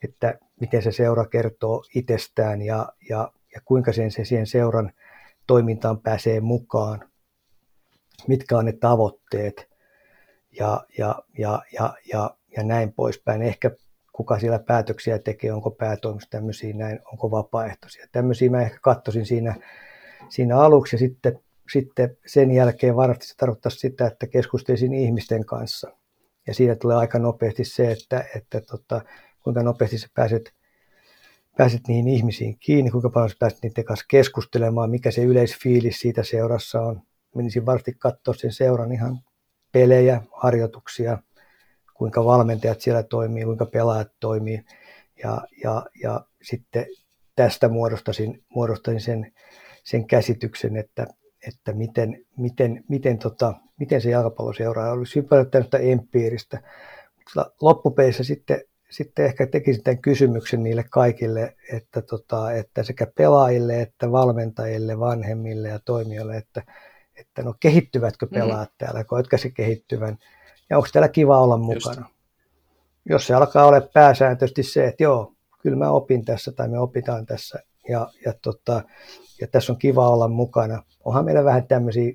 että 0.04 0.38
miten 0.60 0.82
se 0.82 0.92
seura 0.92 1.26
kertoo 1.26 1.84
itsestään 1.94 2.62
ja, 2.62 2.92
ja, 3.08 3.32
ja 3.54 3.60
kuinka 3.64 3.92
sen 3.92 4.10
se 4.10 4.24
siihen 4.24 4.46
seuran 4.46 4.92
toimintaan 5.46 6.00
pääsee 6.00 6.40
mukaan, 6.40 7.08
mitkä 8.26 8.58
on 8.58 8.64
ne 8.64 8.72
tavoitteet 8.72 9.67
ja, 10.58 10.86
ja, 10.98 11.22
ja, 11.38 11.62
ja, 11.72 11.94
ja, 12.12 12.30
ja 12.56 12.62
näin 12.62 12.92
poispäin. 12.92 13.42
Ehkä 13.42 13.70
kuka 14.12 14.38
siellä 14.38 14.58
päätöksiä 14.58 15.18
tekee, 15.18 15.52
onko 15.52 15.70
päätoimista 15.70 16.30
tämmöisiä 16.30 16.74
näin, 16.74 17.00
onko 17.12 17.30
vapaaehtoisia. 17.30 18.06
Tämmöisiä 18.12 18.50
mä 18.50 18.62
ehkä 18.62 18.78
katsoisin 18.82 19.26
siinä, 19.26 19.54
siinä 20.28 20.58
aluksi 20.58 20.96
ja 20.96 20.98
sitten, 20.98 21.40
sitten 21.72 22.16
sen 22.26 22.50
jälkeen 22.50 22.96
varmasti 22.96 23.26
se 23.26 23.36
tarkoittaisi 23.36 23.78
sitä, 23.78 24.06
että 24.06 24.26
keskustelisin 24.26 24.94
ihmisten 24.94 25.44
kanssa. 25.44 25.90
Ja 26.46 26.54
siinä 26.54 26.76
tulee 26.76 26.96
aika 26.96 27.18
nopeasti 27.18 27.64
se, 27.64 27.90
että, 27.92 28.24
että 28.36 28.60
tota, 28.60 29.00
kuinka 29.42 29.62
nopeasti 29.62 29.98
sä 29.98 30.08
pääset, 30.14 30.52
pääset 31.56 31.80
niihin 31.88 32.08
ihmisiin 32.08 32.58
kiinni, 32.58 32.90
kuinka 32.90 33.10
paljon 33.10 33.30
sä 33.30 33.36
pääset 33.38 33.58
niiden 33.62 33.84
kanssa 33.84 34.06
keskustelemaan, 34.08 34.90
mikä 34.90 35.10
se 35.10 35.22
yleisfiilis 35.22 35.98
siitä 35.98 36.22
seurassa 36.22 36.80
on. 36.80 37.02
Menisin 37.34 37.66
varmasti 37.66 37.94
katsoa 37.98 38.34
sen 38.34 38.52
seuran 38.52 38.92
ihan 38.92 39.20
pelejä, 39.72 40.22
harjoituksia, 40.32 41.18
kuinka 41.94 42.24
valmentajat 42.24 42.80
siellä 42.80 43.02
toimii, 43.02 43.44
kuinka 43.44 43.66
pelaajat 43.66 44.12
toimii. 44.20 44.64
Ja, 45.22 45.40
ja, 45.64 45.86
ja 46.02 46.20
sitten 46.42 46.86
tästä 47.36 47.68
muodostasin, 47.68 48.44
muodostasin 48.48 49.00
sen, 49.00 49.32
sen 49.84 50.06
käsityksen, 50.06 50.76
että, 50.76 51.06
että 51.48 51.72
miten, 51.72 52.24
miten, 52.36 52.84
miten, 52.88 53.18
tota, 53.18 53.54
miten 53.78 54.00
se 54.00 54.10
jalkapalloseura 54.10 54.92
olisi 54.92 55.16
hyvin 55.16 55.28
paljon 55.28 55.50
tämmöistä 55.50 55.78
empiiristä. 55.78 56.62
Loppupeissä 57.60 58.24
sitten, 58.24 58.60
sitten 58.90 59.24
ehkä 59.24 59.46
tekisin 59.46 59.82
tämän 59.82 59.98
kysymyksen 59.98 60.62
niille 60.62 60.84
kaikille, 60.90 61.56
että, 61.72 62.02
tota, 62.02 62.52
että 62.52 62.82
sekä 62.82 63.06
pelaajille, 63.16 63.82
että 63.82 64.12
valmentajille, 64.12 64.98
vanhemmille 64.98 65.68
ja 65.68 65.78
toimijoille, 65.78 66.36
että, 66.36 66.62
että 67.20 67.42
no 67.42 67.54
kehittyvätkö 67.60 68.26
mm. 68.26 68.30
pelaajat 68.30 68.70
mm. 68.70 68.74
täällä, 68.78 69.04
koetko 69.04 69.38
se 69.38 69.50
kehittyvän, 69.50 70.18
ja 70.70 70.76
onko 70.76 70.88
täällä 70.92 71.08
kiva 71.08 71.40
olla 71.40 71.56
mukana. 71.56 72.00
Just. 72.00 72.18
Jos 73.10 73.26
se 73.26 73.34
alkaa 73.34 73.66
olla 73.66 73.80
pääsääntöisesti 73.80 74.62
se, 74.62 74.86
että 74.86 75.02
joo, 75.02 75.32
kyllä 75.62 75.76
mä 75.76 75.90
opin 75.90 76.24
tässä 76.24 76.52
tai 76.52 76.68
me 76.68 76.78
opitaan 76.78 77.26
tässä 77.26 77.58
ja, 77.88 78.08
ja, 78.24 78.32
tota, 78.42 78.82
ja 79.40 79.46
tässä 79.46 79.72
on 79.72 79.78
kiva 79.78 80.08
olla 80.08 80.28
mukana. 80.28 80.82
Onhan 81.04 81.24
meillä 81.24 81.44
vähän 81.44 81.66
tämmöisiä 81.66 82.12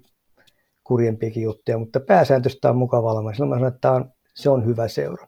kurjempiakin 0.83 1.43
juttuja, 1.43 1.77
mutta 1.77 1.99
pääsääntöisesti 1.99 2.67
on 2.67 2.77
mukava 2.77 3.11
olla. 3.11 3.33
Silloin 3.33 3.49
mä 3.49 3.55
sanon, 3.55 3.73
että 3.73 3.91
on, 3.91 4.11
se 4.33 4.49
on 4.49 4.65
hyvä 4.65 4.87
seura. 4.87 5.27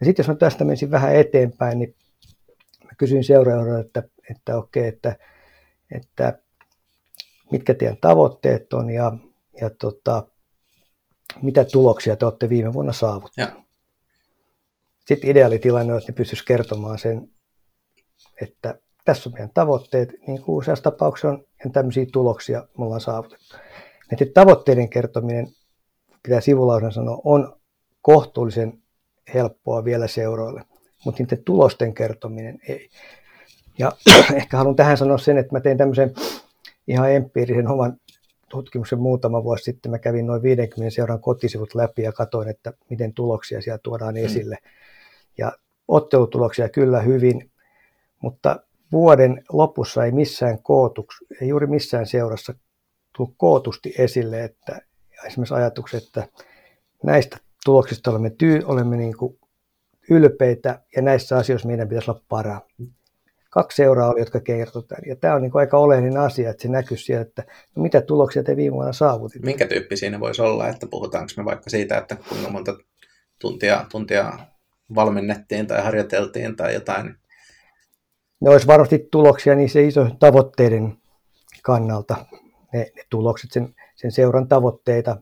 Ja 0.00 0.06
sitten 0.06 0.22
jos 0.22 0.28
mä 0.28 0.34
tästä 0.34 0.64
menisin 0.64 0.90
vähän 0.90 1.16
eteenpäin, 1.16 1.78
niin 1.78 1.94
mä 2.84 2.90
kysyin 2.98 3.24
seuraajalta, 3.24 3.78
että, 3.78 4.02
että 4.30 4.56
okei, 4.56 4.88
että, 4.88 5.16
että 5.94 6.38
mitkä 7.52 7.74
teidän 7.74 7.96
tavoitteet 8.00 8.72
on 8.72 8.90
ja, 8.90 9.12
ja 9.60 9.70
tota, 9.70 10.26
mitä 11.42 11.64
tuloksia 11.64 12.16
te 12.16 12.24
olette 12.24 12.48
viime 12.48 12.72
vuonna 12.72 12.92
saavuttaneet. 12.92 13.54
Sitten 15.06 15.30
ideaalitilanne 15.30 15.92
on, 15.92 15.98
että 15.98 16.12
ne 16.12 16.16
pystyisi 16.16 16.44
kertomaan 16.44 16.98
sen, 16.98 17.30
että 18.40 18.78
tässä 19.04 19.28
on 19.28 19.32
meidän 19.32 19.50
tavoitteet, 19.54 20.08
niin 20.26 20.42
kuin 20.42 20.56
useassa 20.56 20.82
tapauksessa 20.82 21.28
on, 21.28 21.44
ja 21.64 21.70
tämmöisiä 21.70 22.06
tuloksia 22.12 22.66
me 22.78 22.84
ollaan 22.84 23.00
saavutettu. 23.00 23.56
Näiden 24.10 24.32
tavoitteiden 24.34 24.88
kertominen, 24.88 25.48
pitää 26.22 26.40
sivulausen 26.40 26.92
sanoa, 26.92 27.20
on 27.24 27.56
kohtuullisen 28.02 28.82
helppoa 29.34 29.84
vielä 29.84 30.06
seuroille, 30.06 30.64
mutta 31.04 31.22
niiden 31.22 31.44
tulosten 31.44 31.94
kertominen 31.94 32.58
ei. 32.68 32.88
Ja 33.78 33.92
ehkä 34.34 34.56
haluan 34.56 34.76
tähän 34.76 34.96
sanoa 34.96 35.18
sen, 35.18 35.38
että 35.38 35.52
mä 35.52 35.60
tein 35.60 35.78
tämmöisen 35.78 36.14
ihan 36.88 37.12
empiirisen 37.12 37.68
oman 37.68 37.96
tutkimuksen 38.48 38.98
muutama 38.98 39.44
vuosi 39.44 39.64
sitten. 39.64 39.90
Mä 39.90 39.98
kävin 39.98 40.26
noin 40.26 40.42
50 40.42 40.94
seuran 40.94 41.20
kotisivut 41.20 41.74
läpi 41.74 42.02
ja 42.02 42.12
katsoin, 42.12 42.48
että 42.48 42.72
miten 42.90 43.14
tuloksia 43.14 43.60
siellä 43.60 43.78
tuodaan 43.78 44.14
mm. 44.14 44.24
esille. 44.24 44.58
Ja 45.38 45.52
ottelutuloksia 45.88 46.68
kyllä 46.68 47.00
hyvin, 47.00 47.50
mutta 48.22 48.60
vuoden 48.92 49.44
lopussa 49.52 50.04
ei 50.04 50.12
missään 50.12 50.62
kootuksi, 50.62 51.24
ei 51.40 51.48
juuri 51.48 51.66
missään 51.66 52.06
seurassa 52.06 52.54
tullut 53.16 53.34
kootusti 53.36 53.94
esille, 53.98 54.44
että 54.44 54.80
esimerkiksi 55.26 55.54
ajatukset, 55.54 56.04
että 56.04 56.28
näistä 57.04 57.36
tuloksista 57.64 58.10
olemme, 58.10 58.30
tyy, 58.30 58.60
olemme 58.64 58.96
niin 58.96 59.16
kuin 59.16 59.38
ylpeitä 60.10 60.82
ja 60.96 61.02
näissä 61.02 61.36
asioissa 61.36 61.68
meidän 61.68 61.88
pitäisi 61.88 62.10
olla 62.10 62.22
para 62.28 62.60
kaksi 63.52 63.76
seuraa 63.76 64.10
oli, 64.10 64.20
jotka 64.20 64.40
kertoi 64.40 64.82
tämän. 64.82 65.02
Ja 65.06 65.16
tämä 65.16 65.34
on 65.34 65.42
niin 65.42 65.52
aika 65.54 65.78
oleellinen 65.78 66.16
asia, 66.16 66.50
että 66.50 66.62
se 66.62 66.68
näkyy 66.68 66.96
siellä, 66.96 67.22
että 67.22 67.44
no 67.76 67.82
mitä 67.82 68.00
tuloksia 68.00 68.42
te 68.42 68.56
viime 68.56 68.74
vuonna 68.74 68.92
saavutitte. 68.92 69.46
Minkä 69.46 69.66
tyyppi 69.66 69.96
siinä 69.96 70.20
voisi 70.20 70.42
olla, 70.42 70.68
että 70.68 70.86
puhutaanko 70.86 71.32
me 71.36 71.44
vaikka 71.44 71.70
siitä, 71.70 71.98
että 71.98 72.16
kuinka 72.28 72.50
monta 72.50 72.76
tuntia, 73.40 73.84
tuntia 73.90 74.32
valmennettiin 74.94 75.66
tai 75.66 75.82
harjoiteltiin 75.82 76.56
tai 76.56 76.74
jotain? 76.74 77.14
Ne 78.40 78.50
olisi 78.50 78.66
varmasti 78.66 79.08
tuloksia 79.10 79.54
niin 79.54 79.70
se 79.70 79.82
iso 79.82 80.06
tavoitteiden 80.20 80.96
kannalta. 81.62 82.26
Ne, 82.72 82.78
ne 82.78 83.02
tulokset, 83.10 83.52
sen, 83.52 83.74
sen 83.94 84.12
seuran 84.12 84.48
tavoitteita, 84.48 85.16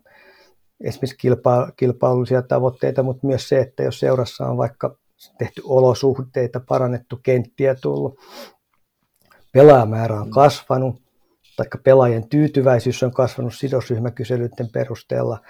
esimerkiksi 0.81 1.17
kilpa, 1.19 1.73
kilpailullisia 1.77 2.43
tavoitteita, 2.43 3.03
mutta 3.03 3.27
myös 3.27 3.49
se, 3.49 3.61
että 3.61 3.83
jos 3.83 4.01
seurassa 4.01 4.47
on 4.47 4.57
vaikka 4.57 5.00
tehty 5.39 5.63
olosuhteita, 5.65 6.61
parannettu 6.69 7.21
kenttiä 7.23 7.75
tullut, 7.75 8.19
pelaajamäärä 9.53 10.21
on 10.21 10.31
kasvanut, 10.31 11.03
tai 11.57 11.67
pelaajien 11.85 12.29
tyytyväisyys 12.29 13.03
on 13.03 13.13
kasvanut 13.13 13.55
sidosryhmäkyselyiden 13.55 14.69
perusteella, 14.73 15.41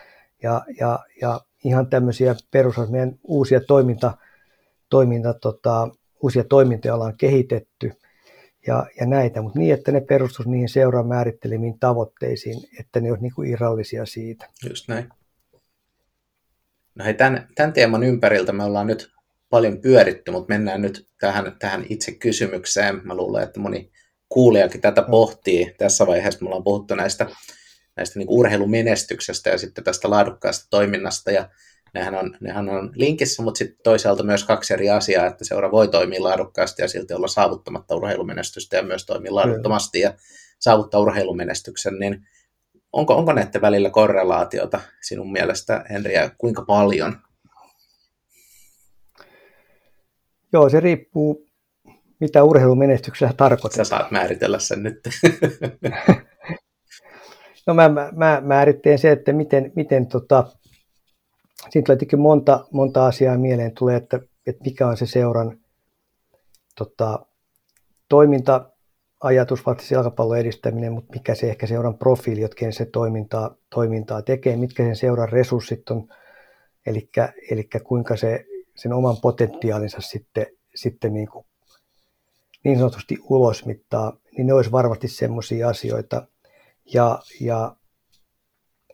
ja, 0.42 0.64
ja, 0.80 0.98
ja 1.20 1.40
ihan 1.64 1.86
tämmöisiä 1.86 2.34
perus, 2.50 2.76
meidän 2.90 3.18
uusia 3.24 3.60
toiminta, 3.60 4.18
toiminta 4.88 5.34
tota, 5.34 5.88
uusia 6.22 6.44
toimintoja 6.44 6.94
ollaan 6.94 7.16
kehitetty, 7.16 7.92
ja, 8.66 8.86
ja 9.00 9.06
näitä, 9.06 9.42
mutta 9.42 9.58
niin, 9.58 9.74
että 9.74 9.92
ne 9.92 10.00
perustus 10.00 10.46
niihin 10.46 10.68
seuraan 10.68 11.06
määrittelemiin 11.06 11.78
tavoitteisiin, 11.78 12.60
että 12.80 13.00
ne 13.00 13.10
olisi 13.10 13.22
niin 13.22 13.52
irrallisia 13.52 14.06
siitä. 14.06 14.46
Just 14.68 14.88
näin. 14.88 15.08
No 16.94 17.04
hei, 17.04 17.14
tämän, 17.14 17.48
tämän 17.54 17.72
teeman 17.72 18.02
ympäriltä 18.02 18.52
me 18.52 18.64
ollaan 18.64 18.86
nyt 18.86 19.10
paljon 19.50 19.80
pyöritty, 19.80 20.30
mutta 20.30 20.52
mennään 20.54 20.82
nyt 20.82 21.08
tähän, 21.20 21.56
tähän 21.58 21.86
itse 21.88 22.12
kysymykseen. 22.12 23.00
Mä 23.04 23.14
luulen, 23.14 23.42
että 23.42 23.60
moni 23.60 23.92
kuulijakin 24.28 24.80
tätä 24.80 25.02
pohtii. 25.02 25.74
Tässä 25.78 26.06
vaiheessa 26.06 26.40
me 26.42 26.48
ollaan 26.48 26.64
puhuttu 26.64 26.94
näistä, 26.94 27.26
näistä 27.96 28.18
niin 28.18 28.28
urheilumenestyksestä 28.30 29.50
ja 29.50 29.58
sitten 29.58 29.84
tästä 29.84 30.10
laadukkaasta 30.10 30.66
toiminnasta. 30.70 31.30
Ja 31.30 31.48
nehän 31.94 32.14
on, 32.14 32.36
nehän 32.40 32.68
on 32.68 32.92
linkissä, 32.94 33.42
mutta 33.42 33.58
sitten 33.58 33.78
toisaalta 33.84 34.22
myös 34.22 34.44
kaksi 34.44 34.72
eri 34.72 34.90
asiaa, 34.90 35.26
että 35.26 35.44
seura 35.44 35.70
voi 35.70 35.88
toimia 35.88 36.22
laadukkaasti 36.22 36.82
ja 36.82 36.88
silti 36.88 37.14
olla 37.14 37.28
saavuttamatta 37.28 37.96
urheilumenestystä 37.96 38.76
ja 38.76 38.82
myös 38.82 39.06
toimia 39.06 39.34
laaduttomasti 39.34 40.00
ja 40.00 40.14
saavuttaa 40.60 41.00
urheilumenestyksen, 41.00 41.98
niin 41.98 42.26
onko, 42.92 43.14
onko 43.14 43.32
näiden 43.32 43.60
välillä 43.60 43.90
korrelaatiota 43.90 44.80
sinun 45.00 45.32
mielestä, 45.32 45.84
Henri, 45.90 46.14
ja 46.14 46.30
kuinka 46.38 46.62
paljon? 46.62 47.16
Joo, 50.52 50.68
se 50.68 50.80
riippuu, 50.80 51.46
mitä 52.20 52.44
urheilumenestyksellä 52.44 53.32
tarkoitetaan. 53.36 53.86
Sä 53.86 53.96
saat 53.96 54.10
määritellä 54.10 54.58
sen 54.58 54.82
nyt. 54.82 55.00
No 57.66 57.74
mä, 57.74 57.88
mä, 57.88 58.10
mä 58.14 58.42
määritteen 58.44 58.98
se, 58.98 59.12
että 59.12 59.32
miten, 59.32 59.72
miten 59.76 60.06
tota, 60.06 60.44
siitä 61.70 61.86
tulee 61.86 61.96
tietenkin 61.96 62.20
monta, 62.20 62.64
monta 62.72 63.06
asiaa 63.06 63.38
mieleen 63.38 63.72
tulee, 63.74 63.96
että, 63.96 64.20
että 64.46 64.64
mikä 64.64 64.86
on 64.86 64.96
se 64.96 65.06
seuran 65.06 65.58
tota, 66.78 67.26
toiminta, 68.08 68.70
ajatus, 69.20 69.66
vaikka 69.66 69.84
jalkapallon 69.90 70.38
edistäminen, 70.38 70.92
mutta 70.92 71.12
mikä 71.12 71.34
se 71.34 71.50
ehkä 71.50 71.66
seuran 71.66 71.98
profiili, 71.98 72.40
jotka 72.40 72.72
se 72.72 72.84
toimintaa, 72.84 73.56
toimintaa 73.74 74.22
tekee, 74.22 74.56
mitkä 74.56 74.82
sen 74.82 74.96
seuran 74.96 75.28
resurssit 75.28 75.90
on, 75.90 76.08
eli, 76.86 77.10
eli 77.50 77.68
kuinka 77.84 78.16
se 78.16 78.44
sen 78.82 78.92
oman 78.92 79.16
potentiaalinsa 79.16 80.00
sitten, 80.00 80.46
sitten 80.74 81.12
niin, 81.12 81.28
kuin, 81.28 81.46
niin 82.64 82.78
sanotusti 82.78 83.18
ulosmittaa, 83.22 84.12
niin 84.36 84.46
ne 84.46 84.54
olisi 84.54 84.72
varmasti 84.72 85.08
semmoisia 85.08 85.68
asioita, 85.68 86.26
ja, 86.94 87.18
ja 87.40 87.76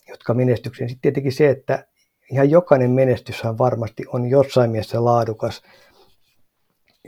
jotka 0.08 0.34
menestykseen. 0.34 0.88
Sitten 0.88 1.02
tietenkin 1.02 1.32
se, 1.32 1.50
että 1.50 1.86
ihan 2.32 2.50
jokainen 2.50 2.90
menestyshän 2.90 3.58
varmasti 3.58 4.04
on 4.08 4.26
jossain 4.26 4.70
mielessä 4.70 5.04
laadukas. 5.04 5.62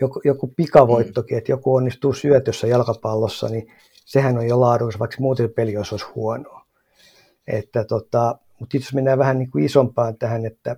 Joku, 0.01 0.21
joku 0.25 0.53
pikavoittokin, 0.57 1.35
mm. 1.35 1.39
että 1.39 1.53
joku 1.53 1.75
onnistuu 1.75 2.13
syötössä 2.13 2.67
jalkapallossa, 2.67 3.49
niin 3.49 3.73
sehän 4.05 4.39
on 4.39 4.47
jo 4.47 4.61
laadukas, 4.61 4.99
vaikka 4.99 5.17
muuten 5.21 5.51
peli 5.51 5.77
olisi 5.77 6.05
huonoa. 6.15 6.67
Että 7.47 7.85
tota, 7.85 8.39
mutta 8.61 8.77
jos 8.77 8.95
mennään 8.95 9.19
vähän 9.19 9.39
niin 9.39 9.51
kuin 9.51 9.65
isompaan 9.65 10.19
tähän, 10.19 10.47
että, 10.47 10.77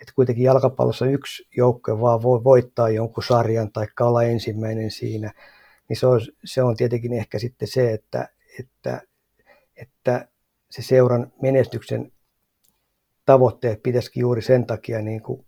että 0.00 0.12
kuitenkin 0.14 0.44
jalkapallossa 0.44 1.06
yksi 1.06 1.48
joukko 1.56 2.00
vaan 2.00 2.22
voi 2.22 2.44
voittaa 2.44 2.88
jonkun 2.88 3.24
sarjan 3.24 3.72
tai 3.72 3.86
olla 4.00 4.22
ensimmäinen 4.22 4.90
siinä, 4.90 5.32
niin 5.88 5.96
se 5.96 6.06
on, 6.06 6.20
se 6.44 6.62
on 6.62 6.76
tietenkin 6.76 7.12
ehkä 7.12 7.38
sitten 7.38 7.68
se, 7.68 7.92
että, 7.92 8.28
että, 8.58 9.02
että 9.76 10.28
se 10.70 10.82
seuran 10.82 11.32
menestyksen 11.42 12.12
tavoitteet 13.26 13.82
pitäisikin 13.82 14.20
juuri 14.20 14.42
sen 14.42 14.66
takia 14.66 15.02
niin 15.02 15.22
kuin 15.22 15.46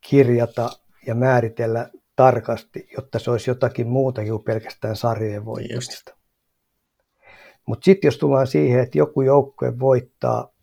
kirjata 0.00 0.70
ja 1.06 1.14
määritellä 1.14 1.90
tarkasti, 2.16 2.88
jotta 2.96 3.18
se 3.18 3.30
olisi 3.30 3.50
jotakin 3.50 3.88
muuta 3.88 4.24
kuin 4.24 4.44
pelkästään 4.44 4.96
sarjojen 4.96 5.44
voittamista. 5.44 6.16
Mutta 7.66 7.84
sitten 7.84 8.08
jos 8.08 8.18
tullaan 8.18 8.46
siihen, 8.46 8.80
että 8.80 8.98
joku 8.98 9.22
joukkue 9.22 9.78
voittaa 9.78 10.55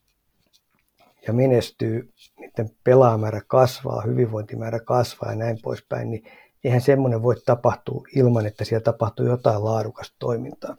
ja 1.28 1.34
menestyy, 1.34 2.10
niiden 2.40 2.70
pelaamäärä 2.84 3.42
kasvaa, 3.48 4.02
hyvinvointimäärä 4.02 4.80
kasvaa 4.80 5.32
ja 5.32 5.38
näin 5.38 5.58
poispäin, 5.64 6.10
niin 6.10 6.24
eihän 6.64 6.82
semmoinen 6.82 7.24
voi 7.24 7.36
tapahtua 7.46 8.04
ilman, 8.16 8.46
että 8.46 8.66
siellä 8.66 8.84
tapahtuu 8.84 9.26
jotain 9.26 9.64
laadukasta 9.64 10.16
toimintaa. 10.20 10.76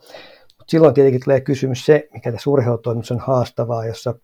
Mutta 0.58 0.70
silloin 0.70 0.94
tietenkin 0.94 1.24
tulee 1.24 1.40
kysymys 1.40 1.86
se, 1.86 2.08
mikä 2.12 2.32
tässä 2.32 2.50
urheilutoiminnassa 2.50 3.14
on 3.14 3.20
haastavaa, 3.20 3.86
jossa 3.86 4.14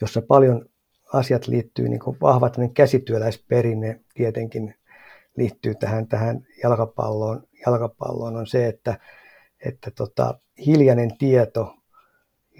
jossa 0.00 0.22
paljon 0.22 0.66
asiat 1.12 1.46
liittyy, 1.46 1.88
niin 1.88 2.00
kuin 2.00 2.16
vahva 2.20 2.50
käsityöläisperinne 2.74 4.00
tietenkin 4.14 4.74
liittyy 5.36 5.74
tähän, 5.74 6.08
tähän 6.08 6.46
jalkapalloon, 6.62 7.42
jalkapalloon 7.66 8.36
on 8.36 8.46
se, 8.46 8.66
että, 8.66 8.98
että 9.64 9.90
tota, 9.90 10.38
hiljainen 10.66 11.18
tieto 11.18 11.74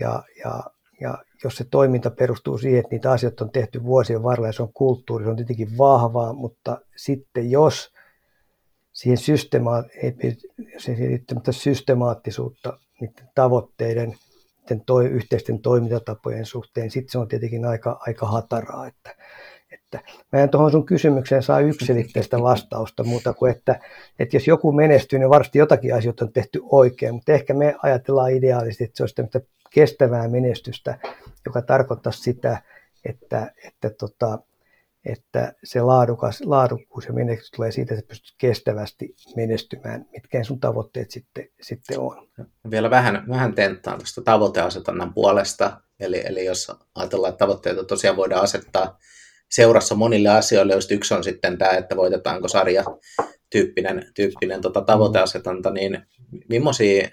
ja, 0.01 0.23
ja, 0.45 0.63
ja 1.01 1.19
jos 1.45 1.57
se 1.57 1.65
toiminta 1.71 2.11
perustuu 2.11 2.59
siihen, 2.59 2.79
että 2.79 2.95
niitä 2.95 3.11
asioita 3.11 3.45
on 3.45 3.51
tehty 3.51 3.85
vuosien 3.85 4.23
varrella 4.23 4.49
ja 4.49 4.53
se 4.53 4.63
on 4.63 4.73
kulttuuri, 4.73 5.25
se 5.25 5.31
on 5.31 5.37
tietenkin 5.37 5.79
vahvaa, 5.79 6.33
mutta 6.33 6.81
sitten 6.97 7.51
jos 7.51 7.93
siihen 8.93 9.19
systeema- 9.19 9.85
ei, 10.03 10.37
systemaattisuutta 11.51 12.79
niiden 13.01 13.29
tavoitteiden 13.35 14.15
toi, 14.87 15.07
yhteisten 15.07 15.61
toimintatapojen 15.61 16.47
suhteen, 16.47 16.91
sitten 16.91 17.13
se 17.13 17.19
on 17.19 17.29
tietenkin 17.29 17.65
aika, 17.65 17.99
aika 18.01 18.27
hataraa. 18.27 18.87
Että, 18.87 19.17
että 19.73 20.01
mä 20.33 20.41
en 20.41 20.51
tuohon 20.51 20.71
sun 20.71 20.87
kysymykseen 20.87 21.43
saa 21.43 21.61
yksilitteistä 21.61 22.43
vastausta 22.43 23.05
muuta 23.05 23.33
kuin, 23.33 23.53
että, 23.53 23.81
että 24.19 24.37
jos 24.37 24.49
joku 24.49 24.73
menestyy, 24.73 25.19
niin 25.19 25.31
varmasti 25.31 25.59
jotakin 25.59 25.95
asioita 25.95 26.25
on 26.25 26.33
tehty 26.33 26.61
oikein, 26.63 27.15
mutta 27.15 27.33
ehkä 27.33 27.55
me 27.55 27.75
ajatellaan 27.83 28.33
ideaalisesti, 28.33 28.85
että 28.85 28.97
se 28.97 29.03
olisi 29.03 29.15
tämmöistä 29.15 29.41
kestävää 29.75 30.29
menestystä, 30.29 30.99
joka 31.47 31.63
tarkoittaa 31.63 32.13
sitä, 32.13 32.63
että, 33.05 33.53
että 33.65 33.91
tota, 33.91 34.39
että 35.05 35.53
se 35.65 35.83
laadukas, 35.83 36.41
laadukkuus 36.45 37.07
ja 37.07 37.13
menestys 37.13 37.51
tulee 37.51 37.73
siitä, 37.73 37.95
että 37.95 38.09
pystyt 38.09 38.35
kestävästi 38.39 39.15
menestymään, 39.37 40.07
mitkä 40.13 40.45
sun 40.45 40.61
tavoitteet 40.61 41.11
sitten, 41.11 41.49
sitten 41.63 42.01
on. 42.01 42.29
Vielä 42.71 42.91
vähän, 42.91 43.25
vähän 43.29 43.55
tenttaan 43.55 43.99
tuosta 43.99 44.23
tavoiteasetannan 44.23 45.15
puolesta, 45.15 45.81
eli, 46.01 46.23
eli 46.27 46.45
jos 46.45 46.73
ajatellaan, 46.95 47.31
että 47.31 47.39
tavoitteita 47.39 47.85
tosiaan 47.85 48.17
voidaan 48.17 48.43
asettaa 48.43 48.99
seurassa 49.51 49.95
monille 49.95 50.29
asioille, 50.29 50.73
joista 50.73 50.95
yksi 50.95 51.15
on 51.15 51.25
sitten 51.25 51.59
tämä, 51.59 51.71
että 51.71 51.97
voitetaanko 51.97 52.49
sarja 52.49 52.85
tyyppinen, 53.51 54.07
tyyppinen 54.15 54.61
tota 54.61 54.81
tavoiteasetanta, 54.81 55.71
niin 55.71 56.07
millaisia 56.49 57.09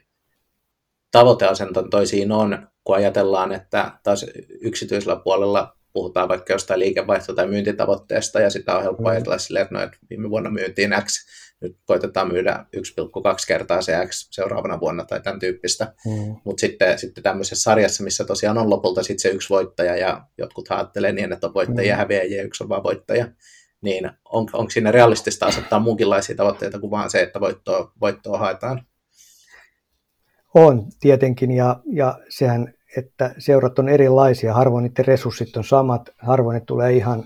tavoiteasetantoja 1.11 2.05
siinä 2.05 2.35
on, 2.35 2.67
kun 2.83 2.95
ajatellaan, 2.95 3.51
että 3.51 3.91
taas 4.03 4.25
yksityisellä 4.61 5.15
puolella 5.15 5.77
puhutaan 5.93 6.29
vaikka 6.29 6.53
jostain 6.53 6.79
liikevaihto- 6.79 7.33
tai 7.35 7.47
myyntitavoitteesta, 7.47 8.39
ja 8.39 8.49
sitä 8.49 8.77
on 8.77 8.83
helppo 8.83 9.03
mm. 9.03 9.09
ajatella 9.09 9.37
silleen, 9.37 9.63
että, 9.63 9.75
no, 9.75 9.83
että 9.83 9.97
viime 10.09 10.29
vuonna 10.29 10.49
myytiin 10.49 10.91
X, 11.05 11.25
nyt 11.61 11.77
koitetaan 11.85 12.27
myydä 12.27 12.65
1,2 12.77 12.81
kertaa 13.47 13.81
se 13.81 14.05
X 14.07 14.27
seuraavana 14.31 14.79
vuonna 14.79 15.05
tai 15.05 15.21
tämän 15.21 15.39
tyyppistä. 15.39 15.93
Mm. 16.05 16.35
Mutta 16.43 16.61
sitten, 16.61 16.99
sitten 16.99 17.23
tämmöisessä 17.23 17.63
sarjassa, 17.63 18.03
missä 18.03 18.23
tosiaan 18.23 18.57
on 18.57 18.69
lopulta 18.69 19.03
sitten 19.03 19.19
se 19.19 19.29
yksi 19.29 19.49
voittaja, 19.49 19.97
ja 19.97 20.21
jotkut 20.37 20.71
ajattelee 20.71 21.11
niin, 21.11 21.33
että 21.33 21.47
on 21.47 21.53
voittajia 21.53 21.95
mm. 21.95 21.97
häviäjiä, 21.97 22.43
yksi 22.43 22.63
on 22.63 22.69
vaan 22.69 22.83
voittaja, 22.83 23.27
niin 23.81 24.11
on, 24.25 24.47
onko 24.53 24.69
siinä 24.69 24.91
realistista 24.91 25.45
asettaa 25.45 25.79
muunkinlaisia 25.79 26.35
tavoitteita 26.35 26.79
kuin 26.79 26.91
vaan 26.91 27.09
se, 27.09 27.21
että 27.21 27.39
voittoa, 27.39 27.91
voittoa 28.01 28.37
haetaan? 28.37 28.85
On 30.53 30.85
tietenkin, 30.99 31.51
ja, 31.51 31.79
ja 31.85 32.19
sehän 32.29 32.73
että 32.97 33.35
seurat 33.37 33.79
on 33.79 33.89
erilaisia, 33.89 34.53
harvoin 34.53 34.83
niiden 34.83 35.05
resurssit 35.05 35.57
on 35.57 35.63
samat, 35.63 36.09
harvoin 36.17 36.53
ne 36.53 36.59
tulee 36.59 36.93
ihan 36.93 37.23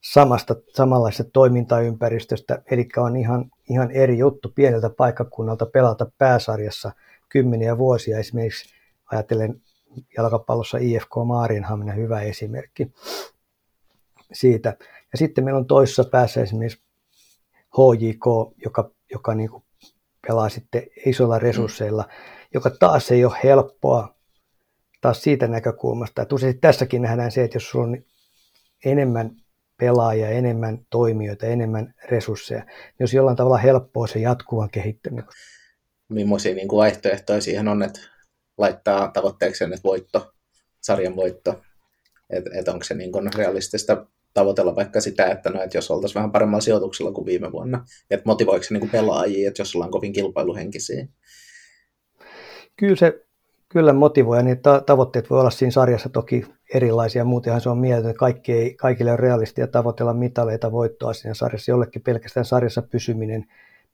samasta, 0.00 0.56
samanlaisesta 0.68 1.30
toimintaympäristöstä, 1.32 2.62
eli 2.70 2.88
on 2.96 3.16
ihan, 3.16 3.50
ihan 3.70 3.90
eri 3.90 4.18
juttu 4.18 4.52
pieneltä 4.54 4.90
paikkakunnalta 4.90 5.66
pelata 5.66 6.06
pääsarjassa 6.18 6.92
kymmeniä 7.28 7.78
vuosia. 7.78 8.18
Esimerkiksi 8.18 8.74
ajatellen 9.12 9.62
jalkapallossa 10.16 10.78
IFK 10.78 11.10
Maarienhamina 11.26 11.92
hyvä 11.92 12.20
esimerkki 12.20 12.92
siitä. 14.32 14.76
Ja 15.12 15.18
sitten 15.18 15.44
meillä 15.44 15.58
on 15.58 15.66
toisessa 15.66 16.04
päässä 16.04 16.42
esimerkiksi 16.42 16.82
HJK, 17.76 18.24
joka, 18.64 18.90
joka 19.12 19.34
niin 19.34 19.50
kuin 19.50 19.64
pelaa 20.26 20.48
sitten 20.48 20.82
isoilla 21.06 21.38
resursseilla, 21.38 22.04
joka 22.54 22.70
taas 22.70 23.10
ei 23.10 23.24
ole 23.24 23.38
helppoa, 23.44 24.14
taas 25.00 25.22
siitä 25.22 25.46
näkökulmasta, 25.46 26.22
että 26.22 26.34
usein 26.34 26.60
tässäkin 26.60 27.02
nähdään 27.02 27.30
se, 27.30 27.44
että 27.44 27.56
jos 27.56 27.70
sulla 27.70 27.86
on 27.86 27.98
enemmän 28.84 29.30
pelaajia, 29.76 30.28
enemmän 30.28 30.78
toimijoita, 30.90 31.46
enemmän 31.46 31.94
resursseja, 32.10 32.60
niin 32.60 32.94
jos 33.00 33.14
jollain 33.14 33.36
tavalla 33.36 33.58
helppoa 33.58 34.06
se 34.06 34.18
jatkuvan 34.18 34.70
kehittäminen. 34.70 35.24
Millaisia 36.08 36.54
niin 36.54 36.68
kuin 36.68 36.78
vaihtoehtoja 36.78 37.40
siihen 37.40 37.68
on, 37.68 37.82
että 37.82 38.00
laittaa 38.58 39.08
tavoitteeksi 39.08 39.64
että 39.64 39.80
voitto, 39.84 40.32
sarjan 40.80 41.16
voitto, 41.16 41.62
että 42.30 42.50
et 42.54 42.68
onko 42.68 42.84
se 42.84 42.94
niin 42.94 43.12
kuin 43.12 43.34
realistista 43.34 44.06
tavoitella 44.34 44.76
vaikka 44.76 45.00
sitä, 45.00 45.26
että, 45.26 45.50
no, 45.50 45.62
että 45.62 45.78
jos 45.78 45.90
oltaisiin 45.90 46.14
vähän 46.14 46.32
paremmalla 46.32 46.60
sijoituksella 46.60 47.12
kuin 47.12 47.26
viime 47.26 47.52
vuonna, 47.52 47.86
että 48.10 48.26
motivoiko 48.26 48.64
se 48.64 48.74
niin 48.74 48.80
kuin 48.80 48.90
pelaajia, 48.90 49.48
että 49.48 49.60
jos 49.60 49.74
ollaan 49.74 49.90
kovin 49.90 50.12
kilpailuhenkisiä? 50.12 51.06
Kyllä 52.76 52.96
se 52.96 53.24
Kyllä 53.74 53.92
motivoi, 53.92 54.36
ja 54.36 54.42
niin 54.42 54.60
tavoitteet 54.86 55.30
voi 55.30 55.40
olla 55.40 55.50
siinä 55.50 55.70
sarjassa 55.70 56.08
toki 56.08 56.46
erilaisia. 56.74 57.24
Muutenhan 57.24 57.60
se 57.60 57.68
on 57.68 57.78
mieltä, 57.78 58.10
että 58.10 58.18
kaikki 58.18 58.52
ei, 58.52 58.74
kaikille 58.74 59.12
on 59.12 59.18
realistia 59.18 59.66
tavoitella 59.66 60.14
mitaleita 60.14 60.72
voittoa 60.72 61.12
siinä 61.12 61.34
sarjassa. 61.34 61.70
Jollekin 61.70 62.02
pelkästään 62.02 62.46
sarjassa 62.46 62.82
pysyminen 62.82 63.44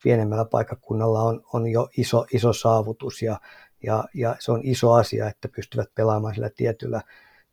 pienemmällä 0.03 0.45
paikkakunnalla 0.45 1.23
on, 1.23 1.43
on 1.53 1.67
jo 1.67 1.89
iso, 1.97 2.27
iso 2.35 2.53
saavutus 2.53 3.23
ja, 3.23 3.41
ja, 3.83 4.05
ja, 4.15 4.37
se 4.39 4.53
on 4.53 4.61
iso 4.65 4.93
asia, 4.93 5.29
että 5.29 5.49
pystyvät 5.57 5.89
pelaamaan 5.95 6.35
sillä 6.35 6.51
tietyllä, 6.57 7.03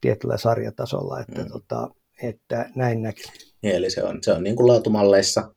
tietyllä 0.02 0.38
sarjatasolla. 0.38 1.20
Että, 1.20 1.42
mm. 1.42 1.48
tota, 1.52 1.90
että 2.24 2.70
näin 2.76 3.02
näkisin. 3.02 3.54
Niin, 3.62 3.76
eli 3.76 3.90
se 3.90 4.04
on, 4.04 4.24
se 4.24 4.34
on 4.34 4.44
niin 4.44 4.56
kuin 4.56 4.68
laatumalleissa 4.68 5.54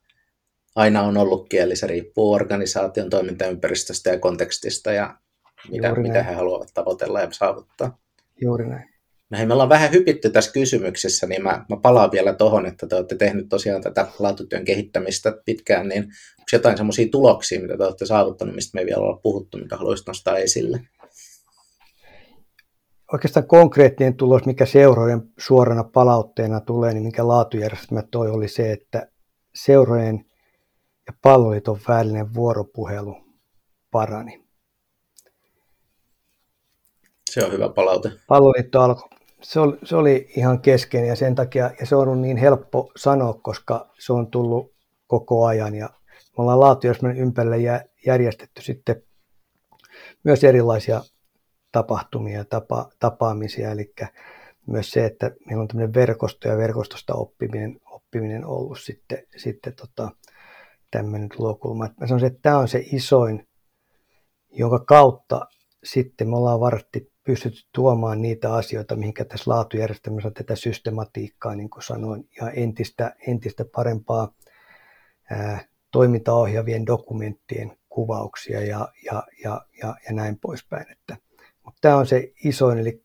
aina 0.75 1.03
on 1.03 1.17
ollutkin, 1.17 1.61
eli 1.61 1.75
se 1.75 1.87
riippuu 1.87 2.33
organisaation 2.33 3.09
toimintaympäristöstä 3.09 4.09
ja 4.09 4.19
kontekstista 4.19 4.91
ja 4.91 5.20
mitä, 5.71 5.95
mitä 5.95 6.23
he 6.23 6.33
haluavat 6.33 6.71
tavoitella 6.73 7.21
ja 7.21 7.27
saavuttaa. 7.31 7.97
Juuri 8.41 8.69
näin. 8.69 8.89
No 9.29 9.37
hei, 9.37 9.47
me 9.47 9.53
ollaan 9.53 9.69
vähän 9.69 9.91
hypitty 9.91 10.29
tässä 10.29 10.51
kysymyksessä, 10.51 11.27
niin 11.27 11.43
mä, 11.43 11.65
mä 11.69 11.77
palaan 11.81 12.11
vielä 12.11 12.33
tuohon, 12.33 12.65
että 12.65 12.87
te 12.87 12.95
olette 12.95 13.15
tehnyt 13.15 13.49
tosiaan 13.49 13.81
tätä 13.81 14.07
laatutyön 14.19 14.65
kehittämistä 14.65 15.33
pitkään, 15.45 15.87
niin 15.87 16.03
onko 16.03 16.47
jotain 16.53 16.77
semmoisia 16.77 17.07
tuloksia, 17.11 17.61
mitä 17.61 17.77
te 17.77 17.83
olette 17.83 18.05
saavuttanut, 18.05 18.55
mistä 18.55 18.75
me 18.75 18.81
ei 18.81 18.85
vielä 18.85 19.01
olla 19.01 19.19
puhuttu, 19.23 19.57
mitä 19.57 19.77
haluaisit 19.77 20.07
nostaa 20.07 20.37
esille? 20.37 20.81
oikeastaan 23.13 23.47
konkreettinen 23.47 24.15
tulos, 24.15 24.45
mikä 24.45 24.65
seurojen 24.65 25.21
suorana 25.37 25.83
palautteena 25.83 26.59
tulee, 26.59 26.93
niin 26.93 27.03
mikä 27.03 27.27
laatujärjestelmä 27.27 28.03
toi, 28.11 28.29
oli 28.29 28.47
se, 28.47 28.71
että 28.71 29.07
seurojen 29.55 30.25
ja 31.07 31.13
palloliiton 31.21 31.79
välinen 31.87 32.33
vuoropuhelu 32.33 33.15
parani. 33.91 34.43
Se 37.31 37.45
on 37.45 37.51
hyvä 37.51 37.69
palaute. 37.69 38.11
Palloliitto 38.27 38.81
alkoi. 38.81 39.09
Se 39.41 39.59
oli, 39.59 39.77
se 39.83 39.95
oli 39.95 40.27
ihan 40.35 40.61
keskeinen 40.61 41.09
ja 41.09 41.15
sen 41.15 41.35
takia, 41.35 41.71
ja 41.79 41.85
se 41.85 41.95
on 41.95 42.01
ollut 42.01 42.19
niin 42.19 42.37
helppo 42.37 42.91
sanoa, 42.97 43.33
koska 43.33 43.89
se 43.99 44.13
on 44.13 44.31
tullut 44.31 44.73
koko 45.07 45.45
ajan 45.45 45.75
ja 45.75 45.89
me 46.11 46.33
ollaan 46.37 46.59
laatujärjestelmän 46.59 47.17
ympärille 47.17 47.87
järjestetty 48.05 48.61
sitten 48.61 49.03
myös 50.23 50.43
erilaisia 50.43 51.01
tapahtumia 51.71 52.37
ja 52.37 52.45
tapa, 52.45 52.89
tapaamisia, 52.99 53.71
eli 53.71 53.93
myös 54.67 54.91
se, 54.91 55.05
että 55.05 55.31
meillä 55.45 55.61
on 55.61 55.67
tämmöinen 55.67 55.93
verkosto 55.93 56.47
ja 56.47 56.57
verkostosta 56.57 57.13
oppiminen, 57.13 57.79
oppiminen 57.85 58.45
ollut 58.45 58.79
sitten, 58.79 59.23
sitten 59.37 59.73
tota, 59.75 60.11
tämmöinen 60.91 61.29
tulokulma. 61.37 61.89
Mä 61.99 62.07
sanoisin, 62.07 62.27
että 62.27 62.39
tämä 62.41 62.57
on 62.57 62.67
se 62.67 62.83
isoin, 62.91 63.47
jonka 64.49 64.79
kautta 64.79 65.45
sitten 65.83 66.29
me 66.29 66.37
ollaan 66.37 66.59
vartti 66.59 67.10
pystytty 67.23 67.61
tuomaan 67.71 68.21
niitä 68.21 68.53
asioita, 68.53 68.95
mihinkä 68.95 69.25
tässä 69.25 69.51
laatujärjestelmässä 69.51 70.31
tätä 70.31 70.55
systematiikkaa, 70.55 71.55
niin 71.55 71.69
kuin 71.69 71.83
sanoin, 71.83 72.29
ja 72.41 72.49
entistä, 72.49 73.15
entistä 73.27 73.65
parempaa 73.75 74.33
ää, 75.31 75.65
toimintaohjaavien 75.91 76.85
dokumenttien 76.85 77.77
kuvauksia 77.89 78.61
ja, 78.61 78.87
ja, 79.05 79.23
ja, 79.43 79.61
ja, 79.81 79.95
ja 80.07 80.13
näin 80.13 80.39
poispäin. 80.39 80.91
Että, 80.91 81.17
mutta 81.65 81.77
tämä 81.81 81.97
on 81.97 82.07
se 82.07 82.31
isoin, 82.43 82.79
eli, 82.79 83.03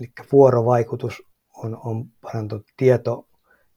eli 0.00 0.12
vuorovaikutus 0.32 1.22
on, 1.56 1.76
on 1.84 2.04
parantunut, 2.20 2.66
tieto 2.76 3.28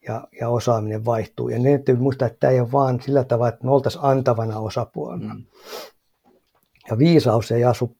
ja, 0.08 0.28
ja 0.40 0.50
osaaminen 0.50 1.06
vaihtuu. 1.06 1.50
Ja 1.50 1.60
ne 1.60 1.70
täytyy 1.70 1.96
muistaa, 1.96 2.26
että 2.26 2.40
tämä 2.40 2.52
ei 2.52 2.60
ole 2.60 2.72
vaan 2.72 3.02
sillä 3.02 3.24
tavalla, 3.24 3.50
että 3.50 3.66
me 3.66 3.72
oltaisiin 3.72 4.04
antavana 4.04 4.60
osapuolena. 4.60 5.34
Mm. 5.34 5.46
Ja 6.90 6.98
viisaus 6.98 7.52
ei 7.52 7.64
asu 7.64 7.98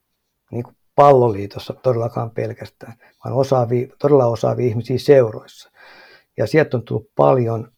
niin 0.52 0.64
kuin 0.64 0.76
palloliitossa 1.02 1.74
todellakaan 1.74 2.32
pelkästään, 2.32 2.94
vaan 3.26 3.36
osaavia, 3.36 3.88
todella 4.00 4.26
osaavia 4.26 4.68
ihmisiä 4.68 4.98
seuroissa. 4.98 5.72
Ja 6.38 6.48
sieltä 6.48 6.78
on 6.78 6.84
tullut 6.84 7.12
paljon 7.16 7.72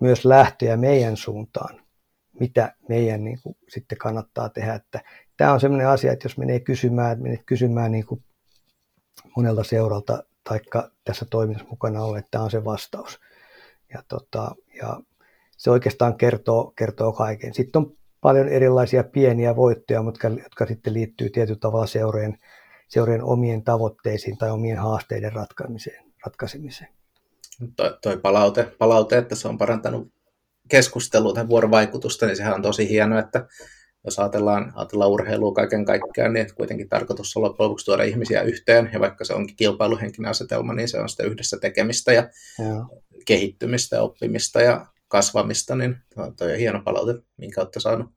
myös 0.00 0.24
lähtöjä 0.24 0.76
meidän 0.76 1.16
suuntaan, 1.16 1.80
mitä 2.40 2.74
meidän 2.88 3.24
niin 3.24 3.38
kuin, 3.42 3.56
sitten 3.68 3.98
kannattaa 3.98 4.48
tehdä. 4.48 4.74
Että 4.74 5.00
tämä 5.36 5.52
on 5.52 5.60
sellainen 5.60 5.88
asia, 5.88 6.12
että 6.12 6.24
jos 6.24 6.38
menee 6.38 6.60
kysymään, 6.60 7.22
menet 7.22 7.42
kysymään 7.46 7.92
niin 7.92 8.06
kuin 8.06 8.24
monelta 9.36 9.64
seuralta 9.64 10.22
tai 10.44 10.60
tässä 11.04 11.26
toiminnassa 11.30 11.70
mukana 11.70 12.02
ole, 12.02 12.18
että 12.18 12.28
tämä 12.30 12.44
on 12.44 12.50
se 12.50 12.64
vastaus. 12.64 13.20
Ja, 13.94 14.02
tota, 14.08 14.54
ja 14.82 15.00
se 15.56 15.70
oikeastaan 15.70 16.16
kertoo, 16.16 16.72
kertoo 16.76 17.12
kaiken. 17.12 17.54
Sitten 17.54 17.82
on 17.82 17.96
paljon 18.20 18.48
erilaisia 18.48 19.04
pieniä 19.04 19.56
voittoja, 19.56 20.02
mutta, 20.02 20.28
jotka 20.28 20.66
sitten 20.66 20.94
liittyy 20.94 21.30
tietyllä 21.30 21.58
tavalla 21.60 21.86
seurojen, 21.86 22.38
seurojen 22.88 23.24
omien 23.24 23.64
tavoitteisiin 23.64 24.38
tai 24.38 24.50
omien 24.50 24.78
haasteiden 24.78 25.32
ratkaisemiseen. 25.32 26.04
ratkaisemiseen. 26.26 26.90
Toi, 27.76 27.98
toi 28.02 28.16
palaute, 28.16 28.72
palaute, 28.78 29.18
että 29.18 29.34
se 29.34 29.48
on 29.48 29.58
parantanut 29.58 30.12
keskustelua 30.68 31.34
tai 31.34 31.48
vuorovaikutusta, 31.48 32.26
niin 32.26 32.36
sehän 32.36 32.54
on 32.54 32.62
tosi 32.62 32.88
hieno, 32.88 33.18
että 33.18 33.46
jos 34.04 34.18
ajatellaan, 34.18 34.72
ajatellaan 34.74 35.10
urheilua 35.10 35.52
kaiken 35.52 35.84
kaikkiaan, 35.84 36.32
niin 36.32 36.46
kuitenkin 36.54 36.88
tarkoitus 36.88 37.36
on 37.36 37.42
loppujen 37.42 37.68
lopuksi 37.68 37.84
tuoda 37.84 38.02
ihmisiä 38.02 38.42
yhteen, 38.42 38.90
ja 38.92 39.00
vaikka 39.00 39.24
se 39.24 39.34
onkin 39.34 39.56
kilpailuhenkinen 39.56 40.30
asetelma, 40.30 40.74
niin 40.74 40.88
se 40.88 41.00
on 41.00 41.08
sitä 41.08 41.22
yhdessä 41.22 41.58
tekemistä 41.60 42.12
ja 42.12 42.28
Joo. 42.58 43.02
kehittymistä 43.26 43.96
ja 43.96 44.02
oppimista 44.02 44.60
ja 44.60 44.86
kasvamista, 45.10 45.76
niin 45.76 45.96
toi 46.14 46.52
on 46.52 46.58
hieno 46.58 46.82
palaute, 46.84 47.14
minkä 47.36 47.60
olette 47.60 47.80
saanut. 47.80 48.10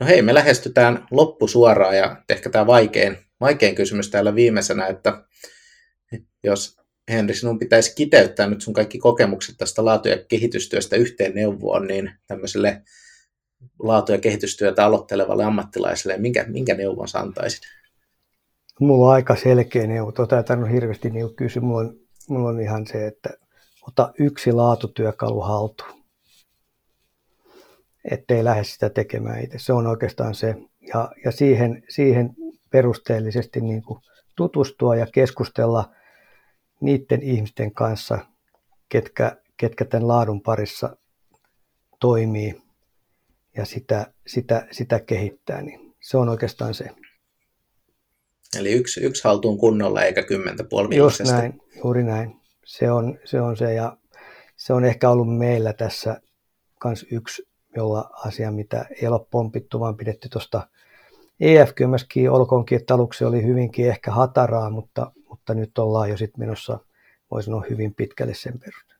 No 0.00 0.06
hei, 0.06 0.22
me 0.22 0.34
lähestytään 0.34 1.06
loppusuoraan, 1.10 1.96
ja 1.96 2.22
ehkä 2.28 2.50
tämä 2.50 2.66
vaikein, 2.66 3.16
vaikein 3.40 3.74
kysymys 3.74 4.10
täällä 4.10 4.34
viimeisenä, 4.34 4.86
että 4.86 5.24
jos 6.44 6.76
Henri, 7.10 7.34
sinun 7.34 7.58
pitäisi 7.58 7.94
kiteyttää 7.94 8.46
nyt 8.46 8.60
sun 8.60 8.74
kaikki 8.74 8.98
kokemukset 8.98 9.56
tästä 9.58 9.84
laatu- 9.84 10.08
ja 10.08 10.18
kehitystyöstä 10.28 10.96
yhteen 10.96 11.34
neuvoon, 11.34 11.86
niin 11.86 12.10
tämmöiselle 12.26 12.82
laatu- 13.78 14.12
ja 14.12 14.18
kehitystyötä 14.18 14.84
aloittelevalle 14.84 15.44
ammattilaiselle, 15.44 16.16
minkä, 16.16 16.44
minkä 16.48 16.74
neuvon 16.74 17.08
sä 17.08 17.18
antaisit? 17.18 17.60
Mulla 18.80 19.06
on 19.06 19.12
aika 19.12 19.36
selkeä 19.36 19.86
neuvo. 19.86 20.12
Tota 20.12 20.36
ei 20.36 20.44
tarvinnut 20.44 20.74
hirveästi 20.74 21.10
niin 21.10 21.34
kysyä. 21.34 21.62
Mulla 21.62 21.80
on, 21.80 21.96
mulla 22.28 22.48
on 22.48 22.60
ihan 22.60 22.86
se, 22.86 23.06
että 23.06 23.30
ota 23.88 24.12
yksi 24.18 24.52
laatutyökalu 24.52 25.40
haltuun. 25.40 26.04
Ettei 28.10 28.44
lähde 28.44 28.64
sitä 28.64 28.90
tekemään 28.90 29.44
itse. 29.44 29.58
Se 29.58 29.72
on 29.72 29.86
oikeastaan 29.86 30.34
se. 30.34 30.54
Ja, 30.94 31.10
ja 31.24 31.32
siihen, 31.32 31.82
siihen 31.88 32.36
perusteellisesti 32.70 33.60
niin 33.60 33.82
kuin 33.82 34.00
tutustua 34.36 34.96
ja 34.96 35.06
keskustella 35.06 35.90
niiden 36.80 37.22
ihmisten 37.22 37.74
kanssa, 37.74 38.18
ketkä, 38.88 39.36
ketkä 39.56 39.84
tämän 39.84 40.08
laadun 40.08 40.42
parissa 40.42 40.96
toimii 42.00 42.62
ja 43.56 43.64
sitä, 43.64 44.12
sitä, 44.26 44.66
sitä 44.70 45.00
kehittää, 45.00 45.62
niin 45.62 45.94
se 46.00 46.16
on 46.16 46.28
oikeastaan 46.28 46.74
se. 46.74 46.84
Eli 48.58 48.72
yksi, 48.72 49.00
yksi 49.00 49.24
haltuun 49.24 49.58
kunnolla 49.58 50.02
eikä 50.02 50.22
kymmentä 50.22 50.64
puoli 50.64 50.96
Just 50.96 51.20
näin, 51.20 51.60
juuri 51.84 52.02
näin. 52.02 52.43
Se 52.64 52.90
on, 52.90 53.18
se 53.24 53.40
on 53.40 53.56
se 53.56 53.74
ja 53.74 53.96
se 54.56 54.72
on 54.72 54.84
ehkä 54.84 55.10
ollut 55.10 55.38
meillä 55.38 55.72
tässä 55.72 56.20
kans 56.78 57.06
yksi 57.10 57.48
jolla 57.76 58.10
asia, 58.12 58.50
mitä 58.50 58.86
ei 59.02 59.08
ole 59.08 59.26
pompittu, 59.30 59.80
vaan 59.80 59.96
pidetty 59.96 60.28
tuosta 60.28 60.68
EFQMSkin, 61.40 62.30
olkoonkin, 62.30 62.78
että 62.78 62.94
aluksi 62.94 63.24
oli 63.24 63.42
hyvinkin 63.42 63.88
ehkä 63.88 64.10
hataraa, 64.10 64.70
mutta, 64.70 65.12
mutta 65.28 65.54
nyt 65.54 65.78
ollaan 65.78 66.10
jo 66.10 66.16
sitten 66.16 66.40
menossa, 66.40 66.78
voisi 67.30 67.46
sanoa, 67.46 67.64
hyvin 67.70 67.94
pitkälle 67.94 68.34
sen 68.34 68.58
perusteella. 68.58 68.94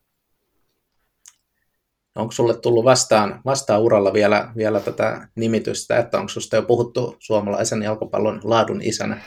Onko 2.14 2.32
sulle 2.32 2.54
tullut 2.54 2.84
vastaan, 2.84 3.40
vastaan 3.44 3.80
uralla 3.80 4.12
vielä, 4.12 4.52
vielä 4.56 4.80
tätä 4.80 5.28
nimitystä, 5.34 5.98
että 5.98 6.18
onko 6.18 6.28
sinusta 6.28 6.56
jo 6.56 6.62
puhuttu 6.62 7.16
suomalaisen 7.18 7.82
jalkapallon 7.82 8.40
laadun 8.44 8.82
isänä? 8.82 9.20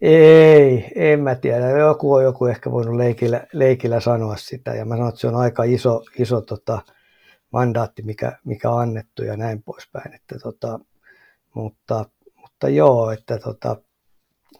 Ei, 0.00 0.92
en 0.94 1.20
mä 1.20 1.34
tiedä. 1.34 1.70
Joku 1.70 2.12
on 2.12 2.22
joku 2.22 2.46
ehkä 2.46 2.70
voinut 2.70 2.96
leikillä, 2.96 3.46
leikillä 3.52 4.00
sanoa 4.00 4.36
sitä 4.36 4.74
ja 4.74 4.84
mä 4.84 4.94
sanon, 4.94 5.08
että 5.08 5.20
se 5.20 5.28
on 5.28 5.36
aika 5.36 5.62
iso, 5.64 6.02
iso 6.18 6.40
tota, 6.40 6.82
mandaatti, 7.52 8.02
mikä, 8.02 8.38
mikä 8.44 8.72
annettu 8.72 9.22
ja 9.22 9.36
näin 9.36 9.62
poispäin. 9.62 10.14
Että, 10.14 10.38
tota, 10.42 10.80
mutta, 11.54 12.04
mutta 12.36 12.68
joo, 12.68 13.10
että, 13.10 13.38
tota, 13.38 13.76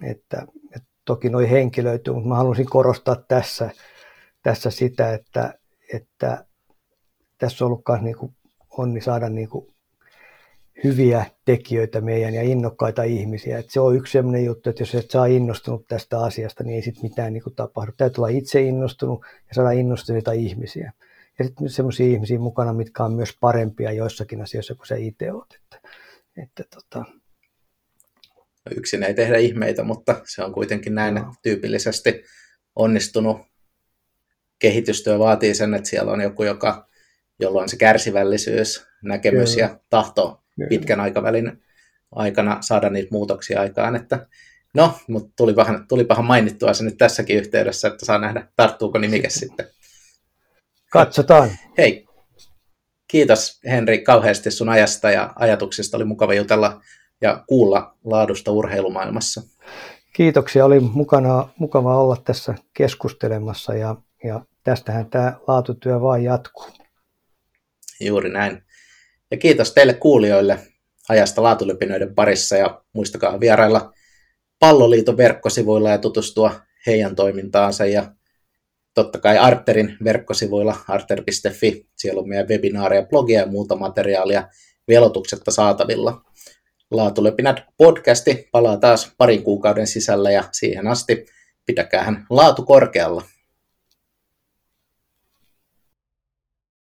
että, 0.03 0.47
että 0.77 0.89
toki 1.05 1.31
noi 1.31 1.51
henkilöityy, 1.51 2.15
mutta 2.15 2.29
mä 2.29 2.37
haluaisin 2.37 2.67
korostaa 2.67 3.17
tässä, 3.17 3.71
tässä 4.43 4.71
sitä, 4.71 5.13
että, 5.15 5.55
että 5.93 6.45
tässä 7.39 7.65
on 7.65 7.67
ollut 7.67 7.83
myös 7.89 8.01
niin 8.01 8.37
onni 8.79 9.01
saada 9.01 9.29
niin 9.29 9.49
kuin 9.49 9.76
hyviä 10.85 11.27
tekijöitä 11.45 12.01
meidän 12.01 12.35
ja 12.35 12.43
innokkaita 12.43 13.03
ihmisiä. 13.03 13.59
Et 13.59 13.71
se 13.71 13.81
on 13.81 13.97
yksi 13.97 14.13
sellainen 14.13 14.45
juttu, 14.45 14.71
että 14.71 14.83
jos 14.83 14.95
et 14.95 15.11
saa 15.11 15.27
innostunut 15.27 15.89
tästä 15.89 16.21
asiasta, 16.21 16.65
niin 16.65 16.77
ei 16.77 16.83
sitten 16.83 17.03
mitään 17.03 17.33
niin 17.33 17.43
kuin 17.43 17.55
tapahdu. 17.55 17.93
Täytyy 17.97 18.23
olla 18.23 18.29
itse 18.29 18.63
innostunut 18.63 19.25
ja 19.49 19.55
saada 19.55 19.71
innostuneita 19.71 20.33
ihmisiä. 20.33 20.93
Ja 21.39 21.45
sitten 21.45 21.69
sellaisia 21.69 22.07
ihmisiä 22.07 22.39
mukana, 22.39 22.73
mitkä 22.73 23.05
on 23.05 23.13
myös 23.13 23.37
parempia 23.41 23.93
joissakin 23.93 24.43
asioissa 24.43 24.75
kuin 24.75 24.87
se 24.87 24.99
itse 24.99 25.33
olet. 25.33 25.61
Että, 25.63 25.89
että 26.43 26.65
tota... 26.75 27.05
Yksin 28.77 29.03
ei 29.03 29.15
tehdä 29.15 29.37
ihmeitä, 29.37 29.83
mutta 29.83 30.21
se 30.25 30.45
on 30.45 30.53
kuitenkin 30.53 30.95
näin 30.95 31.15
no. 31.15 31.35
tyypillisesti 31.43 32.25
onnistunut 32.77 33.39
kehitystyö 34.59 35.19
vaatii 35.19 35.55
sen, 35.55 35.75
että 35.75 35.89
siellä 35.89 36.13
on 36.13 36.21
joku, 36.21 36.45
joka 36.45 36.89
jolloin 37.39 37.69
se 37.69 37.77
kärsivällisyys, 37.77 38.87
näkemys 39.03 39.55
Kyllä. 39.55 39.67
ja 39.67 39.81
tahto. 39.91 40.46
Pitkän 40.69 41.01
aikavälin 41.01 41.63
aikana 42.13 42.59
saada 42.61 42.91
niitä 42.91 43.09
muutoksia 43.13 43.61
aikaan. 43.61 43.97
Että, 43.97 44.27
no, 44.75 44.99
mutta 45.09 45.33
tulipahan, 45.37 45.89
tulipahan 45.89 46.25
mainittua 46.25 46.75
se 46.75 46.85
nyt 46.85 46.99
tässäkin 46.99 47.37
yhteydessä, 47.37 47.89
että 47.89 48.07
saa 48.07 48.19
nähdä, 48.19 48.49
tarttuuko 48.57 48.99
nimike 48.99 49.31
sitten. 49.41 49.67
Katsotaan. 50.93 51.51
Hei, 51.79 52.07
kiitos 53.09 53.61
Henri 53.65 53.99
kauheasti 53.99 54.51
sun 54.51 54.69
ajasta 54.69 55.11
ja 55.11 55.33
ajatuksista. 55.37 55.97
Oli 55.97 56.05
mukava 56.05 56.35
jutella 56.35 56.81
ja 57.21 57.45
kuulla 57.47 57.97
laadusta 58.05 58.51
urheilumaailmassa. 58.51 59.43
Kiitoksia, 60.13 60.65
oli 60.65 60.81
mukana, 60.81 61.49
mukava 61.59 61.97
olla 61.97 62.17
tässä 62.25 62.55
keskustelemassa 62.75 63.75
ja, 63.75 63.97
ja 64.25 64.41
tästähän 64.65 65.11
tämä 65.11 65.33
laatutyö 65.47 66.01
vaan 66.01 66.25
jatkuu. 66.25 66.67
Juuri 68.01 68.31
näin. 68.31 68.66
Ja 69.31 69.37
kiitos 69.37 69.73
teille 69.73 69.95
kuulijoille 69.95 70.59
ajasta 71.09 71.43
laatulipinoiden 71.43 72.15
parissa 72.15 72.57
ja 72.57 72.83
muistakaa 72.93 73.41
vierailla 73.41 73.93
Palloliiton 74.59 75.17
verkkosivuilla 75.17 75.91
ja 75.91 75.99
tutustua 75.99 76.55
heidän 76.87 77.17
toimintaansa 77.17 77.87
ja 77.87 78.13
totta 78.95 79.19
kai 79.19 79.39
Arterin 79.39 79.97
verkkosivuilla 80.05 80.77
arter.fi. 80.89 81.87
Siellä 81.97 82.21
on 82.21 82.29
meidän 82.29 82.49
webinaareja, 82.49 83.07
blogia 83.07 83.41
ja 83.41 83.47
muuta 83.47 83.77
materiaalia 83.77 84.49
velotuksetta 84.89 85.51
saatavilla. 85.51 86.23
Laatulepinät 86.91 87.61
podcasti 87.77 88.49
palaa 88.53 88.77
taas 88.77 89.13
parin 89.19 89.43
kuukauden 89.43 89.87
sisällä 89.87 90.31
ja 90.31 90.45
siihen 90.53 90.87
asti 90.87 91.27
pitäkäähän 91.67 92.27
laatu 92.31 92.63
korkealla. 92.63 93.23